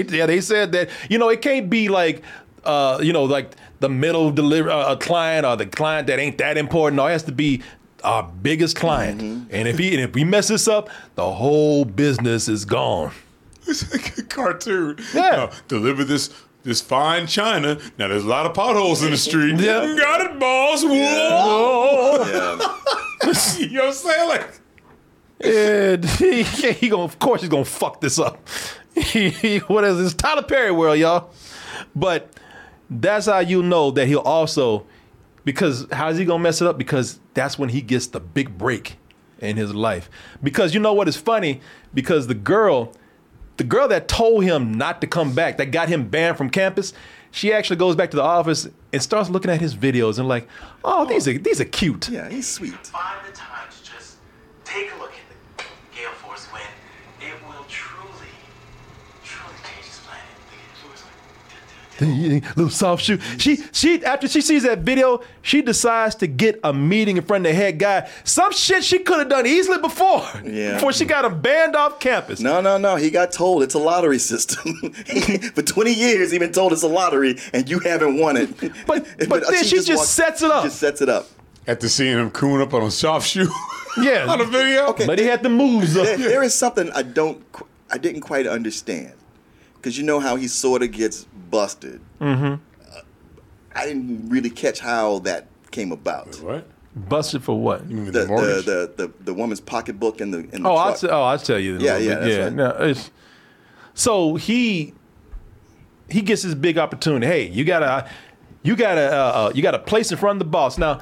[0.10, 2.22] yeah, they said that you know it can't be like,
[2.66, 6.38] uh, you know, like the middle deliver uh, a client or the client that ain't
[6.40, 6.98] that important.
[6.98, 7.62] No, it has to be
[8.04, 9.22] our biggest client.
[9.22, 9.48] Mm-hmm.
[9.52, 13.12] And if he and if we mess this up, the whole business is gone.
[13.68, 14.98] It's like a cartoon.
[15.14, 15.30] Yeah.
[15.30, 17.78] Now, deliver this this fine china.
[17.98, 19.60] Now there's a lot of potholes in the street.
[19.60, 19.96] Yeah.
[19.98, 20.84] Got it, boss.
[20.84, 22.26] Whoa.
[22.26, 22.74] Yeah.
[23.60, 24.30] you know what I'm saying?
[24.30, 24.50] Like,
[25.42, 28.46] And he, he gonna, of course, he's gonna fuck this up.
[28.96, 30.14] He, he- what is this?
[30.14, 31.30] Tyler Perry world, y'all.
[31.96, 32.34] But
[32.90, 34.86] that's how you know that he'll also
[35.46, 36.78] because how's he gonna mess it up?
[36.78, 38.98] Because that's when he gets the big break
[39.40, 40.10] in his life.
[40.44, 41.62] Because you know what is funny?
[41.94, 42.94] Because the girl,
[43.58, 46.94] the girl that told him not to come back, that got him banned from campus,
[47.32, 50.48] she actually goes back to the office and starts looking at his videos and like,
[50.84, 52.10] oh, these are these are cute.
[52.10, 52.74] Yeah, he's sweet.
[52.88, 54.18] Find the time to just
[54.64, 55.64] take a look at the
[55.96, 56.62] Gale Force when
[57.22, 58.30] it will truly,
[59.24, 60.40] truly change this planet.
[62.02, 63.20] Little soft shoe.
[63.38, 67.46] She she after she sees that video, she decides to get a meeting in front
[67.46, 68.10] of the head guy.
[68.24, 70.26] Some shit she could have done easily before.
[70.44, 70.76] Yeah.
[70.76, 72.40] Before she got him banned off campus.
[72.40, 72.96] No, no, no.
[72.96, 74.74] He got told it's a lottery system.
[75.54, 78.50] For 20 years, he been told it's a lottery, and you haven't won it.
[78.88, 80.64] But but then she just walked- sets it up.
[80.64, 81.28] Just sets it up.
[81.68, 83.48] After seeing him cooing up on a soft shoe.
[84.02, 84.26] Yeah.
[84.28, 84.88] on a video.
[84.88, 85.06] Okay.
[85.06, 85.94] But he had the moves.
[85.94, 87.44] There- there is something I don't,
[87.92, 89.14] I didn't quite understand,
[89.80, 92.02] because you know how he sort of gets busted.
[92.20, 92.56] Mm-hmm.
[93.76, 96.36] I didn't really catch how that came about.
[96.42, 96.68] What?
[96.96, 97.88] Busted for what?
[97.88, 101.22] The, the, the, the, the woman's pocketbook in the in the Oh, I'll t- oh,
[101.22, 101.78] I'll tell you.
[101.78, 102.44] Yeah, yeah, yeah.
[102.44, 102.54] right.
[102.54, 103.12] No, it's,
[103.94, 104.94] so he
[106.10, 107.26] he gets this big opportunity.
[107.26, 108.10] Hey, you gotta
[108.64, 110.78] you gotta uh, uh, you got a place in front of the boss.
[110.78, 111.00] Now,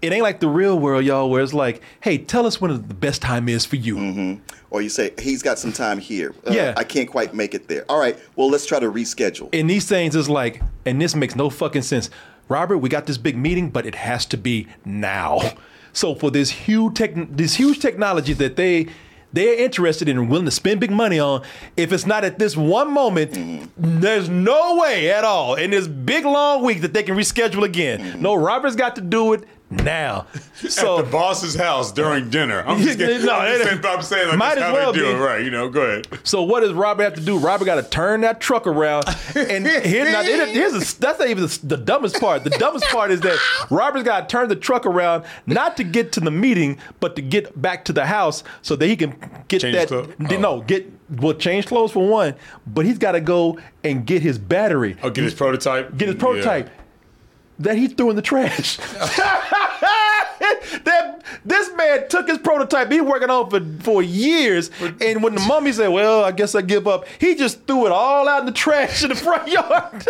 [0.00, 2.94] it ain't like the real world, y'all, where it's like, hey, tell us when the
[2.94, 3.96] best time is for you.
[3.96, 4.42] Mm-hmm.
[4.70, 6.34] Or you say he's got some time here.
[6.46, 6.74] Uh, Yeah.
[6.76, 7.84] I can't quite make it there.
[7.88, 8.18] All right.
[8.36, 9.48] Well, let's try to reschedule.
[9.52, 12.10] And these things is like, and this makes no fucking sense.
[12.48, 15.40] Robert, we got this big meeting, but it has to be now.
[15.92, 18.86] So for this huge tech, this huge technology that they
[19.32, 21.42] they're interested in and willing to spend big money on,
[21.76, 24.00] if it's not at this one moment, mm-hmm.
[24.00, 28.00] there's no way at all in this big long week that they can reschedule again.
[28.00, 28.22] Mm-hmm.
[28.22, 30.26] No, Robert's got to do it now.
[30.58, 32.64] So At the boss's house during dinner.
[32.66, 34.98] I'm just getting, No, I'm, just saying, I'm saying like might as how well they
[34.98, 35.12] do be.
[35.12, 35.44] it, right?
[35.44, 36.08] You know, go ahead.
[36.24, 37.38] So what does Robert have to do?
[37.38, 39.04] Robert got to turn that truck around,
[39.36, 42.42] and here, now, here- here's a, that's not even the, the dumbest part.
[42.42, 43.38] The dumbest part is that
[43.70, 47.22] Robert's got to turn the truck around not to get to the meeting, but to
[47.22, 49.14] get back to the house so that he can
[49.46, 49.88] get Change that.
[49.88, 50.12] clothes?
[50.20, 50.36] Oh.
[50.38, 52.34] No, get well, change clothes for one,
[52.66, 54.96] but he's got to go and get his battery.
[55.04, 55.96] Oh, get his prototype.
[55.96, 56.68] Get his prototype
[57.58, 58.76] that he threw in the trash.
[60.84, 64.70] that this man took his prototype he working on for for years,
[65.00, 67.92] and when the mummy said, "Well, I guess I give up," he just threw it
[67.92, 70.06] all out in the trash in the front yard.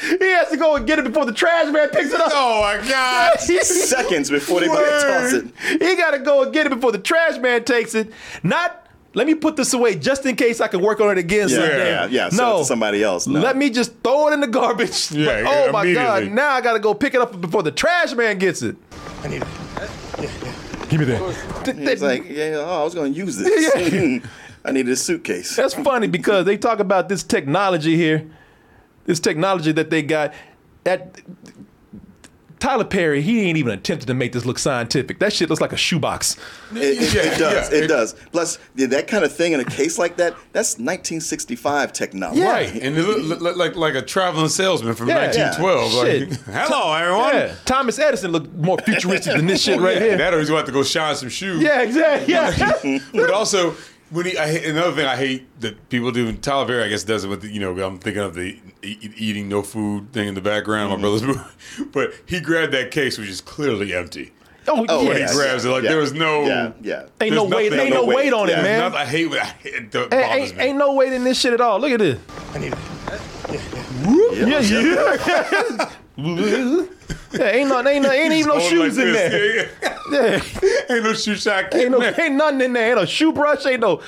[0.00, 2.30] he has to go and get it before the trash man picks it up.
[2.32, 3.40] Oh my God!
[3.40, 5.46] Seconds before they might toss it.
[5.82, 8.12] He got to go and get it before the trash man takes it.
[8.42, 8.83] Not.
[9.14, 11.56] Let me put this away just in case I can work on it again Yeah,
[11.56, 11.90] someday.
[11.90, 13.26] yeah, yeah, sell No, to somebody else.
[13.26, 13.40] No.
[13.40, 15.10] Let me just throw it in the garbage.
[15.12, 16.30] Yeah, But, oh, yeah, oh my god!
[16.32, 18.76] Now I got to go pick it up before the trash man gets it.
[19.22, 20.88] I need it.
[20.88, 21.76] Give me that.
[21.76, 24.22] He's like, yeah, oh, I was going to use this.
[24.64, 25.54] I needed a suitcase.
[25.56, 28.26] That's funny because they talk about this technology here,
[29.04, 30.32] this technology that they got.
[30.84, 31.20] That
[32.64, 35.18] Tyler Perry, he ain't even attempted to make this look scientific.
[35.18, 36.38] That shit looks like a shoebox.
[36.72, 37.70] It, it, Yeah, it does.
[37.70, 37.78] yeah.
[37.78, 38.14] It does.
[38.32, 42.40] Plus, yeah, that kind of thing in a case like that, that's 1965 technology.
[42.40, 45.26] Right, and it look, look like like a traveling salesman from Yeah.
[45.26, 45.92] 1912.
[46.06, 46.30] Shit.
[46.30, 47.34] Like, hello, everyone.
[47.34, 50.16] Yeah, Thomas Edison looked more futuristic than this shit oh, right Yeah, here.
[50.16, 51.62] That or he's going to have to go shine some shoes.
[51.62, 52.32] Yeah, exactly.
[52.32, 52.98] Yeah.
[53.12, 53.74] but also
[54.10, 57.04] when he, I another thing I hate that people do, and Tyler Perry, I guess,
[57.04, 60.28] does it with the, you know, I'm thinking of the e- eating no food thing
[60.28, 61.02] in the background, Mm-hmm.
[61.02, 61.90] my brother's movie.
[61.92, 64.32] But he grabbed that case, which is clearly empty.
[64.66, 65.08] Oh, Oh, yeah.
[65.08, 67.06] When he grabs it, like yeah, there was no, Yeah, yeah.
[67.20, 67.72] Ain't no weight.
[67.72, 68.58] Ain't no no weight on weight.
[68.58, 68.78] it, man.
[68.80, 69.94] Nothing- I hate, I hate it.
[70.12, 71.78] Ain't, ain't, ain't no weight in this shit at all.
[71.80, 72.18] Look at this.
[72.54, 72.74] I need
[74.32, 75.16] Yeah, yeah.
[75.26, 79.30] yeah ain't no, ain't no, ain't even no shoes like in this.
[79.32, 79.56] there.
[79.56, 79.66] Yeah,
[80.10, 80.42] Yeah.
[80.62, 80.94] yeah.
[80.96, 81.74] ain't no shoe shot.
[81.74, 82.88] Ain't no, ain't nothing in there.
[82.90, 83.66] Ain't no shoe brush.
[83.66, 84.00] Ain't no,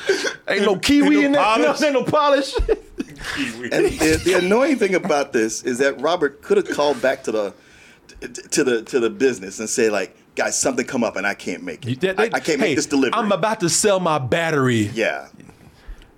[0.48, 1.42] ain't no kiwi Ain't no in there.
[1.42, 1.82] polish.
[1.82, 2.54] Ain't no polish.
[2.56, 7.32] And the, the annoying thing about this is that Robert could have called back to
[7.32, 7.54] the
[8.50, 11.62] to the to the business and say like, guys, something come up and I can't
[11.64, 12.00] make it.
[12.00, 13.18] They- they- I, I can't hey, make this delivery.
[13.18, 14.90] I'm about to sell my battery.
[14.94, 15.28] yeah.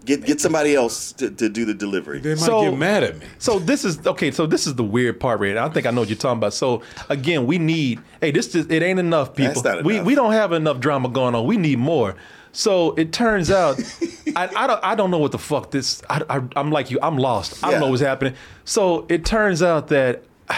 [0.04, 2.20] Get get somebody else to, to do the delivery.
[2.20, 3.26] They might So- get mad at me.
[3.38, 4.30] So this is okay.
[4.30, 5.56] So this is the weird part, right?
[5.56, 6.54] I think I know what you're talking about.
[6.54, 8.00] So again, we need.
[8.20, 9.60] Hey, this just it ain't enough, people.
[9.60, 10.06] That's not We enough.
[10.06, 11.46] we don't have enough drama going on.
[11.46, 12.14] We need more.
[12.52, 13.78] So it turns out,
[14.36, 16.00] I, I don't I don't know what the fuck this.
[16.08, 16.98] I, I I'm like you.
[17.02, 17.62] I'm lost.
[17.62, 18.34] I don't know what's happening.
[18.64, 20.22] So it turns out that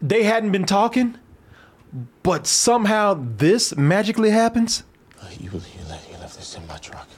[0.00, 1.16] they hadn't been talking,
[2.22, 4.84] but somehow this magically happens.
[5.22, 7.08] Oh, you, you, left, you left this in my truck.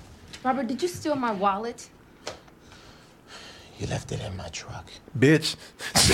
[0.49, 1.91] Robert, did you steal my wallet?
[3.79, 4.91] You left it in my truck.
[5.19, 5.57] Bitch.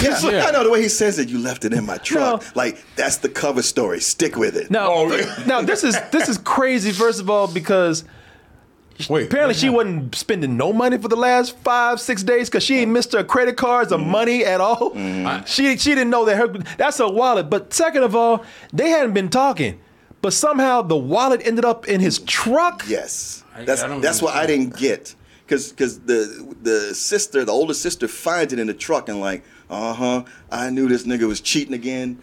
[0.02, 1.28] Yeah, I know the way he says it.
[1.28, 2.42] You left it in my truck.
[2.42, 2.48] No.
[2.56, 4.00] Like that's the cover story.
[4.00, 4.72] Stick with it.
[4.72, 4.88] No.
[4.90, 5.44] Oh, yeah.
[5.46, 6.90] now this is this is crazy.
[6.90, 8.02] First of all, because
[9.08, 12.78] Wait, apparently she wasn't spending no money for the last five, six days because she
[12.78, 14.06] ain't missed her credit cards or mm.
[14.08, 14.90] money at all.
[14.90, 15.46] Mm.
[15.46, 17.48] She she didn't know that her that's her wallet.
[17.48, 19.78] But second of all, they hadn't been talking.
[20.24, 22.82] But somehow the wallet ended up in his truck.
[22.88, 25.14] Yes, that's that's what I didn't get.
[25.46, 29.44] Cause, cause the the sister, the older sister, finds it in the truck and like,
[29.68, 32.22] uh huh, I knew this nigga was cheating again.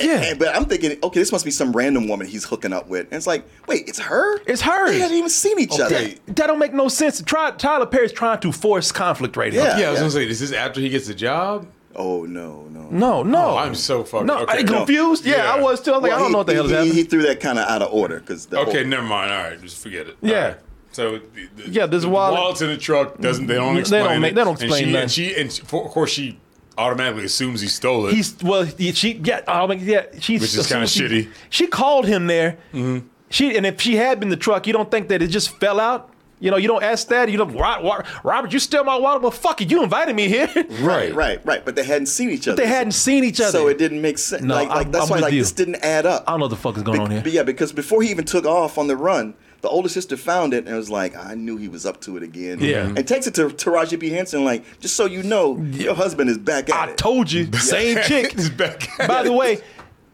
[0.00, 3.04] Yeah, but I'm thinking, okay, this must be some random woman he's hooking up with,
[3.06, 4.40] and it's like, wait, it's her?
[4.40, 4.90] It's her.
[4.90, 6.08] They hadn't even seen each other.
[6.26, 7.22] That don't make no sense.
[7.22, 9.82] Try, Tyler Perry's trying to force conflict right Yeah, here.
[9.84, 11.68] Yeah, I was gonna say, this is this after he gets the job?
[11.94, 13.38] Oh no, no, No, no.
[13.50, 14.26] Oh, I'm so fucking.
[14.26, 14.58] No, okay.
[14.58, 15.24] I confused.
[15.26, 15.92] Yeah, I was too.
[15.92, 16.94] I was like, I don't know what the hell is he, happening.
[16.96, 19.32] He threw that kind of out of order because Okay, whole- never mind.
[19.32, 20.16] All right, just forget it.
[20.22, 20.34] Yeah.
[20.36, 20.56] All right.
[20.92, 23.18] So the, the, Yeah, this the wallet- wallet's in the truck.
[23.18, 24.34] Doesn't they don't They explain don't make- it.
[24.34, 26.38] they don't explain and she, and she and she, for, of course she
[26.76, 28.14] automatically assumes he stole it.
[28.14, 28.66] He's well.
[28.78, 29.40] She yeah.
[29.48, 30.04] I mean, yeah.
[30.20, 31.28] She Which is kinda shitty.
[31.50, 32.58] She called him there.
[32.72, 33.06] Mm-hmm.
[33.30, 35.80] She and if she had been the truck, you don't think that it just fell
[35.80, 36.11] out.
[36.42, 37.30] You know, you don't ask that.
[37.30, 39.22] You don't, Ro- Ro- Robert, you steal my wallet.
[39.22, 39.70] Well, fuck it.
[39.70, 40.48] You invited me here.
[40.82, 41.64] Right, right, right.
[41.64, 42.56] But they hadn't seen each other.
[42.56, 43.52] But they hadn't seen each other.
[43.52, 44.42] So it didn't make sense.
[44.42, 45.40] No, like, like I'm- that's I'm why with like you.
[45.42, 46.24] this didn't add up.
[46.26, 47.22] I don't know what the fuck is going on here.
[47.22, 50.52] But yeah, because before he even took off on the run, the older sister found
[50.54, 52.58] it and was like, I knew he was up to it again.
[52.60, 52.86] Yeah.
[52.96, 54.10] And takes it to Taraji P.
[54.10, 56.92] Henson, like, just so you know, your husband is back at it.
[56.92, 58.34] I told you, same chick.
[58.38, 58.88] Is back.
[59.06, 59.60] By the way,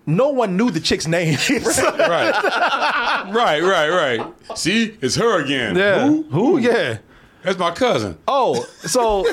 [0.09, 1.37] no one knew the chick's name.
[1.51, 4.59] right, right, right, right.
[4.59, 5.77] See, it's her again.
[5.77, 6.07] Yeah.
[6.07, 6.23] Who?
[6.31, 6.59] Who?
[6.59, 6.99] Yeah.
[7.43, 8.17] That's my cousin.
[8.27, 9.27] Oh, so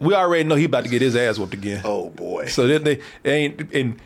[0.00, 1.82] we already know he about to get his ass whooped again.
[1.84, 2.46] Oh boy.
[2.46, 4.00] So then they ain't and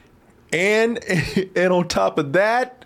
[0.53, 2.85] and and on top of that,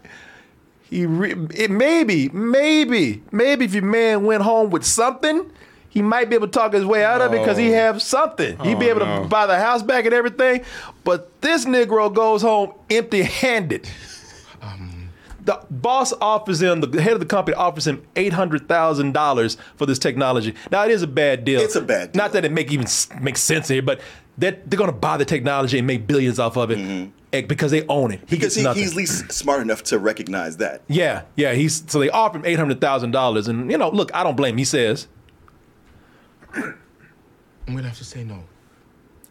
[0.83, 5.51] he re, it maybe maybe maybe if your man went home with something.
[5.91, 8.57] He might be able to talk his way out of it because he have something.
[8.61, 10.65] He'd be Oh, able to buy the house back and everything.
[11.05, 13.89] But this Negro goes home empty-handed.
[15.45, 19.57] the boss offers him, the head of the company offers him eight hundred thousand dollars
[19.77, 20.55] for this technology.
[20.71, 21.61] Now it is a bad deal.
[21.61, 22.15] It's a bad.
[22.15, 24.01] Not that it make even s- make sense here, but
[24.39, 27.71] that they're going to buy the technology and make billions off of it eh, because
[27.73, 28.21] they own it.
[28.21, 28.83] He because gets he, nothing.
[28.83, 30.83] he's at least smart enough to recognize that.
[30.89, 31.55] yeah, yeah.
[31.55, 34.37] He's so they offer him eight hundred thousand dollars, and you know, look, I don't
[34.37, 34.55] blame.
[34.55, 34.59] him.
[34.59, 35.09] He says,
[36.55, 38.45] I'm gonna have to say no.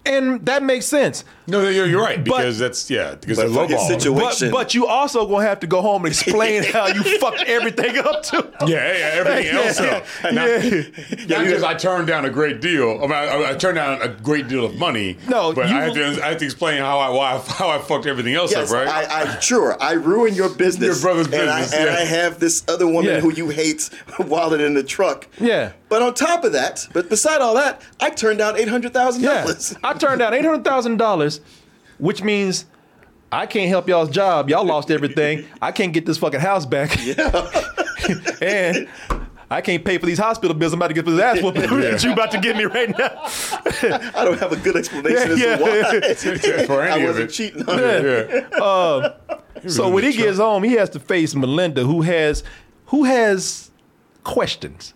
[0.05, 1.25] and that makes sense.
[1.45, 3.87] No, you're, you're right But- because that's yeah because But they're for lowball.
[3.87, 7.43] situation- But, but you also gonna have to go home and explain how you fucked
[7.43, 8.41] everything up too.
[8.65, 10.05] Yeah, yeah, everything else up.
[10.23, 10.33] Not,
[11.27, 12.97] not because I turned down a great deal.
[12.99, 15.17] I mean, I, I turned down a great deal of money.
[15.27, 17.69] No, but you- I have to I have to explain how I why, I- how
[17.69, 18.87] I fucked everything else Yes, up, right?
[18.87, 20.87] I, I sure I ruined your business.
[20.87, 21.89] Your brother's and I, business, and.
[21.89, 23.19] I have this other woman Yeah.
[23.19, 23.89] who you hate
[24.19, 25.27] wallet in the truck.
[25.39, 25.73] Yeah.
[25.90, 29.24] But on top of that, but beside all that, I turned down eight hundred thousand
[29.24, 29.76] Yeah, dollars.
[29.84, 31.41] I turned down eight hundred thousand dollars,
[31.98, 32.66] which means
[33.32, 34.49] I can't help y'all's job.
[34.49, 35.45] Y'all lost everything.
[35.61, 36.95] I can't get this fucking house back.
[37.03, 37.66] Yeah.
[38.41, 38.88] and
[39.52, 40.74] I can't pay for these hospital bills.
[40.74, 42.90] I'm about to get for this ass whooping that you about to give me right
[42.95, 43.10] now.
[44.16, 45.56] I don't have a good explanation Yeah, as yeah.
[45.57, 47.34] to why For any I of wasn't it.
[47.34, 47.99] cheating on Yeah.
[48.02, 48.49] her.
[48.61, 49.10] Uh,
[49.68, 52.44] so when he gets home, he has to face Melinda, who has
[52.88, 53.72] who has
[54.24, 54.94] questions.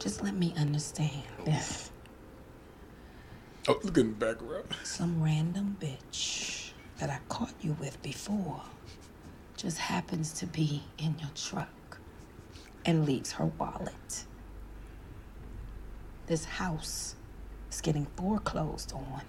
[0.00, 1.90] Just let me understand this.
[3.68, 4.74] oh, look in the background.
[4.84, 8.62] Some random bitch that I caught you with before
[9.58, 11.98] just happens to be in your truck
[12.86, 14.24] and leaves her wallet.
[16.26, 17.16] This house
[17.70, 19.20] is getting foreclosed on.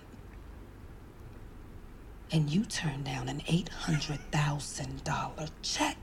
[2.32, 5.98] And you turned down an $800,000 check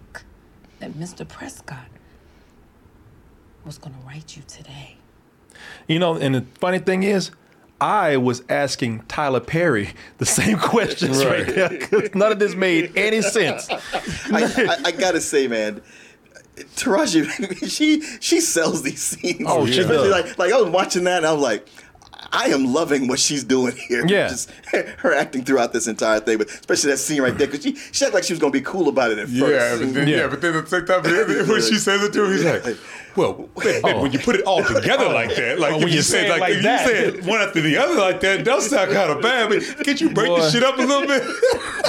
[0.81, 1.27] that Mr.
[1.27, 1.89] Prescott
[3.69, 4.97] was going to write you today.
[5.87, 7.31] You know, and the funny thing is,
[7.81, 11.55] I was asking Tyler Perry the same questions right, Right.
[11.55, 13.69] there 'cause none of this made any sense.
[13.71, 13.77] I,
[14.33, 15.81] I, I gotta say, man.
[16.75, 19.45] Taraji, she she sells these scenes.
[19.47, 20.27] Oh, she Especially does.
[20.27, 21.69] like like I was watching that and I was like,
[22.31, 24.05] I am loving what she's doing here.
[24.07, 24.29] Yeah.
[24.29, 24.51] Just
[24.99, 28.05] her acting throughout this entire thing, but especially that scene right there, because she, she
[28.05, 29.37] acted like she was gonna be cool about it at first.
[29.37, 30.27] Yeah, but then, yeah.
[30.29, 31.03] but then at the same time,
[31.49, 32.77] when she says it to him, he's like,
[33.17, 35.95] "Well, wait, wait, when you put it all together like that, like Oh, when you
[35.95, 36.87] you say say it it like, like if that.
[36.87, 39.49] you say it one after the other like that, it does sound kind of bad.
[39.49, 40.41] But can't you break Boy.
[40.41, 41.23] the shit up a little bit?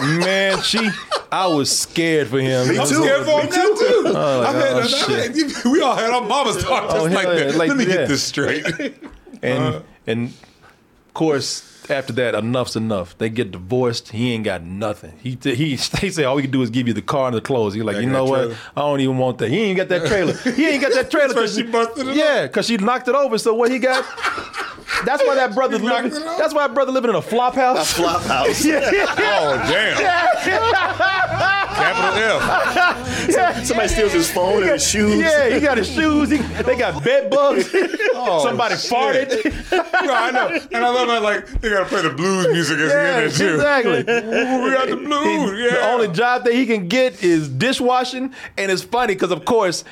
[0.19, 0.89] Man, she,
[1.31, 2.69] I was scared for him.
[2.69, 2.95] Me I'm too.
[2.95, 4.03] scared for him now too.
[4.05, 5.35] Oh, I had, oh, I shit.
[5.35, 7.55] had- we all had our mamas talk to Oh, us like yeah, that.
[7.55, 7.93] like Let me that.
[7.93, 8.65] get this straight.
[9.43, 9.81] And Uh.
[10.09, 10.33] And
[11.07, 13.17] of course, after that, enough's enough.
[13.17, 14.09] They get divorced.
[14.09, 15.13] He ain't got nothing.
[15.21, 17.41] He he they say all we can do is give you the car and the
[17.41, 17.73] clothes.
[17.73, 18.37] He's like, That you know what?
[18.37, 18.57] trailer.
[18.75, 19.49] I don't even want that.
[19.49, 20.33] He ain't got that trailer.
[20.33, 21.33] he ain't got that trailer.
[21.33, 23.37] That's why she busted it Yeah, because she knocked it over.
[23.37, 24.05] So what he got?
[25.05, 26.11] That's why that brother's living.
[26.11, 27.91] That's why that brother living in a flop house.
[27.91, 28.65] A flop house.
[28.65, 28.81] yeah.
[29.17, 29.97] oh damn!
[31.79, 33.65] Capital F.
[33.65, 35.17] Somebody steals his phone and his shoes.
[35.19, 36.29] Yeah, he got his shoes.
[36.29, 37.69] He, they got bed bugs.
[38.21, 38.91] Oh, Somebody shit.
[38.91, 39.71] farted.
[40.05, 40.47] no, I know.
[40.73, 43.55] And I love how like they gotta play the blues music as Yeah, yeah, too.
[43.55, 43.99] exactly.
[43.99, 45.51] Ooh, we got the blues.
[45.57, 45.71] He- yeah.
[45.71, 49.85] The only job that he can get is dishwashing, and it's funny because of course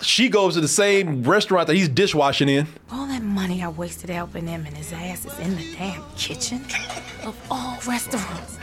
[0.00, 2.66] she goes to the same restaurant that he's dishwashing in.
[2.90, 6.64] All that money I wasted helping him and his ass is in the damn kitchen
[7.24, 8.58] of all restaurants.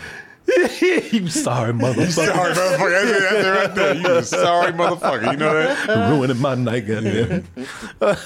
[0.82, 2.10] you sorry, motherfucker.
[2.10, 3.06] sorry, motherfucker.
[3.22, 3.96] That's it, right there.
[4.18, 5.32] You sorry motherfucker.
[5.32, 6.10] You know that?
[6.12, 7.46] Ruining my night, goddamn.
[8.02, 8.26] Wash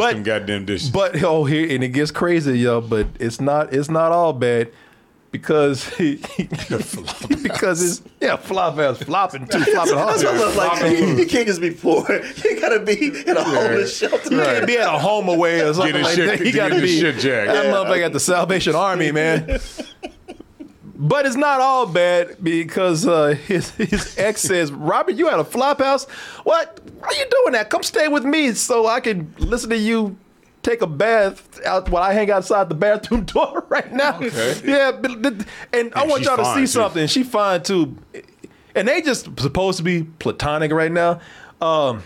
[0.00, 0.90] But- them goddamn dishes.
[0.90, 2.80] But oh, here and it gets crazy, yo.
[2.80, 4.72] But it's not it's not all bad
[5.30, 6.16] because he,
[7.42, 10.18] because it's yeah flop ass flopping too flopping hard.
[10.18, 10.56] That's what I love.
[10.56, 12.04] Like, you, you can't just be poor.
[12.44, 14.18] You gotta be in a homeless shelter.
[14.30, 16.38] He can't be at a home away or something his like shit- that.
[16.44, 17.52] He get got to his be shit jacked.
[17.52, 17.72] that Yeah.
[17.72, 19.60] motherfucker at the Salvation Army, man.
[21.02, 25.44] But it's not all bad because uh, his his ex says, "Robert, you at a
[25.44, 26.04] flop house?
[26.44, 26.78] What?
[26.98, 27.70] Why are you doing that?
[27.70, 30.16] Come stay with me so I can listen to you."
[30.62, 34.18] Take a bath out while I hang outside the bathroom door right now.
[34.20, 34.60] Okay.
[34.64, 36.66] Yeah, but th- and I want y'all to see too.
[36.66, 37.06] something.
[37.06, 37.96] She fine too,
[38.74, 41.20] and they just supposed to be platonic right now.
[41.62, 42.02] Um,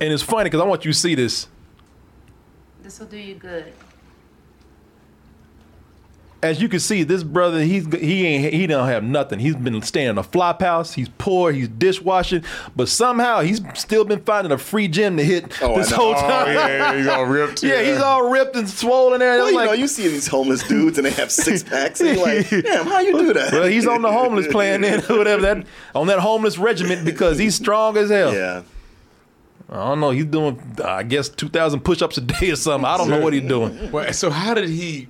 [0.00, 1.48] and it's funny because I want you to see this.
[2.82, 3.74] This will do you good.
[6.40, 9.40] As you can see, this brother, he's he ain't he don't have nothing.
[9.40, 10.92] He's been staying in a flop house.
[10.92, 11.50] He's poor.
[11.50, 12.44] He's dishwashing,
[12.76, 16.20] but somehow he's still been finding a free gym to hit Oh, this whole Oh,
[16.20, 16.46] time.
[16.54, 17.62] yeah, yeah, he's all ripped.
[17.64, 19.18] yeah, he's all ripped and swollen.
[19.18, 22.00] There, Well, I'm you know, you see these homeless dudes and they have six packs.
[22.00, 23.52] And you're like, damn, how you do that?
[23.52, 27.38] well, he's on the homeless plan then, or whatever that on that homeless regiment because
[27.38, 28.32] he's strong as hell.
[28.32, 28.62] Yeah.
[29.70, 30.10] I don't know.
[30.10, 32.86] He's doing, I guess, two thousand push-ups a day or something.
[32.86, 33.90] I don't know what he's doing.
[33.92, 35.08] Well, so how did he?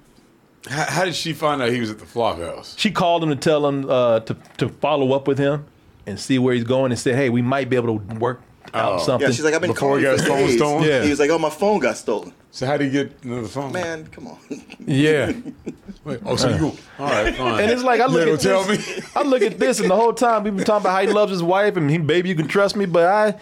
[0.69, 2.75] How, how did she find out he was at the flop house?
[2.79, 5.67] She called him to tell him uh, to to follow up with him
[6.07, 8.41] and see where he's going, and said, "Hey, we might be able to work
[8.75, 8.99] out Oh.
[9.05, 10.57] something." Yeah, she's like, I've been Before calling you for phone days.
[10.57, 10.85] stolen?
[10.89, 11.03] Yeah.
[11.03, 12.33] He was like, oh, my phone got stolen.
[12.51, 13.73] So how did he get another phone?
[13.73, 14.39] Man, come on.
[14.87, 15.33] Yeah.
[16.05, 16.67] Wait, oh, so you?
[16.99, 17.61] All right, fine.
[17.63, 19.03] And it's like I look ain't at gonna this, me.
[19.15, 21.31] I look at this, and the whole time we've been talking about how he loves
[21.31, 22.87] his wife, and he, baby, you can trust me.
[22.87, 23.39] But I,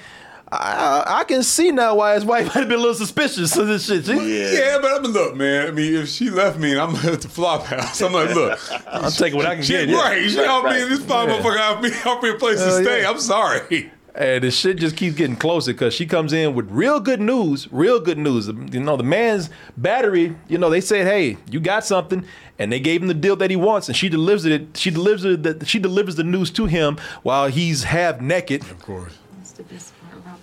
[0.60, 3.66] I, I can see now why his wife might have been a little suspicious of
[3.68, 4.06] this shit.
[4.06, 4.78] She- Yeah.
[4.80, 5.68] but I'm look, man.
[5.68, 8.58] I mean, if she left me and I'm at the flop house, I'm like, look,
[8.86, 9.88] I'm taking what I can she, get.
[9.88, 9.96] yeah.
[9.96, 10.74] Right, she helped me.
[10.84, 11.38] This fine Yeah.
[11.38, 13.02] motherfucker helped me, helped me a place to stay.
[13.02, 13.10] yeah.
[13.10, 13.90] I'm sorry.
[14.14, 17.70] And the shit just keeps getting closer because she comes in with real good news,
[17.70, 18.46] real good news.
[18.46, 22.24] You know, the man's battery, you know, they said, hey, you got something.
[22.58, 23.88] And they gave him the deal that he wants.
[23.88, 24.68] And she delivers it.
[24.74, 28.62] She delivers it, that she delivers the news to him while he's half naked.
[28.62, 29.12] Of course.
[29.36, 29.92] That's the best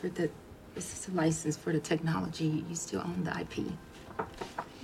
[0.04, 0.32] part, Robert, that
[0.76, 2.64] this is a license for the technology.
[2.70, 3.66] You still own the IP.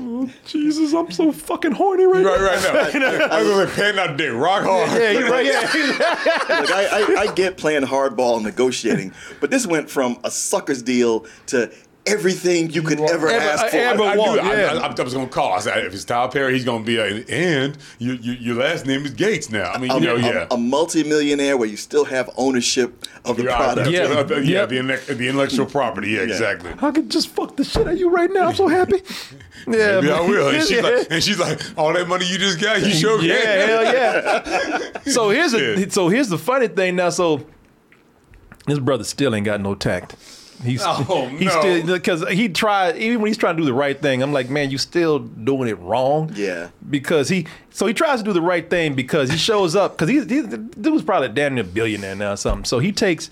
[0.02, 3.28] Oh, Jesus, I'm so fucking horny right, Right, right now.
[3.28, 4.90] I was like, pan out dick, rock hard.
[4.92, 5.46] Yeah, you're right.
[5.46, 5.60] Yeah.
[6.62, 10.82] Look, I, I, I get playing hardball and negotiating, but this went from a sucker's
[10.82, 11.72] deal to
[12.06, 13.78] everything you could ever, Ever- ask uh, for.
[13.78, 14.74] ever I, I, want, knew, I, yeah.
[14.82, 15.54] I, I was gonna call.
[15.54, 18.86] I said, if it's Tyler Perry, he's gonna be like, and your, your, your last
[18.88, 19.72] name is Gates now.
[19.72, 20.48] I mean, you a, know, a- yeah.
[20.50, 23.90] a multimillionaire where you still have ownership of the Yeah, product.
[23.92, 24.16] yeah, Yeah.
[24.16, 24.66] Uh, uh, yeah, Yeah.
[24.66, 26.10] the, the intellectual property.
[26.20, 26.72] Yeah, exactly.
[26.82, 28.48] I could just fuck the shit out of you right now.
[28.50, 29.02] I'm so happy.
[29.68, 30.48] Yeah, Maybe I will.
[30.50, 30.82] And she's, Yeah.
[30.82, 33.68] like, and she's like, all that money you just got, you sure yeah, can.
[33.70, 35.02] hell yeah.
[35.12, 35.86] So here's the Yeah.
[35.90, 37.10] so here's the funny thing now.
[37.10, 37.46] So
[38.66, 40.16] this brother still ain't got no tact.
[40.64, 41.60] He's Oh, he's no.
[41.62, 44.22] still because he tried even when he's trying to do the right thing.
[44.22, 46.32] I'm like, man, you still doing it wrong.
[46.36, 46.70] Yeah.
[46.90, 50.10] Because he so he tries to do the right thing because he shows up because
[50.10, 52.66] he's he, the dude's probably damn near a billionaire now or something.
[52.66, 53.30] So he takes.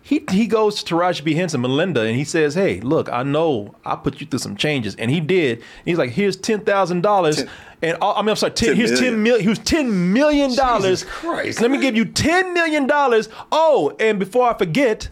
[0.00, 1.34] He, he goes to Taraji P.
[1.34, 4.94] Henson, Melinda, and he says, "Hey, look, I know I put you through some changes,"
[4.94, 5.62] and he did.
[5.84, 7.44] he's like, "Here's ten thousand dollars,
[7.82, 9.22] and all, I mean, I'm sorry, 10, 10 here's ten million.
[9.22, 9.42] million.
[9.42, 11.04] He was ten million dollars.
[11.04, 13.28] Christ, Let me give you ten million dollars.
[13.52, 15.10] Oh, and before I forget,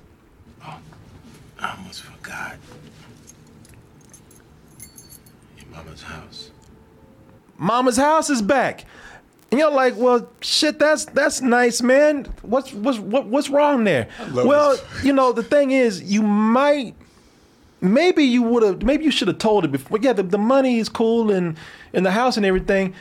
[1.62, 2.56] almost forgot.
[5.58, 6.50] Your mama's house.
[7.58, 8.84] Mama's house is back.
[9.50, 12.24] And you're like, well, shit, that's that's nice, man.
[12.42, 14.08] What's what's what, what's wrong there?
[14.32, 15.04] Well, this.
[15.04, 16.94] you know, the thing is, you might,
[17.80, 19.98] maybe you would have, maybe you should have told it before.
[20.00, 21.56] Yeah, the, the money is cool and
[21.92, 22.94] in the house and everything,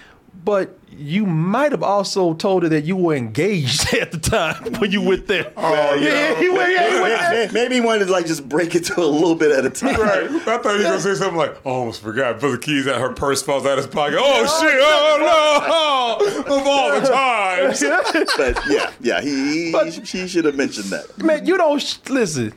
[0.44, 4.92] but you might have also told her that you were engaged at the time when
[4.92, 5.52] you went there.
[5.58, 7.32] Oh, yeah, he went, yeah, he went there.
[7.32, 9.70] Maybe, maybe he wanted to like just break it to a little bit at a
[9.70, 10.00] time.
[10.00, 10.24] Right.
[10.30, 12.40] I thought you were gonna say something like, oh, I almost forgot.
[12.40, 13.00] Put the keys out.
[13.00, 14.18] Her purse falls out of his pocket.
[14.20, 14.80] Oh shit!
[14.82, 16.56] Oh no!
[16.56, 17.84] Of all the times.
[18.38, 21.18] But yeah, yeah, he, he, he should have mentioned that.
[21.18, 22.54] Man, you don't sh- listen.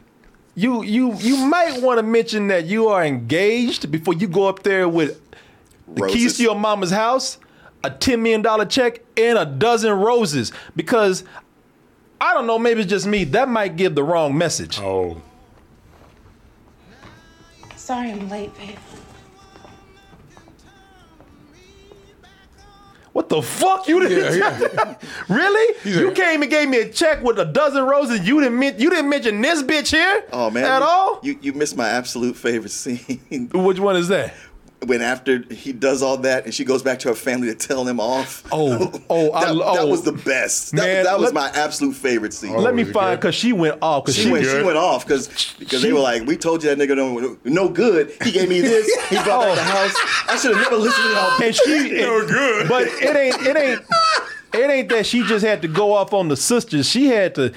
[0.55, 4.62] You you you might want to mention that you are engaged before you go up
[4.62, 5.20] there with
[5.94, 7.39] the keys to your mama's house,
[7.85, 10.53] a ten million dollar check, and a dozen roses.
[10.77, 11.25] Because
[12.21, 12.59] I don't know.
[12.59, 13.25] Maybe it's just me.
[13.25, 14.79] That might give the wrong message.
[14.81, 15.21] Oh.
[17.77, 18.77] Sorry I'm late, babe.
[23.13, 24.39] What the fuck you didn't?
[24.39, 24.95] Yeah,
[25.29, 25.75] really?
[25.91, 28.27] you came and gave me a check with a dozen roses.
[28.29, 31.21] You didn't men- you didn't mention this bitch here Oh man, at you, all.
[31.25, 33.49] You you missed my absolute favorite scene.
[33.53, 34.35] Which one is that?
[34.87, 37.85] When after he does all that and she goes back to her family to tell
[37.85, 38.45] them off.
[38.53, 39.87] Oh, oh, oh I- that, that oh.
[39.87, 40.73] was the best.
[40.73, 42.55] That, Man, that was let- my absolute favorite scene.
[42.55, 44.47] Oh, let me find because she went off because She, she, went.
[44.47, 47.69] She went off because because they were like, "We told you that nigga no no
[47.69, 48.15] good.
[48.23, 48.87] He gave me this.
[49.09, 49.55] He brought back oh.
[49.57, 49.97] the house.
[50.29, 52.69] I should have never listened to y'all." and she no good.
[52.69, 53.81] But it ain't it ain't
[54.55, 56.89] it ain't that she just had to go off on the sisters.
[56.89, 57.53] She had to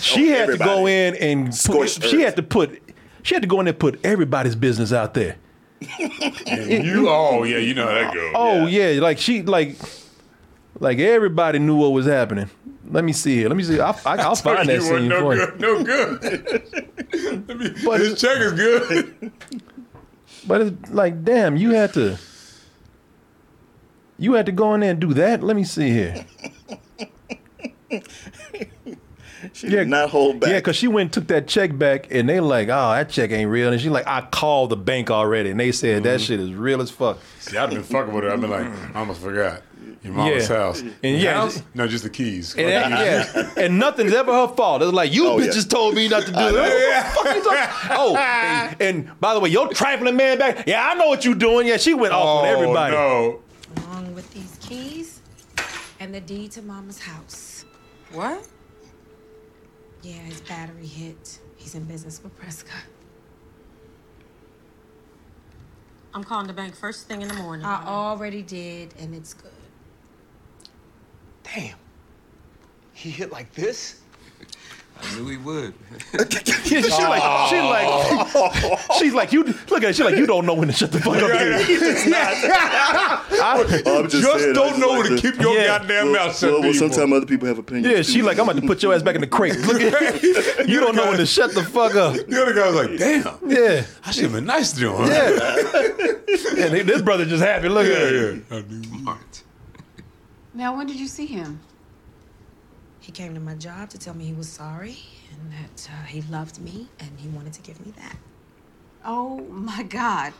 [0.00, 2.82] she had to go in and put, she had to put
[3.22, 5.36] she had to go in there and put everybody's business out there.
[6.46, 8.32] And you, oh yeah, you know how that goes.
[8.34, 9.00] Oh yeah.
[9.00, 9.76] like she like
[10.78, 12.50] like everybody knew what was happening.
[12.90, 13.48] Let me see here.
[13.48, 13.80] Let me see.
[13.80, 15.46] I'll, I, I'll Told find you that scene no for you.
[15.46, 16.22] good, no good.
[17.84, 19.32] Me- his check is good.
[20.46, 22.18] But it's like, damn, you had to
[24.18, 25.42] you had to go in there and do that.
[25.42, 26.26] Let me see here.
[29.52, 30.50] She did not hold back.
[30.50, 33.30] Yeah, because she went and took that check back, and they like, oh, that check
[33.30, 33.72] ain't real.
[33.72, 36.24] And she like, I called the bank already, and they said that mm-hmm.
[36.26, 37.18] shit is real as fuck.
[37.40, 38.30] See, I'd been fucking with her.
[38.30, 39.62] I've been like, I almost forgot.
[40.04, 40.56] Your mama's Yeah.
[40.56, 40.80] house.
[40.80, 41.62] And yeah, house?
[41.74, 42.54] No, just the keys.
[42.56, 44.82] And, that- yeah, and nothing's ever her fault.
[44.82, 45.46] It's like you Oh, yeah.
[45.46, 46.54] bitches told me not to do I that.
[46.54, 46.62] know.
[46.62, 50.66] What the fuck you talking- Oh, and, and by the way, your trifling man back.
[50.66, 51.66] Yeah, I know what you doing.
[51.68, 52.94] Yeah, she went off on Oh, everybody.
[52.96, 53.40] no.
[53.76, 55.20] Along with these keys
[56.00, 57.64] and the deed to Mama's house.
[58.12, 58.46] What?
[60.02, 61.38] Yeah, his battery hit.
[61.56, 62.82] He's in business with Prescott.
[66.14, 67.64] I'm calling the bank first thing in the morning.
[67.64, 69.50] I already did, and it's good.
[71.42, 71.78] Damn.
[72.92, 74.01] He hit like this?
[75.02, 75.74] I knew he would.
[76.14, 76.24] Yeah,
[76.64, 78.96] she like, she like, oh.
[78.98, 79.92] she's like, you look at her.
[79.92, 81.30] She's like, you don't know when to shut the fuck up.
[83.42, 85.54] I, I'm just saying, I just like to- well,
[86.42, 87.86] Well, well, sometimes other people have opinions.
[87.90, 88.02] Yeah, too.
[88.04, 89.58] she like, I'm about to put your ass back in the crate.
[89.60, 90.22] Look at
[90.68, 92.14] you don't know when to shut the fuck up.
[92.14, 93.38] The other guy was like, damn.
[93.46, 93.84] Yeah.
[94.04, 95.06] I should have been nice to him.
[95.10, 96.64] Yeah.
[96.64, 97.68] and this brother just happy.
[97.68, 98.46] Look at him.
[98.50, 99.16] I knew.
[100.54, 101.60] Now, when did you see him?
[103.02, 104.96] He came to my job to tell me he was sorry
[105.32, 108.16] and that uh, he loved me and he wanted to give me that.
[109.04, 110.32] Oh my God.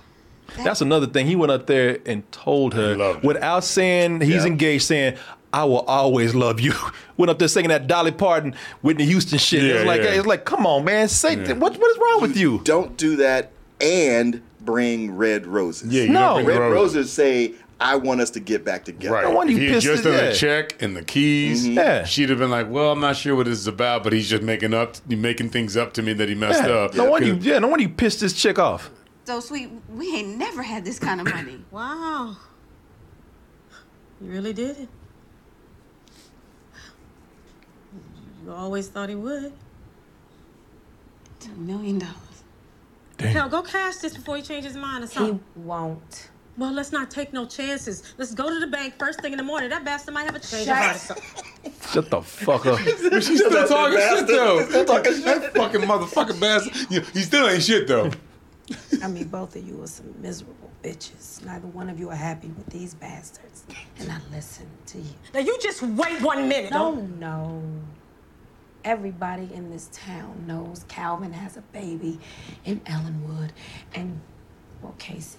[0.63, 1.27] That's another thing.
[1.27, 4.47] He went up there and told her without saying he's Yeah.
[4.47, 5.17] engaged, saying,
[5.53, 6.73] I will always love you.
[7.19, 9.63] Went up there singing that Dolly Parton, Whitney Houston shit.
[9.63, 10.09] Yeah, it's like yeah.
[10.15, 11.09] it's like, come on, man.
[11.09, 12.63] Say what what is wrong with you?
[12.65, 15.93] Don't do that and bring red roses.
[15.93, 16.21] Yeah, you No.
[16.37, 16.97] don't bring red roses.
[16.97, 19.51] roses say, "I want us to get back together." Right.
[19.51, 21.75] if he had just done a check and the keys, Mhm.
[21.77, 22.05] Yeah.
[22.05, 24.43] she'd have been like, "Well, I'm not sure what this is about, but he's just
[24.43, 26.71] making up, making things up to me that he messed Yeah.
[26.71, 28.91] up." No wonder you yeah, no wonder you pissed this chick off.
[29.25, 31.59] So sweet, we ain't never had this kind of money.
[31.71, 32.37] Wow.
[34.21, 34.89] You really did it.
[38.45, 39.53] You always thought he would.
[41.45, 42.15] A million dollars.
[43.19, 43.33] Damn.
[43.33, 45.41] Hell, go cash this before he changes his mind or something.
[45.55, 46.29] He won't.
[46.59, 48.15] Well, let's not take no chances.
[48.19, 49.71] Let's go to the bank first thing in the morning.
[49.71, 51.73] That bastard might have a change of heart or something.
[51.93, 52.79] Shut the fuck up.
[53.11, 54.65] But she's still talking shit though.
[54.67, 56.91] Still talking That fucking motherfucking bastard.
[56.91, 58.11] You- He still ain't shit though.
[59.03, 61.45] I mean, both of you are some miserable bitches.
[61.45, 63.65] Neither one of you are happy with these bastards.
[63.99, 65.15] And I listen to you.
[65.33, 66.71] Now you just wait one minute.
[66.71, 67.63] No, Don't- no.
[68.85, 72.19] Everybody in this town knows Calvin has a baby
[72.65, 73.53] in Ellenwood.
[73.95, 74.21] And,
[74.83, 75.39] well, Casey,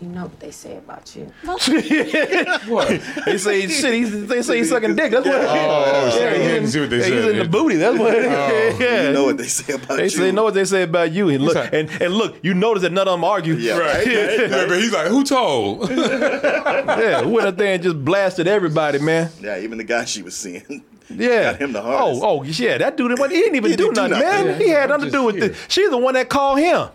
[0.00, 1.32] you know what they say about you.
[1.44, 3.02] what?
[3.24, 3.94] They say shit.
[3.94, 5.10] He's, they say he's sucking dick.
[5.10, 5.34] That's what.
[5.36, 6.32] Oh, oh, shit.
[6.34, 7.30] I didn't see what they yeah, He's said.
[7.30, 7.76] in the booty.
[7.76, 8.14] That's what.
[8.14, 8.18] Oh.
[8.78, 9.06] yeah.
[9.06, 9.96] You know what they say about you.
[9.96, 10.08] They you.
[10.10, 12.92] say know what they say about you, and look, and, and look, you notice that
[12.92, 13.54] none of them argue.
[13.54, 14.06] Yeah, Right.
[14.06, 18.98] Yeah, but he's like, "Who told?" yeah, who went up there and just blasted everybody,
[18.98, 19.30] man.
[19.40, 20.84] Yeah, even the guy she was seeing.
[21.08, 21.52] Yeah.
[21.52, 22.22] Got him the hardest.
[22.22, 24.46] Oh, oh, yeah, that dude, he didn't even He do didn't do nothing, nothing.
[24.46, 24.60] man.
[24.60, 25.70] Yeah, he had nothing to do just with it.
[25.70, 26.88] She's the one that called him.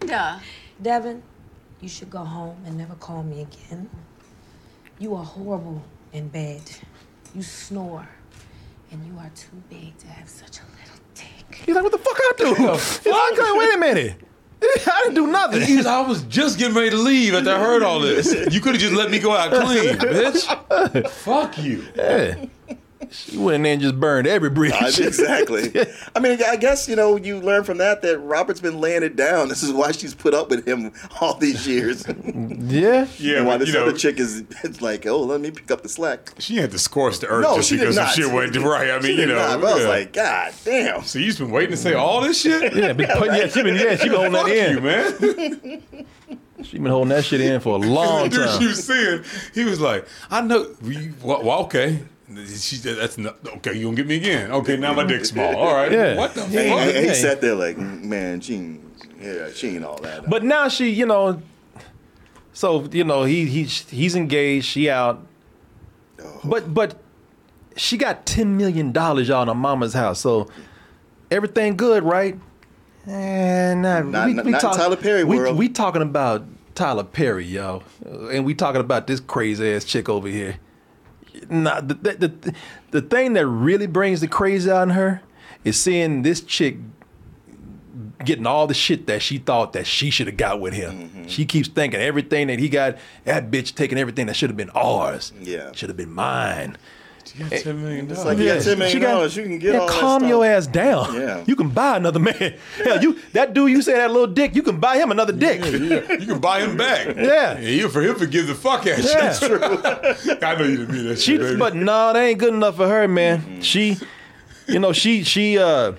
[0.00, 0.38] Duh.
[0.80, 1.22] Devin,
[1.80, 3.88] you should go home and never call me again.
[4.98, 5.82] You are horrible
[6.12, 6.62] in bed.
[7.34, 8.08] You snore.
[8.90, 11.62] And you are too big to have such a little dick.
[11.66, 12.54] He's like, what the fuck I do?
[12.54, 14.14] He's like, "Okay, wait a minute.
[14.62, 15.60] I didn't do nothing.
[15.62, 18.34] He's, I was just getting ready to leave after I heard all this.
[18.52, 21.08] You could have just let me go out clean, bitch.
[21.10, 21.84] Fuck you.
[21.94, 22.46] Yeah.
[23.10, 24.72] She went in there and just burned every bridge.
[24.72, 25.72] I- exactly.
[26.16, 29.16] I mean, I guess you know you learn from that that Robert's been laying it
[29.16, 29.48] down.
[29.48, 32.04] This is why she's put up with him all these years.
[32.68, 35.40] yeah, Yeah, And why but, this you know- other chick is it's like, oh, let
[35.40, 36.32] me pick up the slack.
[36.38, 38.14] She had to scorch the earth No, just she did because some not.
[38.14, 38.90] shit went right.
[38.90, 39.34] I She mean, you know.
[39.36, 39.88] not, but I was yeah.
[39.88, 41.02] like, God damn.
[41.02, 42.74] So you've been waiting to say all this shit?
[42.74, 44.74] Yeah, been putting, yeah, she been yeah, she been holding that in.
[44.76, 46.38] you, man.
[46.64, 48.60] She been holding that shit in for a long the dude time.
[48.60, 49.22] she was seeing,
[49.54, 50.74] he was like, I know.
[50.82, 52.00] We, well, well, okay.
[52.34, 53.72] She said, that's not, okay.
[53.74, 54.50] You gonna get me again?
[54.50, 55.56] Okay, now my dick's small.
[55.56, 55.90] All right.
[55.90, 56.16] Yeah.
[56.16, 56.94] What the And, fuck?
[56.94, 58.80] and he sat there like, man, she, ain't-
[59.20, 60.28] yeah, she ain't all that.
[60.28, 61.40] But now she, you know,
[62.52, 64.66] so you know he he he's engaged.
[64.66, 65.24] She out,
[66.22, 66.40] Oh.
[66.44, 66.96] but but
[67.76, 70.20] she got ten million dollars y'all in her mama's house.
[70.20, 70.48] So
[71.30, 72.34] everything good, right?
[73.06, 75.56] Eh, and not, Not- not- not Tyler Perry we, world.
[75.56, 76.44] We talking about
[76.74, 77.82] Tyler Perry, yo,
[78.30, 80.56] and we talking about this crazy ass chick over here.
[81.48, 82.54] Nah, the, the, the,
[82.90, 85.22] the thing that really brings the crazy out in her
[85.64, 86.76] is seeing this chick
[88.24, 91.08] getting all the shit that she thought that she should have got with him.
[91.08, 91.26] Mm-hmm.
[91.26, 94.70] She keeps thinking everything that he got, that bitch taking everything that should have been
[94.70, 95.32] ours.
[95.40, 95.72] Yeah.
[95.72, 96.76] Should have been mine.
[97.32, 99.80] She got ten million It's like you got ten million dollars, you can get yeah,
[99.80, 100.28] all that calm stuff.
[100.28, 101.14] your ass down.
[101.14, 101.44] Yeah.
[101.46, 102.34] You can buy another man.
[102.84, 105.60] Hell, you that dude you say that little dick, you can buy him another dick.
[105.64, 107.16] Yeah, you can buy him back.
[107.16, 107.56] Yeah.
[107.58, 109.38] he'll, for he'll forgive the fuck out Yeah.
[109.42, 110.38] you.
[110.42, 111.56] I know you didn't mean that She, shit, baby.
[111.56, 113.40] but no, that ain't good enough for her, man.
[113.40, 113.60] Mm-hmm.
[113.60, 113.96] She,
[114.66, 115.92] you know, she she uh,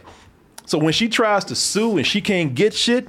[0.65, 3.07] so when she tries to sue and she can't get shit,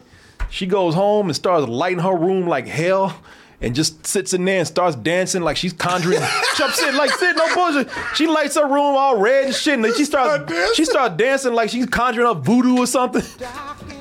[0.51, 3.15] she goes home and starts lighting her room like hell.
[3.63, 6.21] And just sits in there and starts dancing like she's conjuring.
[6.57, 7.91] she sitting like sitting no bullshit.
[8.15, 11.53] She lights her room all red and shit, and then she starts she starts dancing
[11.53, 13.23] like she's conjuring up voodoo or something.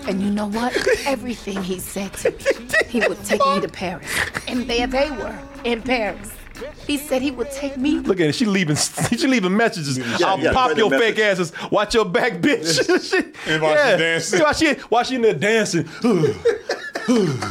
[0.08, 0.76] And you know what?
[1.06, 2.38] Everything he said to me,
[2.88, 4.08] he would take me to Paris.
[4.48, 6.32] And there they were, in Paris.
[6.88, 8.00] He said he would take me.
[8.00, 8.36] Look at it.
[8.36, 8.76] She leaving.
[9.20, 10.00] She leaving messages.
[10.22, 11.52] I'll yeah, pop your the fake asses.
[11.72, 13.36] Watch your back, bitch.
[13.48, 14.40] And while she dancing.
[14.40, 15.88] While she, while she in there dancing.
[17.08, 17.44] And,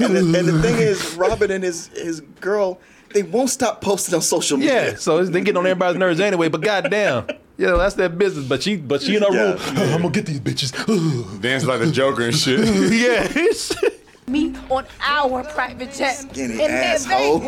[0.00, 2.80] and, the, and the thing is, Robin and his his girl,
[3.12, 4.90] they won't stop posting on social media.
[4.92, 4.96] yeah.
[4.96, 6.48] So they getting on everybody's nerves anyway.
[6.48, 8.46] But goddamn, you know that's their business.
[8.46, 9.58] But she, but she in her Yeah, room.
[9.94, 11.40] I'm gonna get these bitches.
[11.42, 12.60] Dance like the Joker and shit.
[12.92, 13.88] yeah.
[14.28, 16.14] Me on our private jet.
[16.14, 17.38] Skinny and asshole.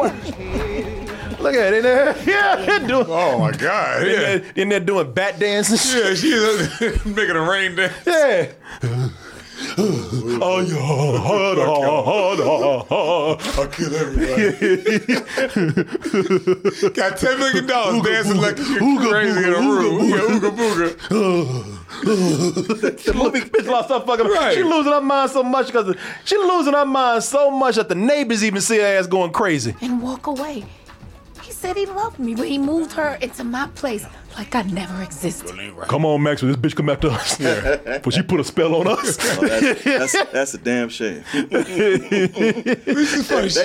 [1.41, 2.17] Look at it in there.
[2.25, 2.55] Yeah.
[2.65, 4.03] they're doing, Oh my god.
[4.03, 4.21] in, Yeah.
[4.21, 5.93] there, in there doing bat dances.
[5.93, 7.93] Yeah, she's making a rain dance.
[8.07, 9.09] Yeah.
[10.41, 10.79] Oh yeah.
[13.59, 14.53] I'll kill everybody.
[16.91, 20.13] Got ten million dollars dancing like you're crazy in a room.
[20.13, 20.97] Ooga booga.
[23.05, 24.55] the movie bitch lost her fucking Right.
[24.55, 27.95] She losing her mind so much because she losing her mind so much that the
[27.95, 29.75] neighbors even see her ass going crazy.
[29.81, 30.65] And walk away.
[31.59, 34.07] He said he loved me, but he moved her into my place
[34.37, 35.59] like I never existed.
[35.89, 37.41] Come on, Maxwell, this bitch come after us.
[37.41, 37.99] Yeah.
[38.05, 39.19] But she put a spell on us.
[39.39, 41.25] Oh, that's, that's, that's a damn shame.
[41.33, 41.73] that,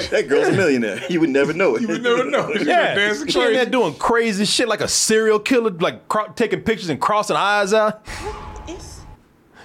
[0.09, 1.01] that girl's a millionaire.
[1.07, 1.83] You would never know it.
[1.83, 2.51] You would never know.
[2.53, 6.33] She's yeah, dancing she in there doing crazy shit like a serial killer, like cro-
[6.35, 8.03] taking pictures and crossing eyes out.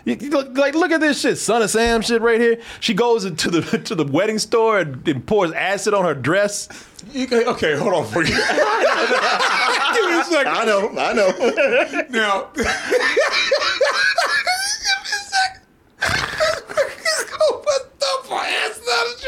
[0.08, 2.58] You- you look, like look at this shit, Son of Sam shit right here.
[2.80, 6.68] She goes into the to the wedding store and, and pours acid on her dress.
[7.12, 8.34] You okay, hold on for you.
[8.34, 10.48] Give me a second.
[10.52, 11.28] I know, I know.
[12.10, 12.70] Now, give me
[15.04, 15.62] a second.
[17.38, 17.62] Go
[18.28, 19.22] put the ass out of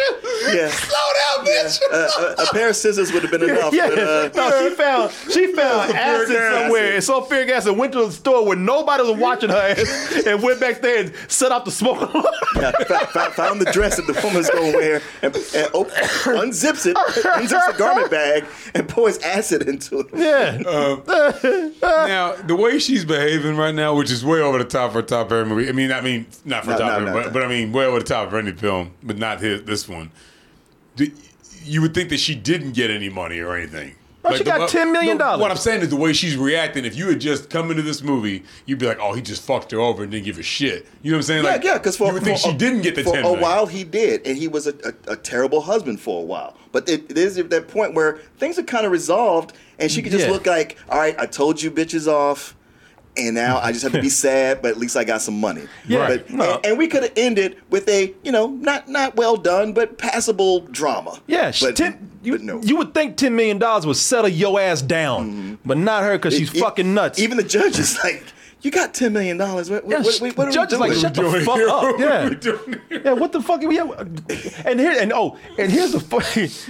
[0.52, 0.58] you.
[0.60, 0.68] Yeah.
[0.68, 1.80] Slow down, bitch.
[1.92, 3.72] Uh, a, a pair of scissors would have been enough.
[3.72, 6.62] Yeah, but, uh, no, she found she found Sulfuric acid acid.
[6.62, 10.42] somewhere, and sulfuric acid went to the store where nobody was watching her, ass, and
[10.42, 12.00] went back there and set off the smoke.
[12.56, 16.86] yeah, fa- fa- found the dress that the woman's gonna wear and, and op- unzips
[16.86, 18.44] it, unzips the garment bag,
[18.74, 20.06] and pours acid into it.
[20.14, 21.02] yeah, Um,
[21.80, 25.02] now, the way she's behaving right now, which is way over the top for a
[25.02, 25.68] top Perry movie.
[25.68, 27.32] I mean, I mean, not for No, top no, Perry, no, but, no.
[27.32, 30.10] but I mean, way over the top for any film, but not his, this one.
[30.96, 31.10] Do-
[31.64, 33.94] You would think that she didn't get any money or anything.
[34.22, 35.16] Well, she the- got $10 million.
[35.16, 36.84] no, what I'm saying is the way she's reacting.
[36.84, 39.70] If you had just come into this movie, you'd be like, "Oh, he just fucked
[39.70, 41.44] her over and didn't give a shit." You know what I'm saying?
[41.44, 43.14] Yeah, Like, yeah, because for you would think for she a- didn't get the for
[43.14, 44.74] ten a while he did, and he was a,
[45.06, 46.54] a, a terrible husband for a while.
[46.70, 50.02] But it, it is at that point where things are kind of resolved, and she
[50.02, 50.32] could just Yeah.
[50.32, 52.54] look like, "All right, I told you bitches off."
[53.16, 55.64] And now I just have to be sad, but at least I got some money.
[55.86, 56.54] Yeah, But, no.
[56.54, 59.98] and, and we could have ended with a, you know, not not well done, but
[59.98, 61.20] passable drama.
[61.26, 61.52] yeah.
[61.60, 62.60] But, ten, you, but no.
[62.62, 65.54] you would think ten million dollars would settle your ass down, mm-hmm.
[65.64, 67.18] but not her because she's It- it- fucking nuts.
[67.18, 68.22] Even the judge is like,
[68.62, 69.68] "You got ten million dollars.
[69.70, 71.44] What, Yeah, what, sh- what, what are judge we is like, doing?" shut the doing
[71.44, 71.68] fuck here?
[71.68, 71.82] up.
[71.82, 72.28] What Yeah.
[72.28, 73.02] we doing here?
[73.06, 73.64] Yeah, what the fuck?
[73.64, 73.90] Are Yeah,
[74.64, 76.48] and here and oh, and here's the funny.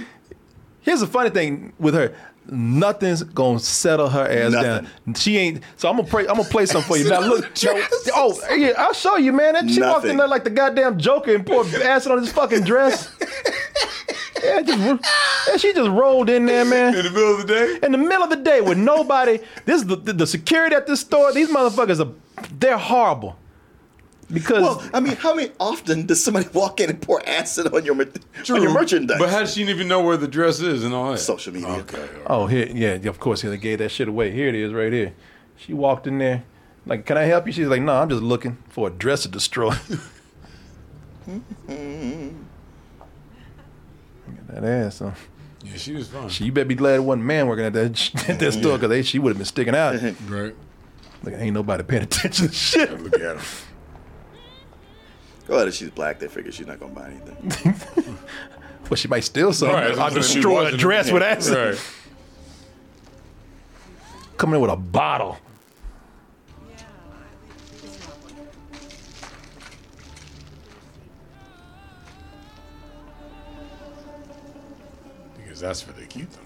[0.83, 2.15] Here's the funny thing with her.
[2.49, 4.87] Nothing's gonna settle her ass down.
[5.15, 5.61] She ain't.
[5.77, 6.27] So I'm gonna play.
[6.27, 7.07] I'm gonna play something for you.
[7.09, 7.43] Now look.
[7.63, 7.71] now-
[8.15, 9.53] oh, yeah, I'll show you, man.
[9.53, 12.63] That- She walked in there like the goddamn Joker and poured acid on his fucking
[12.63, 13.13] dress.
[14.43, 14.79] yeah, just,
[15.47, 16.95] yeah, she just rolled in there, man.
[16.95, 17.79] In the middle of the day.
[17.83, 19.39] In the middle of the day with nobody.
[19.65, 21.31] This is the, the, the security at this store.
[21.33, 22.11] These motherfuckers are.
[22.59, 23.35] They're horrible.
[24.33, 27.83] Because Well, I mean, how many often does somebody walk in and pour acid on
[27.85, 28.03] your ma-
[28.49, 29.19] on your merchandise?
[29.19, 31.17] But how does she even know where the dress is and all that?
[31.19, 31.69] Social media.
[31.69, 32.07] Okay.
[32.27, 34.31] Oh, here, yeah, of course, they gave that shit away.
[34.31, 35.13] Here it is, right here.
[35.57, 36.43] She walked in there,
[36.85, 39.27] like, "Can I help you?" She's like, "No, I'm just looking for a dress to
[39.27, 39.75] destroy."
[44.47, 45.11] that ass, huh?
[45.63, 46.29] Yeah, she was fine.
[46.29, 49.07] She, you better be glad it wasn't man working at that at that store, because
[49.07, 50.01] she would have been sticking out.
[50.27, 50.55] Right.
[51.23, 52.99] Look, ain't nobody paying attention to shit.
[52.99, 53.41] Look at her.
[55.51, 58.17] Well, if she's black, they figure she's not gonna buy anything.
[58.89, 59.73] Well, she might steal something.
[59.73, 60.41] Right, I'll what I'm saying.
[60.41, 61.55] destroy a dress with acid.
[61.55, 61.93] Right.
[64.35, 65.37] Coming in with a bottle.
[75.37, 76.45] Because that's where they keep them.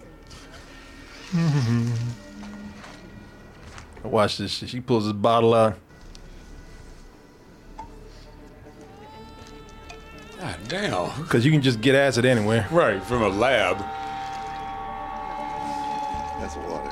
[4.03, 4.51] I watch this.
[4.51, 5.79] She pulls this bottle out.
[10.45, 11.21] God damn.
[11.23, 12.67] Because you can just get acid anywhere.
[12.69, 13.79] Right, from a lab.
[16.39, 16.91] That's water.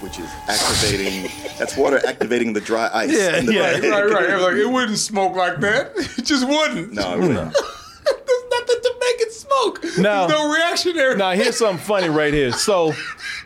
[0.00, 1.30] Which is activating.
[1.58, 3.10] that's water activating the dry ice.
[3.10, 3.80] Yeah, in the yeah.
[3.80, 3.84] bag.
[3.90, 4.30] Right, right.
[4.30, 5.92] It, like, it wouldn't smoke like that.
[5.96, 6.92] It just wouldn't.
[6.92, 7.36] No, it wouldn't.
[7.54, 9.84] There's nothing to make it smoke.
[9.98, 11.16] Now- There's no reaction there.
[11.16, 12.52] Now here's something funny right here.
[12.52, 12.92] So,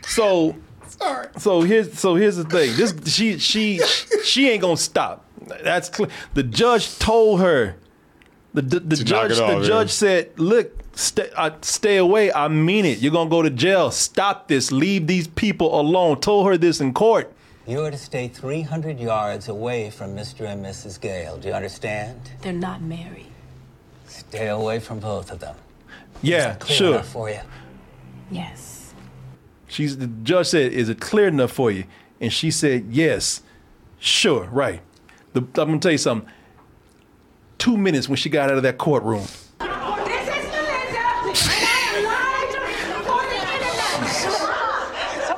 [0.05, 0.57] so,
[0.87, 1.29] Sorry.
[1.37, 2.75] so here's so here's the thing.
[2.75, 3.79] This she she
[4.25, 5.25] she ain't gonna stop.
[5.63, 6.09] That's clear.
[6.33, 7.77] The judge told her.
[8.55, 9.67] The the, the judge it off, the yeah.
[9.67, 12.31] judge said, "Look, stay, uh, stay away.
[12.31, 12.99] I mean it.
[12.99, 13.91] You're gonna go to jail.
[13.91, 14.71] Stop this.
[14.71, 17.31] Leave these people alone." Told her this in court.
[17.67, 20.45] You are to stay 300 yards away from Mr.
[20.47, 21.01] and Mrs.
[21.01, 21.37] Gayle.
[21.37, 22.21] Do you understand?
[22.41, 23.25] They're not married.
[24.07, 25.55] Stay away from both of them.
[26.21, 26.93] Yeah, Clear sure.
[26.93, 27.41] enough for you.
[28.31, 28.93] Yes.
[29.67, 31.83] She's the judge said, "Is it clear enough for you?"
[32.21, 33.41] And she said, "Yes,
[33.99, 34.81] sure, right."
[35.33, 36.31] The, I'm gonna tell you something.
[37.57, 39.25] Two minutes when she got out of that courtroom.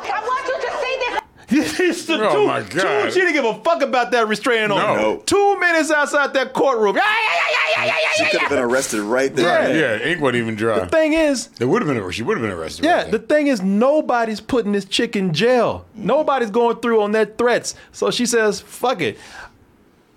[0.10, 1.80] I want you to see this.
[1.80, 3.06] It's the Oh two, my God.
[3.06, 4.86] two- she didn't give a fuck about that restraining order.
[4.88, 4.96] No.
[4.96, 5.18] No.
[5.26, 6.96] Two minutes outside that courtroom.
[6.96, 8.58] Yeah, yeah, yeah, yeah, yeah, yeah, She yeah, could have yeah.
[8.58, 9.68] been arrested right there.
[9.68, 10.80] Right, yeah, ink wasn't even dry.
[10.80, 12.12] The thing is, It would have been.
[12.12, 12.86] She would have been arrested.
[12.86, 15.86] yeah, right the thing is, nobody's putting this chick in jail.
[15.96, 17.76] Nobody's going through on their threats.
[17.92, 19.18] So she says, "Fuck it."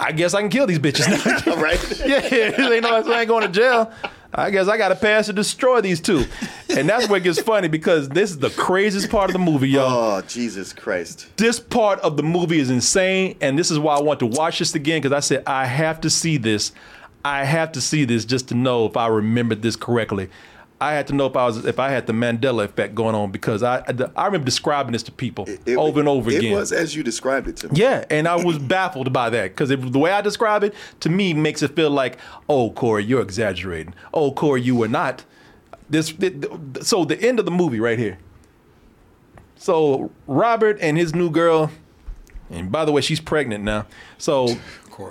[0.01, 1.07] I guess I can kill these bitches
[1.47, 1.57] now.
[1.63, 2.01] right?
[2.07, 3.93] yeah, they know I ain't going to jail.
[4.33, 6.25] I guess I got to pass to destroy these two.
[6.69, 9.71] And that's where it gets funny because this is the craziest part of the movie,
[9.71, 10.19] y'all.
[10.19, 11.27] Oh, Jesus Christ.
[11.37, 14.61] This part of the movie is insane, and this is why I want to watch
[14.61, 16.73] this again because I said I have to see this.
[17.25, 20.31] I have to see this just to know if I remembered this correctly.
[20.83, 23.31] I had to know if I was if I had the Mandela effect going on
[23.31, 23.85] because I
[24.17, 26.53] I remember describing this to people It- over and over it again.
[26.53, 27.81] It was as you described it to me.
[27.81, 31.35] Yeah, and I was baffled by that because the way I describe it to me
[31.35, 33.95] makes it feel like, oh, Corey, you're exaggerating.
[34.15, 35.25] Oh, Corey, you were not.
[35.91, 36.15] This
[36.81, 38.19] so the end of the movie right here.
[39.57, 41.71] So Robert and his new girl,
[42.49, 43.85] and by the way, she's pregnant now.
[44.17, 44.57] So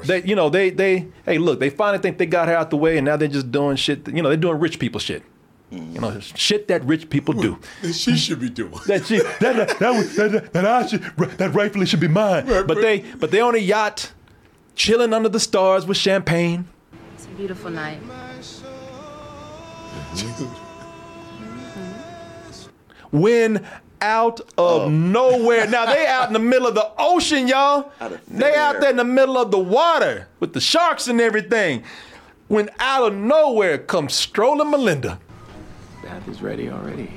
[0.05, 2.77] they, you know, they they hey, look, they finally think they got her out the
[2.77, 4.07] way, and now they're just doing shit.
[4.07, 5.21] You know, they're doing rich people shit.
[5.71, 7.59] You know, shit that rich people do.
[7.81, 8.73] That She should be doing.
[8.87, 11.01] That she that that that, was- that, that I should
[11.37, 12.45] that rightfully should be mine.
[12.47, 14.11] But they but they on a yacht,
[14.75, 16.67] chilling under the stars with champagne.
[17.15, 18.01] It's a beautiful night.
[20.09, 20.45] Mm-hmm.
[23.11, 23.65] When
[24.01, 24.89] out of oh.
[24.89, 25.67] nowhere.
[25.67, 27.91] Now they out in the middle of the ocean, y'all.
[27.99, 31.19] Out of They out there in the middle of the water with the sharks and
[31.21, 31.83] everything.
[32.47, 35.19] When out of nowhere comes strolling Melinda.
[36.03, 37.09] Bath is ready already.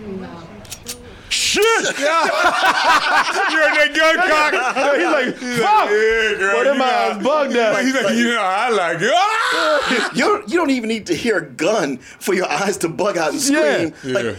[1.28, 1.62] Shit!
[1.98, 4.96] You're in that gun cock.
[4.96, 5.88] He's like, fuck!
[5.90, 6.56] yeah, girl.
[6.56, 6.76] Boy, them
[7.18, 7.84] you bugged out.
[7.84, 9.10] He's like, you know, I like it.
[9.14, 10.10] Ah!
[10.14, 13.16] You don't, you don't even need to hear a gun for your eyes to bug
[13.16, 13.94] out and scream.
[14.04, 14.12] Yeah.
[14.12, 14.36] Like,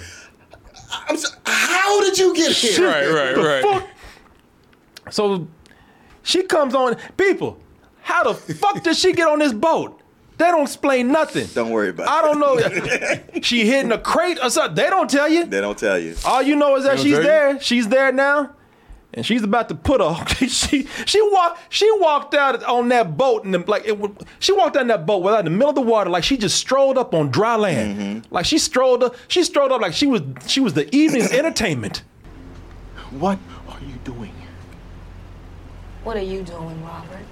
[1.08, 2.88] I'm so, how did you get here?
[2.88, 3.64] Right, right, The right.
[3.64, 3.88] fuck?
[5.14, 5.48] So
[6.22, 6.98] she comes on.
[7.18, 7.58] People,
[8.02, 10.00] how the fuck did she get on this boat?
[10.44, 11.48] They don't explain nothing.
[11.54, 12.10] Don't worry about it.
[12.10, 13.40] I don't know.
[13.42, 14.76] she hidden a crate or something.
[14.76, 15.46] They don't tell you.
[15.46, 16.18] They don't tell you.
[16.26, 17.28] All you know is that she's tell you?
[17.28, 17.62] there.
[17.62, 18.54] She's there now.
[19.14, 23.46] and she's about to put a she she walked she walked out on that boat
[23.46, 25.76] and like it would, she walked out in that boat without in the middle of
[25.76, 28.34] the water like she just strolled up on dry land mm-hmm.
[28.34, 32.04] like she strolled up she strolled up like she was she was the evening's entertainment
[33.12, 33.40] What
[33.70, 34.34] are you doing?
[36.04, 37.26] What are you doing, Robert?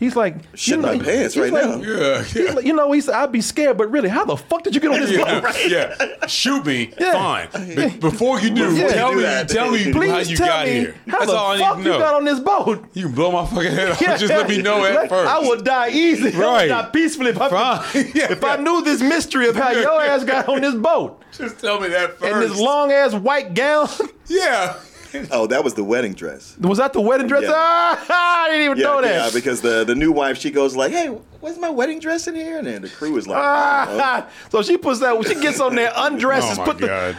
[0.00, 1.76] He's like Shit you know, my pants he's right like- now.
[1.82, 4.64] Yeah, he's like, you know he said I'd be scared but really how the fuck
[4.64, 6.26] did you get on this yeah, boat yeah.
[6.26, 7.12] Shoot me, Yeah.
[7.12, 7.48] fine.
[7.76, 8.88] But before you do, Yeah.
[8.88, 9.48] tell Do me, that.
[9.48, 10.94] tell me Please how you tell got me here.
[11.06, 12.00] how That's the all I fuck need to you know.
[12.04, 13.98] got on this boat You can blow my fucking head off.
[14.00, 15.30] Just let me know at first.
[15.30, 16.30] I would die easy.
[16.30, 16.62] Right.
[16.62, 20.48] would die peacefully if, I, if I knew this mystery of how your ass got
[20.48, 21.22] on this boat.
[21.36, 22.32] Just tell me that first.
[22.32, 23.88] And this long ass white gown.
[24.26, 24.76] Yeah.
[25.30, 26.56] Oh, that was the wedding dress.
[26.58, 27.42] Was that the wedding dress?
[27.42, 27.52] Yeah.
[27.54, 28.06] Ah,
[28.44, 29.14] I didn't even Yeah, know that.
[29.26, 31.06] yeah, because the, the new wife, she goes like, hey,
[31.40, 32.58] where's my wedding dress in here?
[32.58, 33.42] And then the crew is like, oh.
[33.42, 35.16] Ah, so she puts that.
[35.16, 37.16] When she gets on there, undresses, Oh my put the.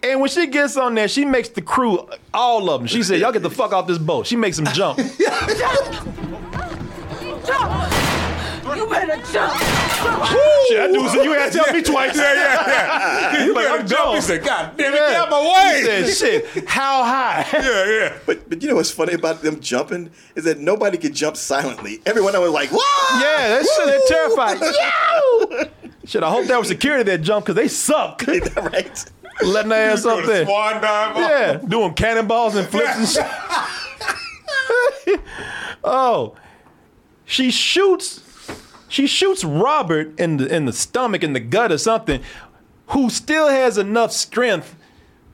[0.00, 2.86] And when she gets on there, she makes the crew, all of them.
[2.86, 4.96] She said, "Y'all get the fuck off this boat." She makes them jump.
[7.44, 7.92] Jump!
[8.78, 9.52] You better jump!
[10.68, 12.16] Shit, that dude said you had to tell me twice.
[12.16, 13.44] Yeah, yeah, yeah.
[13.44, 14.04] You like, better I'm jump.
[14.04, 14.14] gone.
[14.14, 15.08] He said, God damn it, Yeah.
[15.10, 16.02] get out my way.
[16.04, 18.18] He said, "Shit, how high?" Yeah, yeah.
[18.26, 22.00] But but you know what's funny about them jumping is that nobody could jump silently.
[22.06, 24.60] Everyone I was like, "Whoa!" Yeah, that shit, they're terrified.
[24.60, 25.70] Yo!
[26.06, 28.22] Shit, I hope that was security that jumped because they suck.
[28.26, 29.04] right.
[29.42, 30.46] Letting their ass up there.
[30.46, 31.16] Swan dive.
[31.16, 33.08] Yeah, doing cannonballs and flips and
[35.06, 35.20] shit.
[35.84, 36.34] oh,
[37.24, 38.22] she shoots.
[38.88, 42.22] She shoots Robert in the in the stomach, in the gut, or something.
[42.88, 44.74] Who still has enough strength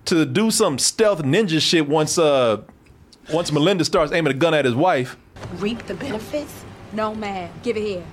[0.07, 2.63] to do some stealth ninja shit once uh
[3.33, 5.17] once Melinda starts aiming a gun at his wife.
[5.57, 6.65] Reap the benefits?
[6.93, 7.51] No, man.
[7.63, 8.05] Give it here.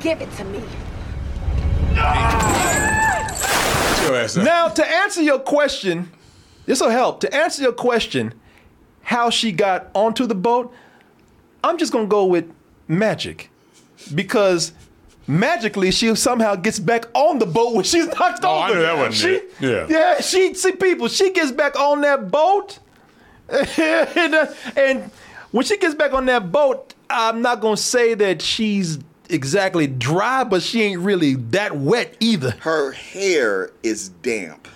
[0.00, 0.62] Give it to me.
[1.90, 1.96] Get
[4.06, 4.44] your ass up.
[4.44, 6.10] Now, to answer your question,
[6.64, 7.20] this will help.
[7.20, 8.34] To answer your question,
[9.02, 10.72] how she got onto the boat,
[11.64, 12.50] I'm just gonna go with
[12.88, 13.50] magic,
[14.14, 14.72] because
[15.26, 18.64] magically she somehow gets back on the boat when she's knocked Oh, over.
[18.64, 19.52] I knew that wasn't she, it.
[19.60, 19.86] Yeah.
[19.88, 20.20] yeah.
[20.20, 21.08] She see people.
[21.08, 22.78] She gets back on that boat,
[23.48, 24.46] and, uh,
[24.76, 25.10] and
[25.52, 30.44] when she gets back on that boat, I'm not gonna say that she's exactly dry,
[30.44, 32.52] but she ain't really that wet either.
[32.60, 34.68] Her hair is damp.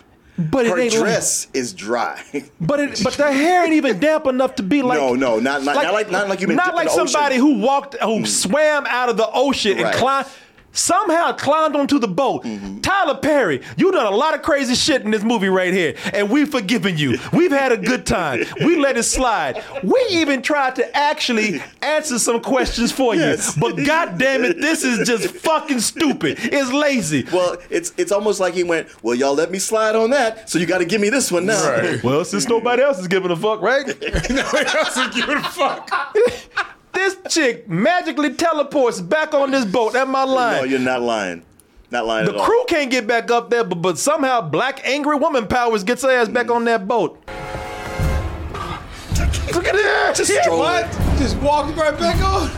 [0.50, 2.18] But it Her ain't like- dress is dry.
[2.60, 5.62] But it, but the hair ain't even damp enough to be like No, no, not-
[5.64, 7.46] not- not like- not like not like somebody ocean.
[7.58, 8.26] who walked who mm.
[8.26, 9.94] swam out of the ocean and Right.
[9.94, 10.26] climbed
[10.72, 12.44] somehow climbed onto the boat.
[12.44, 12.80] Mm-hmm.
[12.80, 16.30] Tyler Perry, you done a lot of crazy shit in this movie right here, and
[16.30, 17.18] we've forgiven you.
[17.32, 18.44] We've had a good time.
[18.64, 19.62] We let it slide.
[19.82, 23.56] We even tried to actually answer some questions for Yes.
[23.56, 26.38] you, but god damn it, this is just fucking stupid.
[26.40, 27.26] It's lazy.
[27.32, 30.58] Well, it's it's almost like he went, well, y'all let me slide on that, so
[30.58, 31.70] you got to give me this one now.
[31.70, 32.02] Right.
[32.02, 33.86] Well, since nobody else is giving a fuck, right?
[34.30, 35.90] Nobody else is giving a fuck.
[36.92, 39.92] This chick magically teleports back on this boat.
[39.92, 40.68] That's my No, line.
[40.70, 41.42] you're not lying.
[41.90, 42.44] Not lying the at all.
[42.46, 46.10] crew can't get back up there, but, but somehow black angry woman powers gets her
[46.10, 47.18] ass back on that boat.
[49.52, 50.12] Look at that.
[50.14, 50.62] Just Yeah, strolling.
[50.62, 51.18] what?
[51.18, 52.50] Just walking right back on.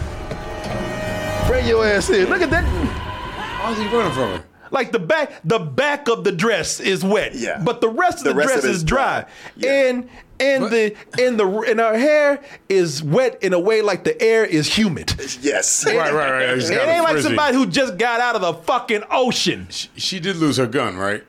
[1.49, 2.29] Bring your ass in.
[2.29, 2.65] Look at that.
[2.65, 4.45] Why is he running from her?
[4.71, 7.35] Like the back, the back of the dress is wet.
[7.35, 7.61] Yeah.
[7.63, 9.21] But the rest of the, The rest dress of it is is dry.
[9.23, 9.31] dry.
[9.57, 9.89] Yeah.
[9.89, 10.09] And
[10.43, 14.45] and the and the and her hair is wet in a way like the air
[14.45, 15.15] is humid.
[15.41, 15.85] Yes.
[15.87, 16.49] Right, right, right.
[16.59, 19.67] It kinda ain't like somebody who just got out of the fucking ocean.
[19.71, 21.25] She, she did lose her gun, right?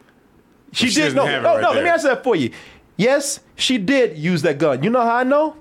[0.71, 1.67] She, She did doesn't no, have it no, right no.
[1.69, 1.93] Let me there.
[1.93, 2.51] answer that for you.
[2.97, 4.83] Yes, she did use that gun.
[4.83, 5.55] You know how I know?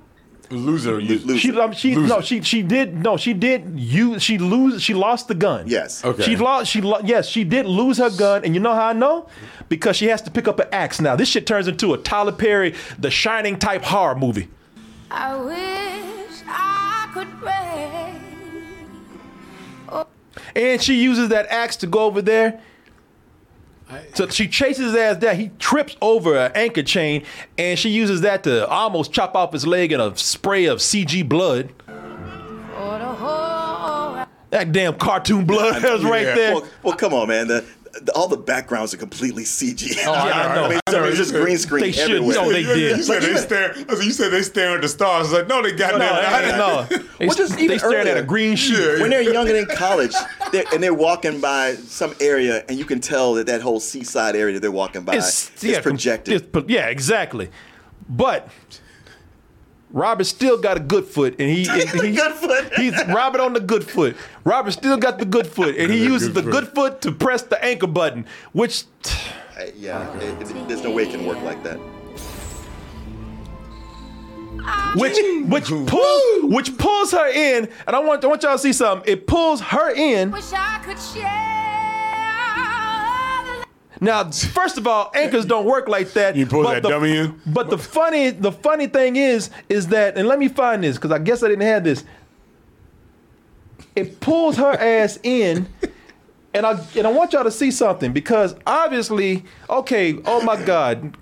[0.51, 1.01] Loser.
[1.01, 4.83] You, She, um, she, Lose no, she, she did, no, she did use, she lose,
[4.83, 5.67] she lost the gun.
[5.67, 6.05] Yes.
[6.05, 6.23] Okay.
[6.23, 8.93] She lost, she, lo- yes, she did lose her gun, and you know how I
[8.93, 9.29] know?
[9.69, 11.17] Because she has to pick up an axe now.
[11.17, 14.49] This shit turns into a Tyler Perry, The Shining type horror movie.
[15.11, 18.13] I wish I could break.
[20.55, 22.61] And she uses that axe to go over there.
[24.15, 25.37] So she chases his ass down.
[25.37, 27.25] He trips over an anchor chain,
[27.59, 31.29] and she uses that to almost chop off his leg in a spray of CG
[31.29, 31.71] blood.
[31.87, 31.93] For
[32.99, 36.35] the whole That damn cartoon blood was right Yeah.
[36.35, 36.55] there.
[36.55, 37.49] Well, well, come on, man.
[37.49, 37.82] The, the,
[38.15, 39.97] all the backgrounds are completely CG.
[40.07, 40.65] Oh, I know.
[40.65, 41.05] I mean, I know.
[41.05, 42.35] it's just green screen They should- everywhere.
[42.37, 42.97] no, they You- did.
[42.99, 43.75] You said they stare.
[43.77, 45.33] I you said they staring at the stars.
[45.33, 46.57] Like, no, they got No, that.
[46.91, 48.79] no, They, Well, just they even staring at a green sheet.
[48.79, 49.01] Yeah.
[49.01, 50.15] when they're young and in college,
[50.53, 54.37] they're, and they're walking by some area, and you can tell that that whole seaside
[54.37, 56.35] area they're walking by is yeah, projected.
[56.55, 57.51] it's yeah, exactly.
[58.09, 58.49] But
[59.93, 62.73] Robert still got a good foot, and he, and he Good foot.
[62.77, 64.17] He's Robert on the good foot.
[64.45, 66.51] Robert still got the good foot, and he Good uses the foot.
[66.53, 68.85] good foot to press the anchor button, which
[69.77, 71.79] yeah, it- it- there's no way it can work like that.
[74.95, 75.17] which
[75.49, 79.11] which pulls which pulls her in, and I want I want y'all to see something.
[79.13, 80.31] It pulls her in.
[80.31, 81.62] Wish I could share.
[84.03, 86.35] Now, first of all, anchors don't work like that.
[86.35, 87.41] You pull that the, dummy in?
[87.47, 91.13] But the funny the funny thing is is that, and let me find this because
[91.13, 92.05] I guess I didn't have this.
[93.95, 95.69] It pulls her ass in.
[96.53, 101.17] And I and I want y'all to see something because obviously, okay, oh my God,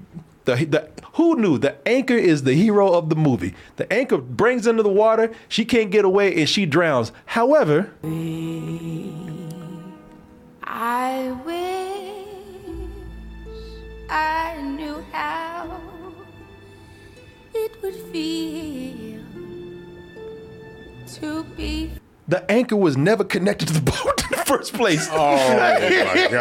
[0.47, 3.55] the the who knew the anchor is the hero of the movie.
[3.77, 7.13] The anchor brings into the water, she can't get away, and she drowns.
[7.27, 7.93] However,
[10.65, 12.00] I wish
[14.13, 15.81] I knew how
[17.55, 19.21] it would feel
[21.21, 21.93] to be.
[22.29, 25.09] the anchor was never connected to the boat in the first place.
[25.11, 25.83] Oh my god!
[25.83, 26.33] I didn't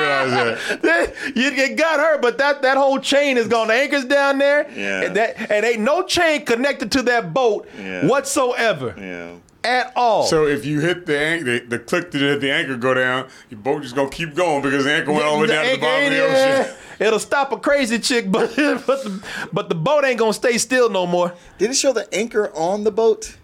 [0.00, 1.14] realize that.
[1.36, 3.68] you it got her, but that that whole chain is gone.
[3.68, 5.02] The anchor's down there, Yeah.
[5.02, 8.06] and that and ain't no chain connected to that boat Yeah.
[8.06, 9.30] whatsoever Yeah.
[9.64, 10.24] At all.
[10.24, 13.28] So if you hit the anchor, the, the click to hit the anchor go down,
[13.50, 15.70] your boat just gonna keep going because the anchor went all the way down to
[15.72, 16.60] the bottom of ain't the there.
[16.62, 16.74] ocean.
[17.00, 19.22] It'll stop a crazy chick, but but the,
[19.52, 21.34] but the boat ain't gonna stay still no more.
[21.58, 23.36] Did it show the anchor on the boat?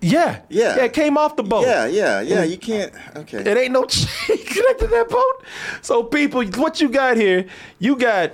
[0.00, 0.76] Yeah, Yeah.
[0.76, 0.84] yeah.
[0.84, 1.64] It came off the boat.
[1.66, 2.42] Yeah, yeah, yeah.
[2.42, 2.50] Mm-hmm.
[2.50, 2.92] You can't.
[3.16, 3.38] Okay.
[3.38, 5.44] It ain't no chain connected to that boat.
[5.80, 7.46] So people, what you got here?
[7.78, 8.32] You got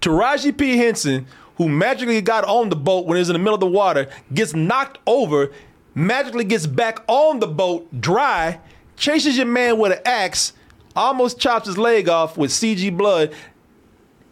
[0.00, 1.26] Taraji P Henson,
[1.56, 4.06] who magically got on the boat when it was in the middle of the water,
[4.32, 5.52] gets knocked over,
[5.94, 8.60] magically gets back on the boat dry,
[8.96, 10.52] chases your man with an axe,
[10.94, 13.34] almost chops his leg off with CG blood.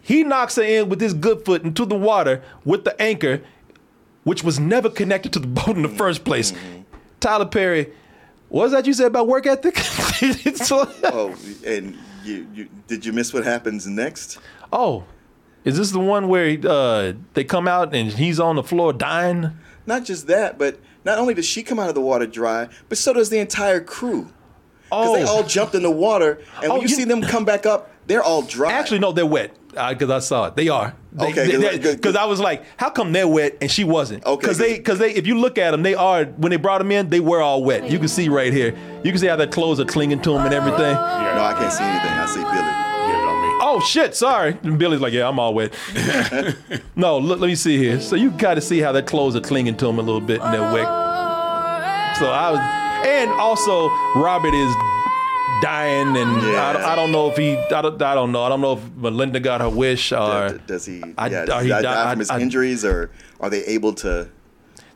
[0.01, 3.41] He knocks her in with his good foot into the water with the anchor,
[4.23, 6.53] which was never connected to the boat in the first place.
[7.19, 7.91] Tyler Perry,
[8.47, 9.77] what was that you said about work ethic?
[10.57, 14.39] So- oh, and you, you did you miss what happens next?
[14.73, 15.03] oh,
[15.65, 19.51] is this the one where uh, they come out and he's on the floor dying?
[19.85, 22.97] Not just that, but not only does she come out of the water dry, but
[22.97, 24.29] so does the entire crew.
[24.89, 25.27] Because they Oh.
[25.27, 27.91] all jumped in the water, and when Oh, you you- see them come back up,
[28.07, 28.71] they're all dry.
[28.71, 30.55] Actually, no, they're wet uh, because I saw it.
[30.55, 30.95] They are.
[31.13, 34.25] They, Okay, Because I was like, how come they're wet and she wasn't?
[34.25, 36.25] Okay, Because they, because they, if you look at them, they are.
[36.25, 37.89] When they brought them in, they were all wet.
[37.91, 38.75] You can see right here.
[39.03, 40.93] You can see how their clothes are clinging to them and everything.
[40.93, 42.11] No, I can't see anything.
[42.11, 42.88] I see Billy.
[43.71, 44.15] Oh shit!
[44.15, 44.57] Sorry.
[44.63, 45.73] And Billy's like, yeah, I'm all wet.
[46.95, 47.99] no, look, let me see here.
[48.01, 50.41] So you got to see how their clothes are clinging to them a little bit
[50.41, 50.87] and they're wet.
[52.17, 52.59] So I was,
[53.07, 53.89] and also
[54.19, 54.73] Robert is
[55.61, 58.49] dying, and I, don't- I don't know if he, I don't, I don't know, I
[58.49, 60.57] don't know if Melinda got her wish or.
[60.67, 61.03] Does he?
[61.17, 63.63] I- yeah, does he he die, died- from his I- I- injuries, or are they
[63.65, 64.29] able to?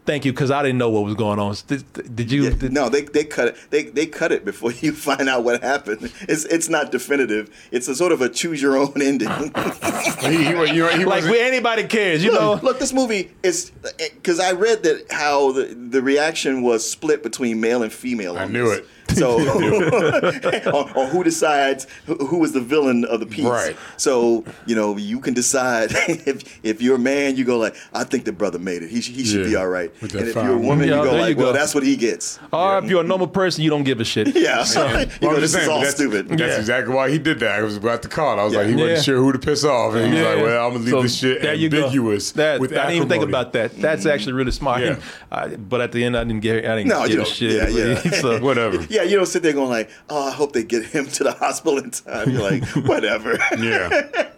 [0.06, 1.56] Thank you, because I didn't know what was going on.
[1.68, 2.50] Did, did you?
[2.50, 3.58] did- No, they, they cut it.
[3.70, 6.12] They they cut it before you find out what happened.
[6.28, 7.50] It's it's not definitive.
[7.72, 9.30] It's a sort of a choose your own ending.
[9.54, 12.68] like where anybody cares, you look, know.
[12.68, 17.24] Look, this movie is eh, because I read that how the, the reaction was split
[17.24, 18.38] between male and female.
[18.38, 18.86] I knew it.
[19.24, 19.38] So,
[20.74, 23.46] on, on who decides who, who is the villain of the piece.
[23.46, 23.76] Right.
[23.98, 28.04] So, you know, you can decide if if you're a man, you go like, I
[28.04, 28.90] think the brother made it.
[28.90, 29.92] He, he should be all right.
[30.02, 31.96] And that if you're a woman, Yeah, you go like, you well, that's what he
[31.96, 32.40] gets.
[32.52, 34.36] Or if you're a normal person, you don't give a shit.
[34.36, 34.64] Yeah.
[34.64, 36.30] So, You Well, know, I'm this just saying, is all that's, stupid.
[36.30, 36.58] That's Yeah.
[36.60, 37.60] exactly why he did that.
[37.60, 38.38] I was about to call.
[38.38, 38.42] it.
[38.42, 40.30] I was like, he wasn't sure who to piss off, and he was Yeah.
[40.34, 41.78] like, "Well, I'm gonna leave So this shit there you go.
[41.86, 43.80] ambiguous." That, with I didn't even think about that.
[43.80, 44.12] That's mm-hmm.
[44.14, 44.82] actually really smart.
[44.82, 45.00] Yeah.
[45.32, 46.66] I, but at the end, I didn't get.
[46.66, 47.34] I didn't No, give you a don't.
[47.34, 47.72] shit.
[47.74, 48.22] Yeah, yeah.
[48.22, 48.86] so whatever.
[48.90, 51.32] Yeah, you don't sit there going like, "Oh, I hope they get him to the
[51.34, 53.90] hospital in time." You're like, "Whatever." Yeah.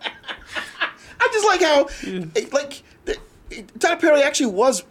[1.20, 1.88] I just like how,
[2.36, 3.18] it- like, the-
[3.80, 4.84] Tyler Perry actually was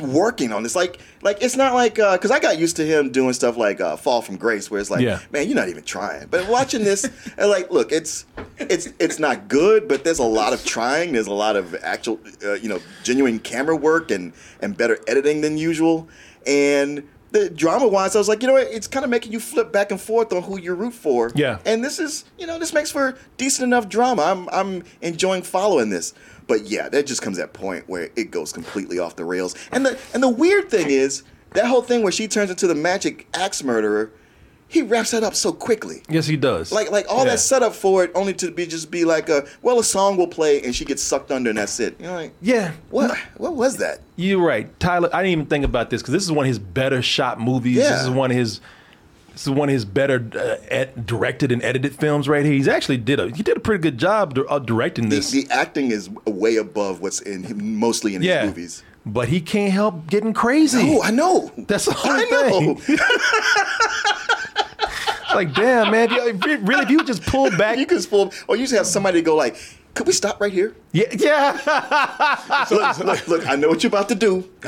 [0.00, 0.74] working on this.
[0.74, 3.96] Like, like it's not like because I got used to him doing stuff like uh,
[3.96, 5.20] Fall from Grace, where it's like, Yeah.
[5.30, 6.26] man, you're not even trying.
[6.28, 7.04] But watching this,
[7.38, 8.24] and like, look, it's
[8.58, 11.12] it's it's not good, but there's a lot of trying.
[11.12, 15.42] There's a lot of actual, uh, you know, genuine camera work and and better editing
[15.42, 16.08] than usual.
[16.46, 18.68] And the drama wise, I was like, you know what?
[18.70, 21.32] It's kind of making you flip back and forth on who you root for.
[21.34, 21.58] Yeah.
[21.64, 24.22] And this is, you know, this makes for decent enough drama.
[24.22, 26.14] I'm I'm enjoying following this.
[26.46, 29.54] But yeah, that just comes that point where it goes completely off the rails.
[29.72, 31.22] And the and the weird thing is
[31.54, 34.12] that whole thing where she turns into the magic axe murderer.
[34.72, 36.02] He wraps that up so quickly.
[36.08, 36.72] Yes, he does.
[36.72, 37.32] Like like all Yeah.
[37.32, 40.26] that setup for it, only to be just be like a well, a song will
[40.26, 41.96] play and she gets sucked under and that's it.
[42.00, 42.72] You're like, Yeah.
[42.90, 44.00] what what was that?
[44.16, 45.10] You're right, Tyler.
[45.12, 47.76] I didn't even think about this because this is one of his better shot movies.
[47.76, 47.90] Yeah.
[47.90, 48.60] This is one of his.
[49.32, 52.52] This is one of his better uh, ed- directed and edited films right here.
[52.52, 55.30] He's actually did a he did a pretty good job di- uh, directing The, this.
[55.30, 58.82] the acting is way above what's in him, mostly in yeah, his movies.
[59.06, 60.84] but he can't help getting crazy.
[60.96, 61.50] No, I know.
[61.56, 62.80] That's the I only know.
[65.32, 65.46] thing.
[65.48, 68.56] like, damn, man, if you- really, if you just pull back, you just pull, or
[68.56, 69.56] you just have somebody go like,
[69.94, 70.74] could we stop right here?
[70.92, 72.66] Yeah, yeah.
[72.70, 74.48] look, look, look, I know what you're about to do.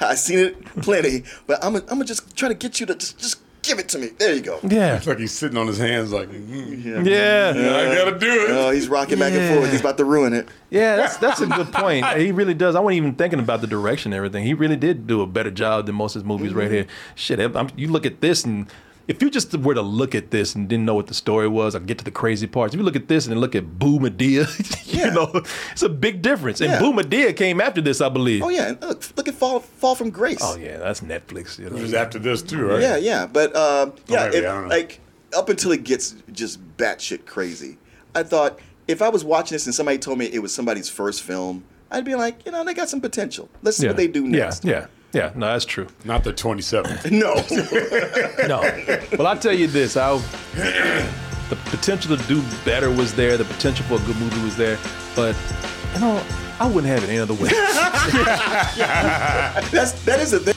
[0.00, 3.38] I've seen it plenty, but I'm gonna just try to get you to just, just
[3.62, 4.08] give it to me.
[4.18, 4.58] There you go.
[4.64, 4.96] Yeah.
[4.96, 7.52] It's like he's sitting on his hands, like, mm, Yeah.
[7.54, 8.50] I gotta do it.
[8.50, 9.70] Oh, he's rocking back and forth.
[9.70, 10.48] He's about to ruin it.
[10.70, 12.04] Yeah, that's that's a good point.
[12.18, 12.74] He really does.
[12.74, 14.44] I wasn't even thinking about the direction and everything.
[14.44, 16.86] He really did do a better job than most of his movies right here.
[17.14, 18.66] Shit, I'm, you look at this and
[19.08, 21.74] if you just were to look at this and didn't know what the story was
[21.74, 23.78] or get to the crazy parts, if you look at this and then look at
[23.78, 24.46] Boo Madea,
[24.92, 25.42] you know,
[25.72, 26.60] it's a big difference.
[26.60, 26.78] And Yeah.
[26.78, 28.42] Boo Madea came after this, I believe.
[28.42, 30.40] Oh yeah, and look, look at Fall Fall from Grace.
[30.42, 31.58] Oh yeah, that's Netflix.
[31.58, 31.76] You know.
[31.76, 32.80] It was after this too, right?
[32.80, 34.68] Yeah, yeah, but uh, yeah, maybe, if- I don't know.
[34.68, 35.00] like
[35.36, 37.78] up until it gets just batshit crazy,
[38.14, 38.58] I thought
[38.88, 42.04] if I was watching this and somebody told me it was somebody's first film, I'd
[42.04, 43.48] be like, you know, they got some potential.
[43.62, 43.90] Let's see yeah.
[43.90, 44.64] what they do next.
[44.64, 45.32] Yeah, yeah, yeah.
[45.34, 45.86] No, that's true.
[46.04, 47.10] Not the 27th.
[47.22, 47.34] No.
[48.48, 48.60] no.
[49.16, 49.96] Well, I'll tell you this.
[49.96, 50.16] I
[51.48, 53.36] the potential to do better was there.
[53.36, 54.78] The potential for a good movie was there.
[55.14, 55.36] But
[55.94, 56.24] you know,
[56.58, 57.48] I wouldn't have it any other way.
[59.70, 60.54] That's that is the thing.